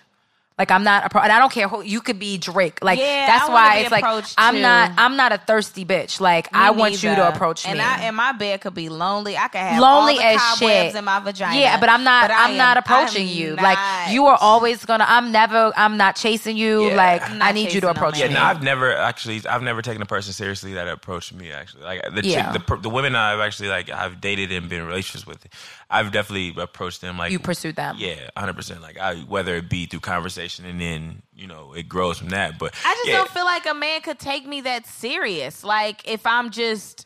[0.59, 2.83] Like I'm not, appro- and I don't care who you could be Drake.
[2.83, 4.03] Like Yeah, that's I why it's like
[4.37, 4.61] I'm too.
[4.61, 6.19] not, I'm not a thirsty bitch.
[6.19, 7.83] Like Me I want you to approach and me.
[7.83, 9.35] I, and my bed could be lonely.
[9.35, 10.59] I could have lonely all the as cobwebs
[10.91, 11.59] shit in my vagina.
[11.59, 12.25] Yeah, but I'm not.
[12.27, 13.55] But I I'm not approaching you.
[13.55, 15.05] not- Like you are always gonna.
[15.07, 15.71] I'm never.
[15.75, 16.89] I'm not chasing you.
[16.89, 16.95] Yeah.
[16.95, 18.27] like I'm not I need you to approach man.
[18.27, 18.33] me.
[18.35, 21.51] Yeah, no, I've never actually, I've never taken a person seriously that approached me.
[21.51, 22.51] Actually, like the Yeah.
[22.53, 25.43] chick, the, the women I've actually like, I've dated and been in relationships with,
[25.91, 27.17] I've definitely approached them.
[27.17, 27.97] Like You pursued them.
[27.99, 28.81] Yeah, hundred percent.
[28.81, 32.57] Like I, whether it be through conversation and then you know it grows from that.
[32.57, 33.17] But I just yeah.
[33.17, 35.63] don't feel like a man could take me that serious.
[35.63, 37.05] Like if I'm just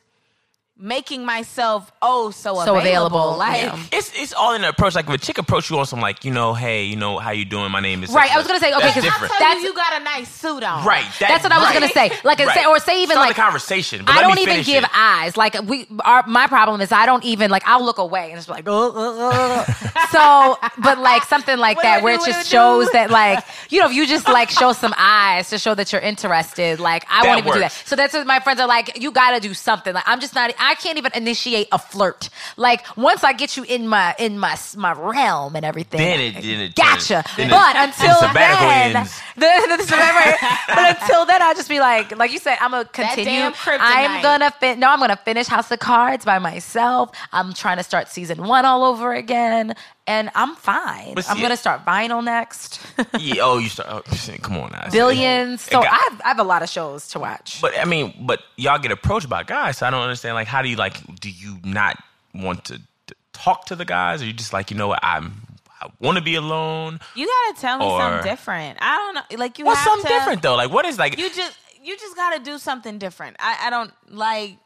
[0.77, 2.77] making myself oh so, So available.
[2.77, 3.80] available, Like yeah.
[3.93, 4.93] It's it's all in the approach.
[4.93, 7.31] Like if a chick approach you on some like you know, hey, you know, how
[7.31, 7.72] you doing?
[7.72, 9.31] My name is Right, I was gonna say, okay, because I different.
[9.31, 10.85] tell That's- you, you got a nice suit on.
[10.85, 11.06] Right.
[11.19, 11.73] that- That's what I was right.
[11.80, 12.11] gonna say.
[12.26, 12.49] Like, Right.
[12.53, 14.03] say, or say even Start like the conversation.
[14.06, 14.89] But I don't even give it.
[14.93, 15.38] eyes.
[15.38, 17.64] Like we, our my problem is I don't even like.
[17.65, 19.65] I'll look away and it's like, uh, uh, uh.
[20.11, 22.23] so, but like something like that where do?
[22.23, 22.57] it just do do?
[22.57, 25.91] shows that like you know if you just like show some eyes to show that
[25.93, 26.80] you're interested.
[26.81, 27.72] Like I That won't even do that.
[27.72, 29.02] So that's what my friends are like.
[29.02, 29.93] You got to do something.
[29.93, 30.53] Like I'm just not.
[30.60, 32.30] I can't even initiate a flirt.
[32.58, 36.00] Like once I get you in my in my my realm and everything.
[36.00, 37.24] Then it- then it gotcha.
[37.38, 39.22] then but then until sabbatical then, ends.
[39.36, 42.86] the, the sabbatical- but until then, I'll just be like, like you said, I'm gonna
[42.86, 43.52] continue.
[43.68, 47.12] I'm gonna fin- no, I'm gonna finish House of Cards by myself.
[47.32, 49.76] I'm trying to start season one all over again,
[50.07, 51.15] and I'm fine.
[51.15, 52.80] But I'm gonna start Vinyl next,
[53.19, 53.90] Yeah, oh, you start.
[54.07, 54.90] Oh, shit, come on now.
[54.91, 55.61] Billions.
[55.61, 57.61] So got- I have, I have a lot of shows to watch.
[57.61, 60.36] But I mean, but y'all get approached by guys, so I don't understand.
[60.36, 61.19] Like, how do you like?
[61.19, 61.98] Do you not
[62.34, 65.34] want to, to talk to the guys, or you just like, you know what, I'm,
[65.82, 66.99] I want to be alone.
[67.15, 68.77] You gotta tell me Or- something different.
[68.82, 69.38] I don't know.
[69.40, 70.56] Like you What's have something to, different though?
[70.56, 71.18] Like, what is like?
[71.18, 73.38] You just you just gotta do something different.
[73.40, 74.57] I, I don't like.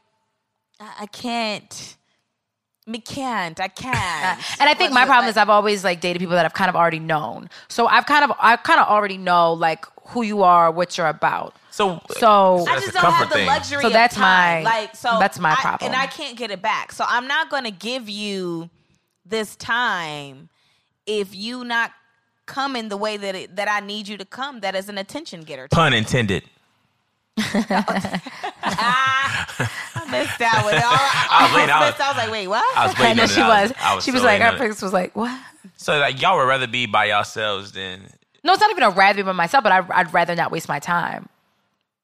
[0.81, 1.95] I, I can't.
[2.89, 3.59] Me can't.
[3.59, 4.39] I can't.
[4.59, 6.69] and I think my problem like- is I've always like dated people that I've kind
[6.69, 7.49] of already known.
[7.67, 11.07] So I've kind of I kind of already know like who you are, what you're
[11.07, 11.55] about.
[11.69, 13.45] so, So- I that's just don't have the thing.
[13.47, 13.81] luxury.
[13.81, 14.63] So of that's time.
[14.63, 14.95] my- like.
[14.95, 15.91] So that's my I- problem.
[15.91, 16.91] and I can't get it back.
[16.91, 18.71] So I'm not gonna give you
[19.23, 20.49] this time
[21.05, 21.91] if you not
[22.47, 24.61] coming the way that it, that I need you to come.
[24.61, 25.67] That is an attention getter.
[25.69, 26.43] Pun intended.
[30.09, 30.73] I missed that one.
[30.77, 32.77] I was waiting, I was- I was like, wait, what?
[32.77, 33.73] I was I waiting know she was.
[33.81, 34.59] I was she was so like, waiting our on it.
[34.69, 35.39] picks was like, what?
[35.77, 38.01] So like, y'all would rather be by yourselves than.
[38.43, 40.69] No, it's not even a rather be by myself, but I, I'd rather not waste
[40.69, 41.27] my time.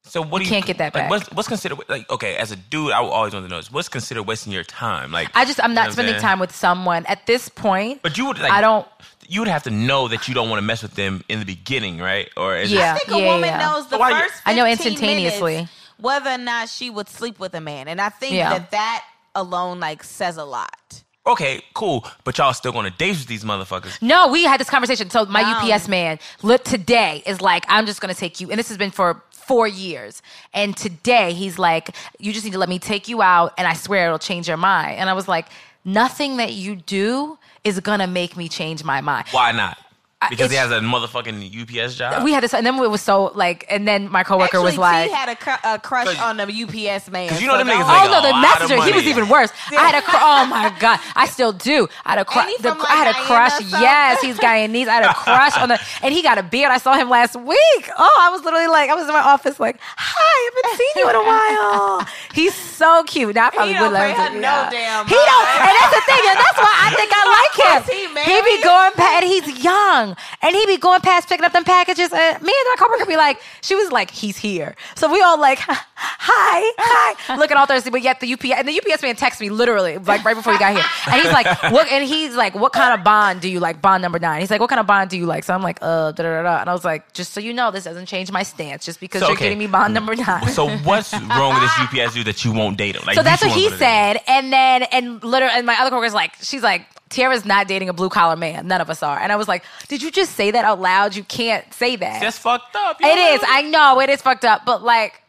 [0.07, 1.09] So what You do you can't get that like, back.
[1.09, 2.35] What's, what's considered like okay?
[2.35, 5.11] As a dude, I would always want to know is what's considered wasting your time.
[5.11, 6.21] Like I just I'm you know not spending saying?
[6.21, 8.03] time with someone at this point.
[8.03, 8.87] But you would like I don't.
[9.27, 11.45] You would have to know that you don't want to mess with them in the
[11.45, 12.29] beginning, right?
[12.37, 12.93] Or is it- Yeah.
[12.93, 14.41] I think a woman knows the Why you- first.
[14.45, 15.53] I know instantaneously.
[15.55, 18.49] minutes whether or not she would sleep with a man, and I think Yeah.
[18.49, 19.03] that that
[19.33, 21.03] alone like says a lot.
[21.27, 23.99] okay, cool, but y'all still going to date with these motherfuckers.
[24.01, 25.09] No, we had this conversation.
[25.09, 25.73] So my No.
[25.73, 28.91] UPS man look today is like, I'm just gonna take you, and this has been
[28.91, 30.21] for four years.
[30.53, 33.73] And today he's like, you just need to let me take you out, and I
[33.73, 34.97] swear it'll change your mind.
[34.99, 35.47] And I was like,
[35.83, 39.25] nothing that you do is gonna make me change my mind.
[39.31, 39.77] Why not?
[40.25, 42.23] I- Because he has a motherfucking UPS job.
[42.23, 45.09] We had this, and then it was so like, and then my coworker was like,
[45.09, 47.29] T had a, cr- a crush 'Cause- on the UPS man.
[47.29, 48.81] 'cause you know them don't- niggas Oh no, the messenger.
[48.83, 49.51] He was even worse.
[49.71, 51.87] I had a cr- oh my god, I still do.
[52.05, 52.47] I had a crush.
[52.47, 53.51] Ain't he from, like, I had a Guyana crush.
[53.53, 53.81] or something?
[53.81, 54.87] Yes, he's Guyanese.
[54.87, 56.71] I had a crush on the, and he got a beard.
[56.71, 57.89] I saw him last week.
[57.97, 61.03] Oh, I was literally like, I was in my office like, hi, I haven't seen
[61.03, 62.07] you in a while.
[62.33, 63.35] He's so cute.
[63.35, 64.15] Now I probably He would don't him.
[64.15, 66.89] her take me no damn He don't, and that's the thing, and that's why I
[66.95, 67.79] think I like him.
[68.25, 71.53] He He be going past, and he's young, and he be going past picking up
[71.53, 72.11] them packages.
[72.11, 74.75] And me and my coworker be like, she was like, he's here.
[74.95, 77.89] So we all like, hi, hi, looking all thirsty.
[77.89, 80.59] But yet the UPS and the UPS man texted me literally like right before he
[80.59, 81.87] got here, and he's like, what?
[81.91, 83.81] And he's like, what kind of bond do you like?
[83.81, 84.39] Bond number nine.
[84.41, 85.43] He's like, what kind of bond do you like?
[85.43, 86.61] So I'm like, uh, da da da.
[86.61, 88.85] And I was like, just so you know, this doesn't change my stance.
[88.85, 89.45] Just because So, you're okay.
[89.45, 90.47] getting me bond number nine.
[90.49, 93.03] So what's wrong with this UPS dude that you won't date him?
[93.05, 93.77] Like, So that's what he him.
[93.77, 94.17] said.
[94.27, 97.93] And then, and literally, and my other coworker's like, she's like, Tiara's not dating a
[97.93, 98.67] blue collar man.
[98.67, 99.17] None of us are.
[99.19, 101.15] And I was like, did you just say that out loud?
[101.15, 102.19] You can't say that.
[102.21, 102.99] That's fucked up.
[102.99, 103.41] You it know is.
[103.41, 105.21] what I know it is fucked up, but like,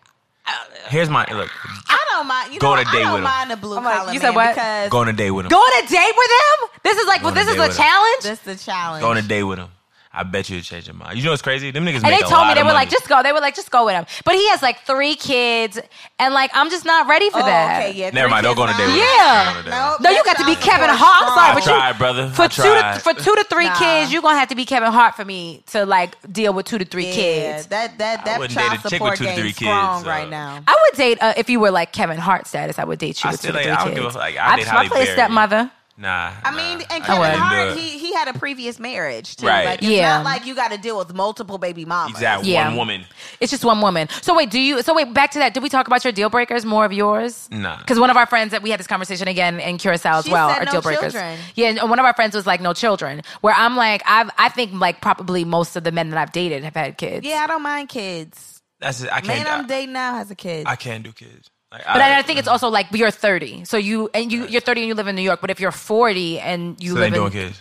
[0.89, 1.51] Here's my look.
[1.89, 2.55] I don't mind.
[2.55, 3.24] You Go know, on a date I don't with him.
[3.24, 4.55] mind the blue I'm like, collar you man said what?
[4.55, 5.51] because Go on a date with him.
[5.51, 6.69] go on a date with him?
[6.85, 7.77] This is like, Go on a this is date a with him.
[7.85, 8.23] challenge?
[8.23, 9.03] this is the challenge.
[9.03, 9.69] Go on a date with him.
[10.17, 11.19] I bet you it'll change your mind.
[11.19, 11.71] You know what's crazy?
[11.71, 13.23] Them niggas and make they a told me they of were like, just go.
[13.23, 14.07] They were like, just go with him.
[14.25, 15.79] But he has like three kids,
[16.19, 17.83] and like, I'm just not ready for Oh, that.
[17.89, 18.11] okay, yeah.
[18.11, 19.45] Never mind, don't kids go on a date with Yeah.
[19.45, 19.71] Don't go on a date with him.
[19.91, 21.23] Nope, No, you got to be Kevin Hart.
[21.23, 22.31] I'm sorry, I but tried, you, brother.
[22.31, 23.79] For I two to for two to three Nah.
[23.79, 26.79] kids, you're gonna have to be Kevin Hart for me to like deal with two
[26.79, 27.67] to three Yeah, kids.
[27.69, 29.49] that that I that wouldn't child date a chick support with two to game three
[29.49, 30.61] kids, strong so- right now.
[30.67, 32.79] I would date uh, if you were like Kevin Hart status.
[32.79, 33.97] I would date you I with two to ain't- three I don't kids.
[33.99, 34.21] give a fuck.
[34.23, 35.17] Like, I date I Halle play a Berry.
[35.17, 35.71] stepmother.
[35.98, 36.32] Nah.
[36.44, 39.47] I mean, and I Kevin wouldn't Hart, he he had a previous marriage too.
[39.47, 39.64] Right.
[39.64, 40.18] Like, it's Yeah.
[40.18, 42.12] not like you got to deal with multiple baby mamas.
[42.12, 42.68] exactly Yeah.
[42.68, 43.06] one woman.
[43.40, 44.09] It's just one woman.
[44.20, 44.82] So wait, do you?
[44.82, 45.55] So wait, back to that.
[45.55, 46.66] Did we talk about your deal breakers?
[46.66, 47.48] More of yours?
[47.51, 47.78] Nah.
[47.78, 50.32] Because one of our friends that we had this conversation again in Curacao as She
[50.32, 51.12] well said are no deal breakers.
[51.14, 51.39] children.
[51.55, 53.23] Yeah, and one of our friends was like no children.
[53.40, 56.62] Where I'm like, I've I think like probably most of the men that I've dated
[56.64, 57.27] have had kids.
[57.27, 58.60] Yeah, I don't mind kids.
[58.81, 59.09] That's it.
[59.10, 59.44] I can't.
[59.44, 60.66] Man, I'm dating now has a kid.
[60.66, 61.51] I can't do kids.
[61.73, 64.61] Like, But I, I think it's also like you're 30, so you and you you're
[64.61, 65.41] 30 and you live in New York.
[65.41, 67.61] But if you're 40 and you so they live in doing kids.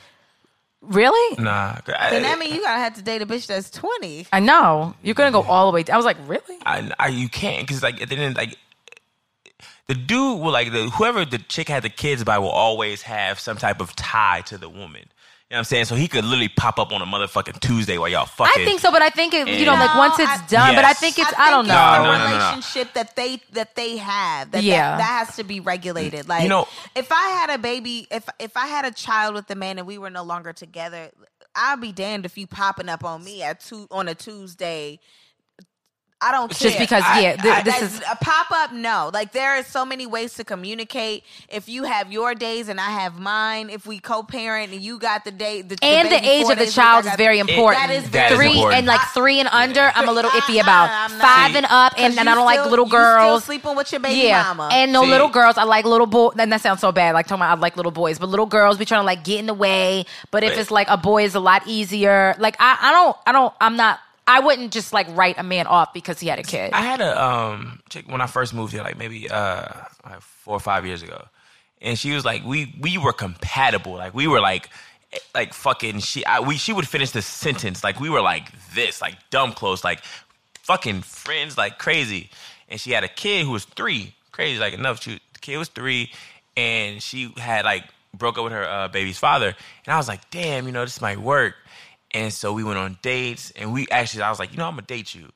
[0.82, 1.78] really, Nah.
[1.88, 4.28] I, then that means you gotta have to date a bitch that's twenty.
[4.32, 5.84] I know you're gonna go all the way.
[5.92, 6.58] I was like, really?
[6.66, 8.56] I, I you can't because like at the end like
[9.88, 13.40] the dude will like the whoever the chick had the kids by will always have
[13.40, 15.06] some type of tie to the woman.
[15.52, 15.86] You know what I'm saying?
[15.86, 18.64] So he could literally pop up on a motherfucking Tuesday while y'all fucking.
[18.64, 20.74] I think so, but I think it, you know, And- like once it's I- done.
[20.76, 21.76] But I think it's I, I, don't it's know.
[21.76, 22.36] the No, no, no, no.
[22.36, 24.50] relationship that they that they have.
[24.52, 24.92] That, Yeah.
[24.92, 26.28] that that has to be regulated.
[26.28, 29.48] Like You know- if I had a baby, if if I had a child with
[29.52, 31.12] a man and we were no longer together,
[31.56, 35.00] I'd be damned if you popping up on me at two on a Tuesday.
[36.22, 36.70] I don't care.
[36.70, 38.72] just because, I- yeah, th- I- this that's- is- a pop up.
[38.72, 41.24] No, like there are so many ways to communicate.
[41.50, 45.26] If you have your days and I have mine, if we co-parent and you got
[45.26, 47.16] the day, the, and the baby age of the days a week, I child is
[47.16, 47.86] very important.
[47.86, 48.78] That is That is three important.
[48.78, 50.90] and like three and under, I'm a little iffy Uh-uh, about.
[50.90, 51.22] I'm not.
[51.22, 53.44] Five See, and up, and, 'Cause and I don't like still- little you still girls.
[53.44, 54.70] sleeping with your baby yeah, mama.
[54.72, 55.10] and no See.
[55.10, 55.58] little girls.
[55.58, 56.36] I like little boys.
[56.40, 57.14] And that sounds so bad.
[57.14, 59.40] Like talking about I like little boys, but little girls be trying to like get
[59.40, 60.06] in the way.
[60.32, 60.60] But if Right.
[60.60, 62.36] it's like a boy, is a lot easier.
[62.40, 64.00] Like I, I don't, I don't, I'm not.
[64.28, 66.74] I wouldn't just like write a man off because he had a kid.
[66.74, 69.68] I had a um chick when I first moved here, like maybe uh
[70.06, 71.26] like four or five years ago,
[71.82, 74.70] and she was like, we we were compatible, like we were like
[75.34, 79.02] like fucking she I, we she would finish the sentence like we were like this,
[79.02, 80.02] like dumb close, like
[80.64, 82.30] fucking friends, like crazy,
[82.68, 85.02] and she had a kid who was three, crazy, like enough.
[85.04, 86.12] She the kid was three,
[86.58, 87.84] and she had like
[88.14, 91.02] broke up with her uh, baby's father, and I was like, damn, you know this
[91.02, 91.56] might work.
[92.16, 94.72] And so we went on dates, and we actually, I was like, you know, I'm
[94.72, 95.30] gonna date you.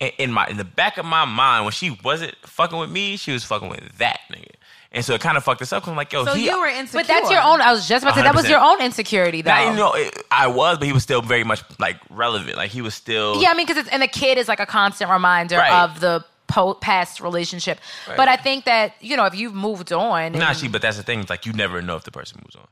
[0.00, 3.16] And in my in the back of my mind, when she wasn't fucking with me,
[3.16, 4.54] she was fucking with that nigga.
[4.94, 5.86] And so it kind of fucked us up.
[5.86, 7.00] I'm like, yo, so he, you were insecure.
[7.00, 7.60] but that's your own.
[7.62, 8.48] I was just about to say that was 100%.
[8.50, 9.50] your own insecurity, though.
[9.50, 12.56] Not, you know, it, I was, but he was still very much like relevant.
[12.56, 15.10] Like he was still, Yeah, I mean, because and the kid is like a constant
[15.10, 15.84] reminder Right.
[15.84, 17.78] of the po- past relationship.
[18.08, 18.16] Right.
[18.18, 20.96] But I think that you know if you've moved on, Nah, and- she, but that's
[20.98, 21.20] the thing.
[21.20, 22.66] It's like you never know if the person moves on.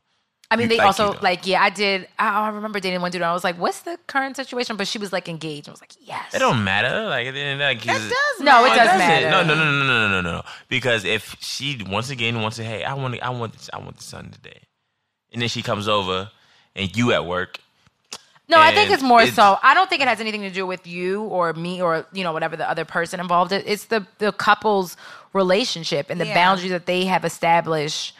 [0.52, 1.18] I mean, you- they also you know.
[1.22, 2.08] like yeah, I did.
[2.18, 3.22] I, I remember dating one dude.
[3.22, 5.68] and I was like, "What's the current situation?" But she was like engaged.
[5.68, 7.04] I was like, "Yes." It don't matter.
[7.08, 8.76] Like at the end of the day, That he's- does No, it matter.
[8.76, 9.30] does That's matter.
[9.30, 10.42] No, no, no, no, no, no, no, no.
[10.68, 14.02] Because if she once again wants to, hey, I want, I want, I want the
[14.02, 14.60] son today,
[15.32, 16.30] and then she comes over,
[16.74, 17.58] and you at work,
[18.48, 19.56] No, I think it's more it's- so.
[19.62, 22.32] I don't think it has anything to do with you or me or you know
[22.32, 23.52] whatever the other person involved.
[23.52, 24.96] It's the the couple's
[25.32, 26.34] relationship and the Yeah.
[26.34, 28.14] boundaries that they have established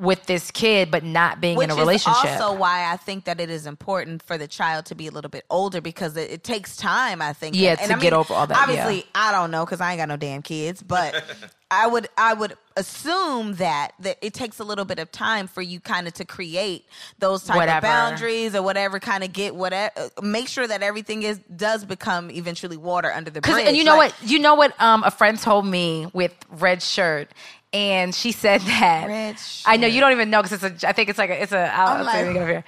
[0.00, 2.24] with this kid, but not being Which in a relationship.
[2.34, 5.10] is also why I think that it is important for the child to be a
[5.10, 7.20] little bit older because it, it takes time.
[7.22, 7.54] I think.
[7.54, 8.62] Yeah, And- and to I get mean, over all that, yeah.
[8.62, 11.22] Obviously, I don't know because I ain't got no damn kids, but
[11.70, 15.62] I would I would assume that that it takes a little bit of time for
[15.62, 16.86] you kind of to create
[17.18, 17.78] those type Whatever.
[17.78, 18.98] of boundaries or whatever.
[19.00, 19.92] Kind of get whatever.
[20.22, 23.66] Make sure that everything is does become eventually water under the bridge.
[23.68, 24.30] and you know Like, what?
[24.30, 24.80] You know what?
[24.80, 27.28] Um, a friend told me with red shirt,
[27.72, 29.06] and she said that.
[29.08, 29.36] Red
[29.66, 30.88] I know you don't even know because it's a.
[30.88, 31.42] I think it's like a.
[31.42, 31.72] It's a.
[31.74, 32.64] I'll, I'm I'll like- over here.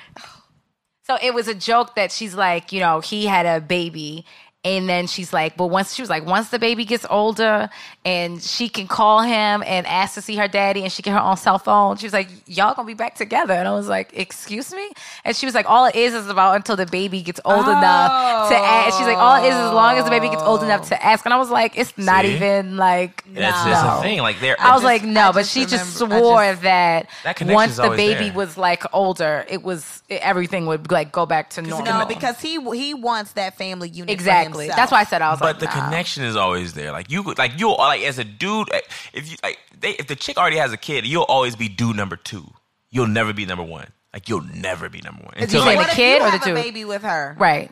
[1.05, 4.25] So it was a joke that she's like, you know, he had a baby.
[4.65, 7.69] And then she's like, but once she was like, once the baby gets older
[8.05, 11.19] and she can call him and ask to see her daddy and she get her
[11.21, 13.55] own cell phone, she was like, y'all gonna be back together.
[13.55, 14.89] And I was like, excuse me?
[15.25, 18.51] And she was like, all it is is about until the baby gets old enough
[18.51, 18.97] to ask.
[18.99, 21.05] She's like, all it is is as long as the baby gets old enough to
[21.05, 21.25] ask.
[21.25, 22.37] And I was like, it's not See?
[22.37, 23.71] even like, that's, no.
[23.73, 24.21] that's the thing.
[24.21, 26.45] Like there, I was just- like, no, I but just she just remember- I swore
[26.53, 28.33] just- that, That once the baby there.
[28.35, 31.85] was like older, it was everything would like go back to normal.
[31.85, 34.09] No, because he he wants that family unit.
[34.52, 34.65] for exactly.
[34.67, 34.77] himself.
[34.77, 35.85] That's why I said I was but like, the nah.
[35.87, 36.93] connection is always there.
[36.93, 38.81] Like you, like you, like as a dude, eh,
[39.13, 41.97] if you like, they, if the chick already has a kid, you'll always be dude
[41.97, 42.45] number two.
[42.91, 43.89] You'll never be number one.
[44.13, 46.23] Like you'll never be number one you until saying like, What the if kid you
[46.23, 46.55] or the have a dude?
[46.55, 47.35] baby with her?
[47.39, 47.71] Right.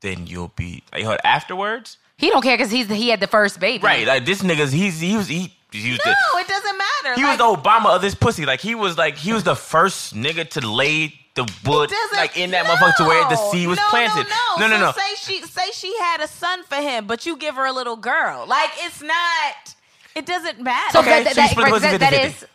[0.00, 1.98] then you'll be like hold- afterwards.
[2.16, 3.82] He don't care because he's he had the first baby.
[3.84, 7.14] Right, like this nigga's he's he was he, he was the No, it doesn't matter.
[7.16, 8.46] he was the Obama of this pussy.
[8.46, 12.50] Like he was like he was the first nigga to lay the wood like in
[12.52, 14.26] that motherfucker to where the seed was no, planted.
[14.58, 14.92] No, no, no.
[14.92, 17.72] So Say she say she had a son for him, but you give her a
[17.72, 18.46] little girl.
[18.46, 19.74] Like it's not.
[20.14, 20.92] It doesn't matter.
[20.92, 22.26] So Okay, that, so you that, split the that, pussy that, that 50-50.
[22.26, 22.46] is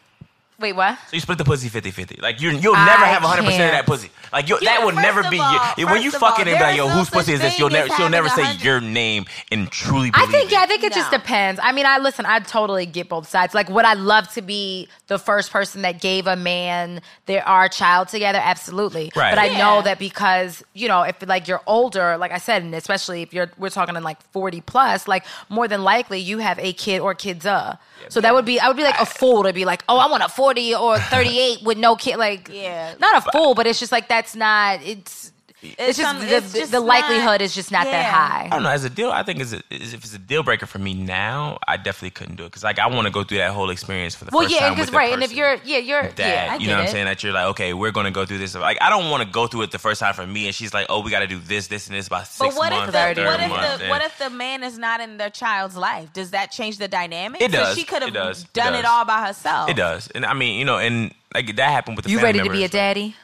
[0.59, 0.97] Wait, what?
[1.07, 2.21] So you split the pussy 50-50.
[2.21, 4.09] Like you you'll never I have 100% of that pussy.
[4.33, 6.47] Like you, Yeah, that would first never be all- your, when you first all, fucking
[6.49, 7.57] and be like, yo, no whose pussy is this?
[7.57, 10.51] You'll never as she'll never having say 100 your name and truly I think it.
[10.51, 11.61] yeah, I think it just depends.
[11.63, 12.25] I mean, I listen.
[12.25, 13.53] I totally get both sides.
[13.53, 17.67] Like, would I love to be the first person that gave a man their our
[17.67, 18.39] child together?
[18.41, 19.11] Absolutely.
[19.15, 19.31] Right.
[19.35, 22.73] But I know that because you know, if like you're older, like I said, and
[22.73, 26.57] especially if you're we're talking in like forty plus, like more than likely you have
[26.59, 27.45] a kid or kids.
[27.45, 27.75] Uh.
[28.07, 30.09] So that would be I would be like a fool to be like, oh, I
[30.09, 32.15] want a forty or thirty eight with no kid.
[32.17, 32.93] Like, Yeah.
[32.99, 34.81] not a fool, but it's just like that's not.
[34.83, 38.45] It's it's, just, some- the, it's just the not- likelihood is just not that high.
[38.45, 38.69] I don't know.
[38.69, 41.59] As a deal, I think as a, if it's a deal breaker for me now,
[41.67, 44.15] I definitely couldn't do it because like I want to go through that whole experience
[44.15, 46.03] for the Well, first yeah, time because with the right, and if you're, yeah, you're,
[46.03, 48.25] that yeah, I you know what I'm saying that you're like okay we're gonna go
[48.25, 50.45] through this like I don't want to go through it the first time for me
[50.45, 52.55] and she's like oh we got to do this this and this about six But
[52.57, 55.01] what months if the third what if month, the what if the man is not
[55.01, 56.13] in their child's life?
[56.13, 57.41] Does that change the dynamic?
[57.41, 57.77] It So does.
[57.77, 58.85] she could have done it, does.
[58.85, 59.69] all by herself.
[59.69, 62.39] it does and I mean you know and like that happened with the You family
[62.39, 62.71] ready to be a members.
[62.71, 63.15] daddy?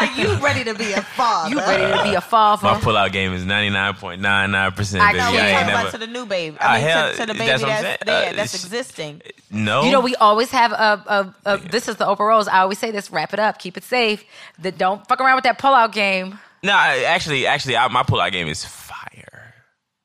[0.00, 1.50] Are you ready to be a father?
[1.50, 2.80] You ready to be a my father?
[2.80, 5.98] pull out game is 99.99 percent I baby can't We're ain't talking never about to
[5.98, 6.56] the new baby.
[6.60, 9.22] I mean, hell, to, to the baby that's that's, what there, Uh, that's existing.
[9.50, 12.48] no You know, we always have a, a, a this is the Oprah Rose.
[12.48, 14.24] I always say this: wrap it up, keep it safe.
[14.60, 16.38] That don't fuck around with that pullout game.
[16.62, 19.54] no I- actually actually I, my pull out game is fire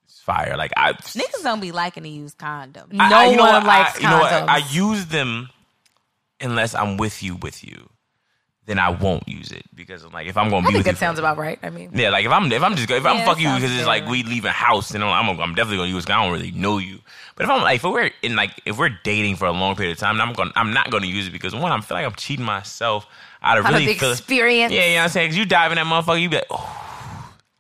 [0.06, 2.92] it's fire like I Niggas don't be liking to use condoms.
[2.94, 3.66] No I- you know one what?
[3.66, 4.34] likes I, you know what?
[4.50, 5.50] I use them
[6.44, 7.90] unless I'm with you with you
[8.66, 10.86] then I won't use it because I'm like if I'm gonna I be think with
[10.88, 11.60] you that sounds about right.
[11.62, 13.62] I mean, Yeah, like if I'm if I'm just if I'm Yeah, fucking you sounds
[13.62, 13.88] because it's fair.
[13.88, 16.06] like we leave a house, then I'm I'm definitely gonna use.
[16.06, 17.00] it 'cause I don't really know you.
[17.36, 19.92] But if I'm like if we're in like if we're dating for a long period
[19.92, 22.06] of time, then I'm gonna I'm not gonna use it because one I feel like
[22.06, 23.06] I'm cheating myself
[23.42, 24.72] out of Out of really the feel- experience.
[24.72, 25.30] Yeah, you know what I'm saying?
[25.32, 26.83] Cause you dive in that motherfucker, you be like, oh.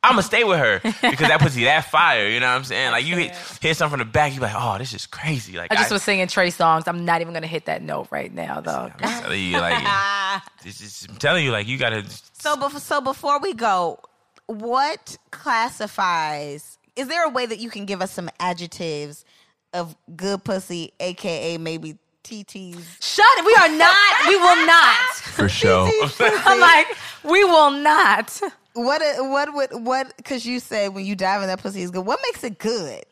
[0.04, 2.28] I'm gonna stay with her because that pussy that fire.
[2.28, 2.92] You know what I'm saying?
[2.92, 5.58] Like you hit, hit something from the back, you be like, oh, this is crazy.
[5.58, 6.84] Like I just was singing Trey Songz.
[6.88, 8.92] I'm not even gonna hit that note right now, though.
[9.02, 9.82] I'm telling you, like,
[10.66, 12.04] it's just, I'm telling you, like, you gotta.
[12.34, 14.00] So, bef- so before we go,
[14.48, 16.78] what classifies?
[16.96, 19.26] Is there a way that you can give us some adjectives
[19.74, 23.02] of good pussy, aka maybe TTs?
[23.02, 23.46] Shut it.
[23.46, 24.28] We are not.
[24.28, 25.14] We will not.
[25.16, 25.90] For sure.
[26.20, 26.88] I'm like,
[27.24, 28.40] we will not.
[28.74, 29.02] What?
[29.18, 30.16] What would what?
[30.18, 32.06] Because you said when you dive in that pussy is good.
[32.06, 33.04] What makes it good?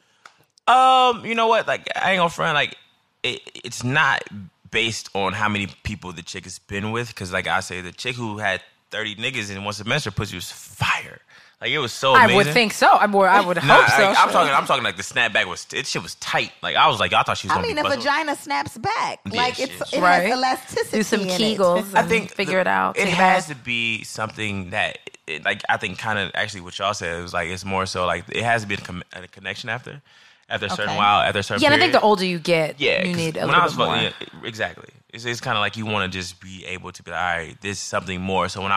[0.68, 1.68] Um, you know what?
[1.68, 2.54] Like, I ain't gonna front.
[2.56, 2.78] Like,
[3.24, 4.24] it, it's not
[4.70, 7.10] based on how many people the chick has been with.
[7.10, 10.52] Because, like I say, the chick who had thirty niggas in one semester pussy was
[10.52, 11.20] fire.
[11.62, 12.16] Like, it was so.
[12.16, 12.32] Amazing.
[12.32, 12.88] I would think so.
[12.88, 13.28] I would.
[13.28, 14.02] I would Nah, hope so.
[14.02, 14.54] like, I'm talking.
[14.54, 15.68] I'm talking like the snapback was.
[15.72, 16.52] It shit was tight.
[16.64, 17.52] Like I was like, I thought she was.
[17.52, 18.02] I Gonna mean, be a busting.
[18.02, 19.20] vagina snaps back.
[19.32, 19.70] Yeah, like shit.
[19.80, 20.22] it's it Right.
[20.24, 20.98] has elasticity.
[20.98, 21.90] Do some in Kegels.
[21.92, 21.96] It.
[21.96, 22.98] I think figure the- it out.
[22.98, 23.58] It Take has back.
[23.58, 24.98] to be something that,
[25.28, 27.86] it, like, I think, kind of actually what y'all said it was like it's more
[27.86, 30.02] so like it has to be a, com- a connection after,
[30.50, 30.98] after a certain Okay.
[30.98, 31.62] while, after a certain.
[31.62, 33.66] Yeah, and I think the older you get, Yeah, you need a when little I
[33.66, 33.96] was bit more.
[33.98, 34.12] yeah,
[34.44, 34.90] exactly.
[35.14, 37.26] It's, it's kind of like you want to just be able to be like, all
[37.38, 38.50] right, this is something more.
[38.50, 38.72] So when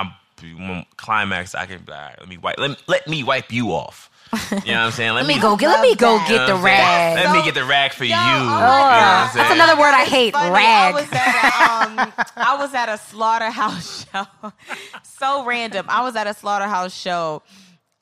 [0.45, 3.23] I when climax, I can be like, all right, let me wipe, let, let me
[3.23, 4.11] wipe you off.
[4.33, 5.15] You know what I'm saying?
[5.15, 5.69] Let me go get.
[5.69, 6.29] Let me go that.
[6.29, 7.17] get the You know what rag.
[7.17, 8.21] Let me get the rag for Yo, you.
[8.21, 10.33] oh you know what I'm That's another word I hate.
[10.33, 10.95] Funny, Rag.
[10.95, 14.27] I was at a, um, I was at a slaughterhouse show.
[15.05, 15.87] so random.
[15.89, 17.43] I was at a slaughterhouse show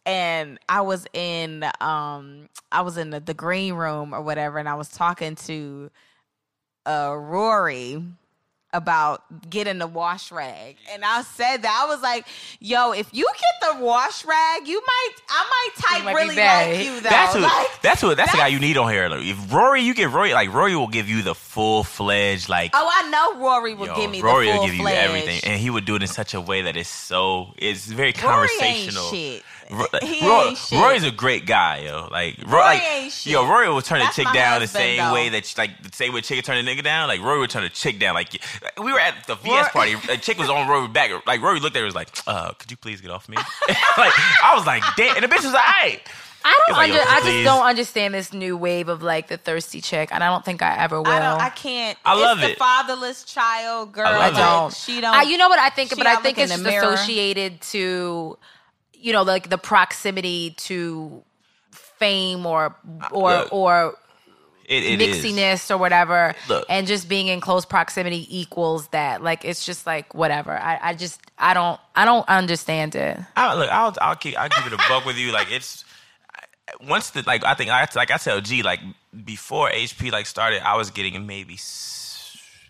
[0.07, 4.69] and I was in um I was in the, the green room or whatever and
[4.69, 5.91] I was talking to
[6.87, 8.03] uh Rory
[8.73, 10.77] about getting the wash rag.
[10.91, 11.85] And I said that.
[11.85, 12.27] I was like,
[12.61, 16.77] yo, if you get the wash rag, you might I might type might really bad.
[16.77, 17.09] like you though.
[17.11, 17.43] That's what.
[17.43, 18.17] Like, that's what.
[18.17, 19.09] That's the guy you need on here.
[19.09, 20.33] Like, if Rory, you get Rory.
[20.33, 22.49] Like Rory will give you the full fledged.
[22.49, 25.41] Like oh, I know Rory will yo, give me Rory the will give you everything,
[25.45, 27.55] and he would do it in such a way that is so.
[27.59, 29.43] It's very Rory ain't conversational.
[29.73, 30.23] Shit.
[30.23, 30.73] Ro- Roy- ain't.
[30.73, 32.09] Rory's a great guy, yo.
[32.11, 33.33] Like, Roy, Rory like, ain't shit.
[33.33, 35.15] yo, Rory will turn That's a chick my down the same though.
[35.15, 37.09] way that, like, the same way chick turn a nigga down.
[37.09, 38.15] Like, Rory would turn a chick down.
[38.15, 38.41] Like,
[38.83, 39.97] we were at the VS Rory- party.
[40.13, 41.11] A chick was on Rory's back.
[41.27, 43.37] Like, Rory looked at her and was like, uh, could you please get off me?
[43.69, 44.13] like,
[44.43, 45.17] I was like, damn.
[45.17, 46.01] And the bitch was like, all right.
[46.45, 46.77] I don't.
[46.77, 50.25] Like, under, I just don't understand this new wave of like the thirsty chick, and
[50.25, 51.07] I don't think I ever will.
[51.07, 51.41] I don't.
[51.41, 51.97] I can't.
[52.05, 52.55] I love it's it.
[52.55, 54.09] The fatherless child girl.
[54.09, 54.75] I love I don't.
[54.75, 55.15] She don't.
[55.15, 58.37] I, you know what I think, she but I think it's just associated to,
[59.03, 61.23] you know, like the proximity to
[61.73, 62.75] fame or
[63.11, 63.99] or Look, or
[64.67, 65.25] It, it is.
[65.25, 66.65] mixiness or whatever, Look.
[66.69, 69.23] and just being in close proximity equals that.
[69.23, 70.53] Like it's just like whatever.
[70.53, 73.19] I, I just I don't I don't understand it.
[73.37, 75.33] I, look, I'll, I'll keep, I'll keep it a buck with you.
[75.33, 75.85] Like it's
[76.89, 78.81] once the like, I think I like I tell G like
[79.25, 81.59] before HP like started, I was getting maybe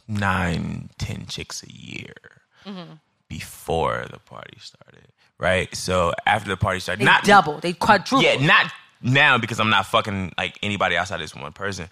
[0.09, 2.15] nine, ten chicks a year
[2.65, 2.95] mm-hmm.
[3.29, 5.12] before the party started.
[5.43, 5.75] Right.
[5.75, 8.23] So after the party started, They not double, they quadruple.
[8.23, 8.71] Yeah, not
[9.03, 11.89] now because I'm not fucking like anybody outside this one person.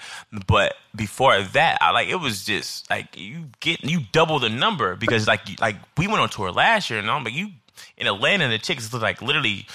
[0.46, 4.94] But before that, I like it was just like you get you double the number
[4.94, 7.48] because like you, like we went on tour last year and I'm like you
[7.96, 9.66] in Atlanta and the chicks look like literally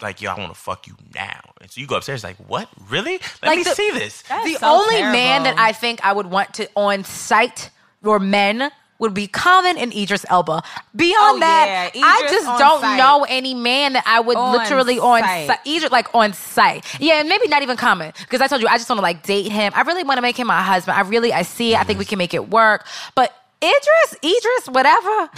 [0.00, 2.68] like yo I want to fuck you now and so you go upstairs like what
[2.88, 6.12] really let Like me the- see this the so only man that I think I
[6.12, 7.68] would want to on site
[8.02, 8.70] or men
[9.02, 10.62] would be Common and Idris Elba.
[10.96, 12.96] Beyond Oh, that, yeah, I just don't site.
[12.96, 15.48] know any man that I would On literally on site.
[15.48, 15.66] site.
[15.66, 16.86] Idris like on site.
[17.00, 19.24] Yeah, and maybe not even Common because I told you I just want to like
[19.24, 19.72] date him.
[19.74, 20.96] I really want to make him my husband.
[20.96, 21.80] I really I see it.
[21.80, 21.98] I think mm-hmm.
[21.98, 22.86] we can make it work.
[23.14, 25.30] But Idris, Idris, whatever.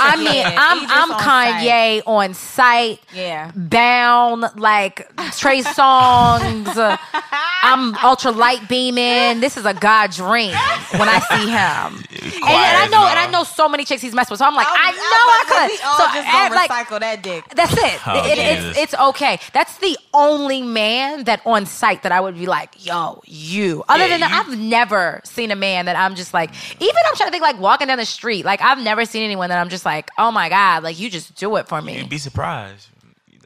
[0.00, 3.00] I mean, Yeah, I'm Idris I'm on Kanye on site.
[3.12, 3.50] Yeah.
[3.56, 6.98] Bound like Trey Songz.
[7.66, 9.40] I'm ultra light beaming.
[9.40, 10.54] This is a god dream
[10.98, 12.04] when I see him.
[12.44, 14.38] And, and I know, as and I know so many chicks he's messed with.
[14.38, 15.70] So I'm like, oh, I, I'm- know I'm I about to say, could.
[15.70, 17.44] We all so just gonna like recycle that dick.
[17.54, 18.06] that's it.
[18.06, 18.70] Oh, It- Jesus.
[18.70, 19.38] it's, it's okay.
[19.54, 23.82] That's the only man that on site that I would be like, yo, you.
[23.88, 27.16] Other Yeah, than that, I've never seen a man that I'm just like, even I'm
[27.16, 28.44] trying to think like walking down the street.
[28.44, 31.34] Like I've never seen anyone that I'm just like, oh my God, like you just
[31.34, 31.98] do it for me.
[31.98, 32.88] You'd be surprised.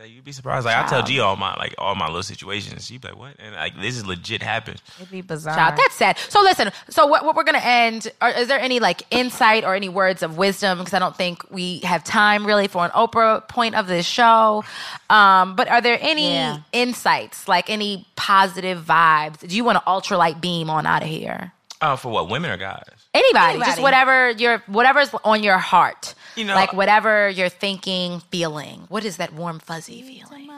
[0.00, 0.64] Like, you'd be surprised.
[0.64, 2.86] Like I tell G all my like all my little situations.
[2.86, 4.80] She'd be like, "What?" And like this is legit happened.
[5.00, 5.56] It'd be bizarre.
[5.56, 6.16] Child, that's sad.
[6.28, 6.70] So listen.
[6.88, 8.06] So what, what we're gonna end?
[8.20, 10.78] Are, is there any like insight or any words of wisdom?
[10.78, 14.62] Because I don't think we have time really for an Oprah point of this show.
[15.10, 16.58] Um, but are there any Yeah.
[16.70, 19.40] insights, like any positive vibes?
[19.48, 21.50] Do you want to ultralight beam on out of here?
[21.80, 22.28] Uh, for what?
[22.28, 22.84] Women or guys?
[23.18, 26.14] Anybody, just whatever your whatever's on your heart.
[26.36, 28.84] You know- like whatever you're thinking, feeling.
[28.88, 30.48] What is that warm fuzzy feeling?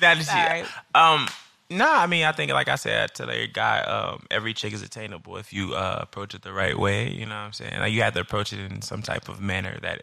[0.00, 0.64] That is Sorry.
[0.94, 1.28] Um,
[1.68, 4.82] no, I mean, I think like I said to the guy, um, every chick is
[4.82, 7.10] attainable if you uh, approach it the right way.
[7.10, 7.78] You know what I'm saying?
[7.78, 10.02] Like you have to approach it in some type of manner that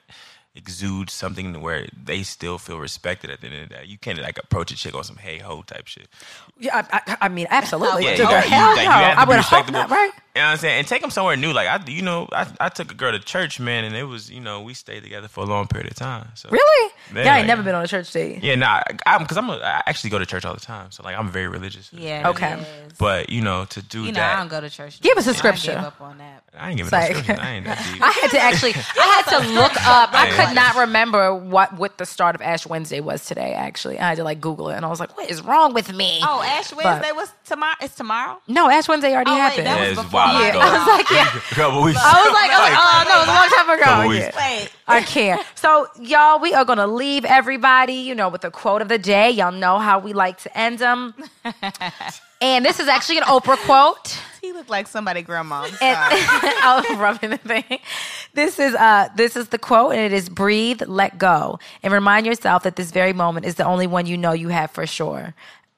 [0.58, 3.84] exudes something where they still feel respected at the end of the day.
[3.86, 6.10] You can't like approach a chick on some hey ho type shit.
[6.60, 8.04] Yeah, I, I, I mean, absolutely.
[8.06, 9.80] Yeah, you got, you, like, you have to I be would hope respectable.
[9.80, 10.12] not, right?
[10.38, 10.78] You know what I'm saying?
[10.80, 11.52] And take them somewhere new.
[11.52, 14.30] Like I, you know, I, I took a girl to church, man, and it was,
[14.30, 16.30] you know, we stayed together for a long period of time.
[16.36, 16.94] So Really?
[17.16, 18.44] Yeah, Yeah, I ain't like- never been on a church date.
[18.44, 21.02] Yeah, nah, I'm because I'm a, I actually go to church all the time, so
[21.04, 21.92] like I'm very religious.
[21.92, 22.30] Yeah.
[22.30, 22.54] Okay.
[22.54, 22.94] it is.
[23.00, 25.02] But you know, to do you know, that, I don't go to church.
[25.02, 25.74] Give us a I scripture.
[25.74, 26.44] gave up on that.
[26.58, 27.40] I ain't giving It's no like- scriptures.
[27.40, 28.02] I ain't that deep.
[28.04, 30.10] I had to actually, I had to look up.
[30.14, 33.54] I could not remember what what the start of Ash Wednesday was today.
[33.54, 35.92] Actually, I had to like Google it, and I was like, "What is wrong with
[35.94, 37.76] me?" Oh, Ash But- Wednesday was tomorrow.
[37.82, 38.40] It's tomorrow.
[38.48, 39.68] no, Ash Wednesday already Oh, wait, happened.
[39.68, 40.60] that was before wild my- ago.
[40.62, 41.40] I was like, yeah.
[41.56, 42.00] Couple weeks.
[42.02, 44.10] I was like, like, oh no, it was a long time Couple ago.
[44.10, 44.36] weeks.
[44.36, 44.60] Yeah.
[44.60, 44.72] Wait.
[44.88, 45.46] I can't.
[45.56, 48.98] So, y'all, we are going to leave everybody, you know, with a quote of the
[48.98, 49.30] day.
[49.32, 51.14] Y'all know how we like to end them.
[52.42, 54.18] and this is actually an Oprah quote.
[54.42, 55.64] He looked like somebody grandma.
[55.64, 55.74] And.
[55.82, 57.80] I was rubbing the thing.
[58.34, 62.26] This is uh this is the quote, and it is breathe, let go, and remind
[62.26, 65.34] yourself that this very moment is the only one you know you have for sure.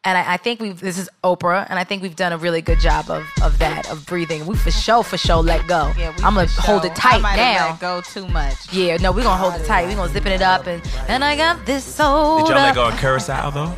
[0.06, 2.62] And I, I think we've this is Oprah, and I think we've done a really
[2.62, 4.46] good job of of that of breathing.
[4.46, 5.92] We for sure for sure let go.
[5.98, 6.92] Yeah, we I'm gonna for hold sure.
[6.92, 7.72] it tight I might have now.
[7.72, 8.72] let go too much.
[8.72, 9.88] Yeah, no, we're gonna hold it tight.
[9.88, 12.46] We're gonna zipping it up and and I got this soda.
[12.46, 13.76] Did y'all let go on Curacao though?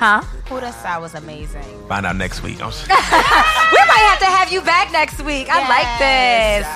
[0.00, 0.22] Huh?
[0.48, 1.62] Who that was amazing.
[1.86, 2.58] Find out next week.
[2.58, 5.46] We might have to have you back next week.
[5.48, 6.66] I like this.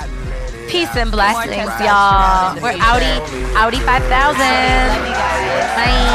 [0.70, 2.54] Peace and blessings, testosterone y'all.
[2.62, 2.86] We're future.
[2.86, 3.20] Audi,
[3.56, 4.38] Audi 5000.
[4.38, 5.14] Love you.
[5.74, 6.06] Bye.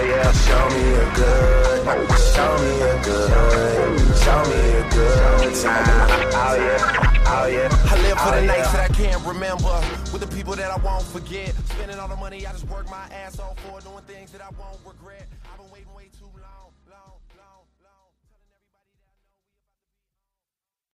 [0.00, 4.88] Oh yeah, oh yeah, show me a good, show me a good, show me a
[4.88, 5.84] good time.
[6.32, 7.68] Oh yeah, oh yeah.
[7.68, 9.76] I live for the oh, nights that I can't remember,
[10.10, 11.54] with the people that I won't forget.
[11.68, 14.48] Spending all the money I just work my ass off for, doing things that I
[14.58, 14.82] won't